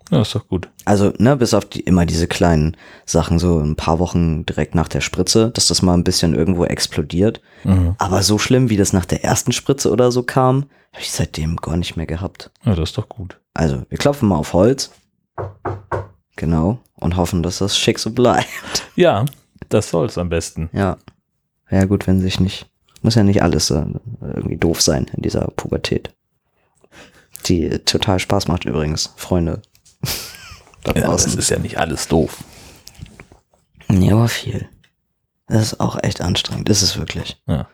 ja, 0.10 0.22
ist 0.22 0.34
doch 0.34 0.48
gut. 0.48 0.70
Also, 0.86 1.14
ne, 1.18 1.38
bis 1.38 1.54
auf 1.54 1.66
die, 1.66 1.82
immer 1.82 2.06
diese 2.06 2.28
kleinen 2.28 2.78
Sachen, 3.06 3.38
so 3.38 3.60
ein 3.60 3.76
paar 3.76 4.00
Wochen 4.00 4.46
direkt 4.46 4.76
nach 4.76 4.88
der 4.88 5.02
Spritze, 5.02 5.52
dass 5.52 5.68
das 5.68 5.82
mal 5.82 5.94
ein 5.94 6.04
bisschen 6.04 6.34
irgendwo 6.34 6.66
explodiert. 6.66 7.42
Mhm. 7.64 7.96
Aber 8.00 8.24
so 8.24 8.38
schlimm, 8.38 8.70
wie 8.70 8.78
das 8.78 8.94
nach 8.94 9.06
der 9.06 9.24
ersten 9.24 9.52
Spritze 9.52 9.92
oder 9.92 10.12
so 10.12 10.24
kam, 10.24 10.66
habe 10.94 11.04
ich 11.04 11.12
seitdem 11.12 11.58
gar 11.58 11.78
nicht 11.78 11.96
mehr 11.96 12.08
gehabt. 12.08 12.52
Ja, 12.66 12.76
das 12.76 12.90
ist 12.90 12.98
doch 12.98 13.08
gut. 13.08 13.41
Also, 13.54 13.84
wir 13.90 13.98
klopfen 13.98 14.30
mal 14.30 14.38
auf 14.38 14.54
Holz. 14.54 14.92
Genau. 16.36 16.80
Und 16.96 17.18
hoffen, 17.18 17.44
dass 17.44 17.58
das 17.60 17.78
schick 17.78 18.00
so 18.00 18.12
bleibt. 18.12 18.48
Ja, 18.96 19.26
das 19.70 19.90
soll's 19.90 20.18
am 20.18 20.30
besten. 20.30 20.70
Ja. 20.74 20.98
Ja, 21.70 21.86
gut, 21.86 22.08
wenn 22.08 22.20
sich 22.22 22.40
nicht. 22.40 22.70
Muss 23.02 23.16
ja 23.16 23.24
nicht 23.24 23.42
alles 23.42 23.72
äh, 23.72 23.84
irgendwie 24.22 24.58
doof 24.58 24.82
sein 24.82 25.06
in 25.16 25.24
dieser 25.24 25.48
Pubertät. 25.48 26.14
Die 27.48 27.70
total 27.80 28.20
Spaß 28.20 28.48
macht 28.48 28.66
übrigens, 28.66 29.14
Freunde. 29.16 29.62
Da 30.84 30.94
Ja, 30.94 31.02
das 31.12 31.26
draußen. 31.26 31.38
ist 31.40 31.50
ja 31.52 31.60
nicht 31.60 31.78
alles 31.78 32.08
doof. 32.08 32.44
Ja, 33.88 34.14
aber 34.14 34.28
viel. 34.28 34.68
Das 35.46 35.62
ist 35.62 35.80
auch 35.80 36.02
echt 36.02 36.22
anstrengend. 36.22 36.70
Ist 36.70 36.98
wirklich. 36.98 37.40
Ja. 37.46 37.68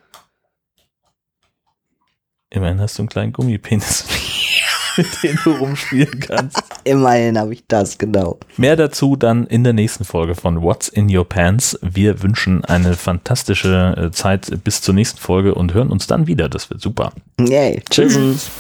Immerhin 2.50 2.82
hast 2.82 2.98
du 2.98 3.04
einen 3.04 3.10
kleinen 3.10 3.32
Gummipenis, 3.32 4.04
mit 4.98 5.24
dem 5.24 5.38
du 5.44 5.52
rumspielen 5.52 6.20
kannst. 6.20 6.64
Immerhin 6.84 7.38
habe 7.38 7.54
ich 7.54 7.64
das, 7.68 7.98
genau. 7.98 8.40
Mehr 8.58 8.76
dazu 8.76 9.16
dann 9.16 9.48
in 9.48 9.64
der 9.64 9.74
nächsten 9.74 10.06
Folge 10.06 10.36
von 10.36 10.62
What's 10.62 10.88
in 10.88 11.16
Your 11.16 11.28
Pants. 11.28 11.78
Wir 11.82 12.22
wünschen 12.22 12.66
eine 12.66 12.94
fantastische 12.94 13.96
äh, 13.98 14.12
Zeit 14.12 14.64
bis 14.64 14.82
zur 14.82 14.94
nächsten 14.94 15.20
Folge 15.20 15.56
und 15.56 15.74
hören 15.74 15.90
uns 15.90 16.08
dann 16.08 16.28
wieder. 16.28 16.50
Das 16.50 16.70
wird 16.70 16.82
super. 16.82 17.12
Yay. 17.40 17.82
Tschüss. 17.90 18.14
Tschüss. 18.14 18.52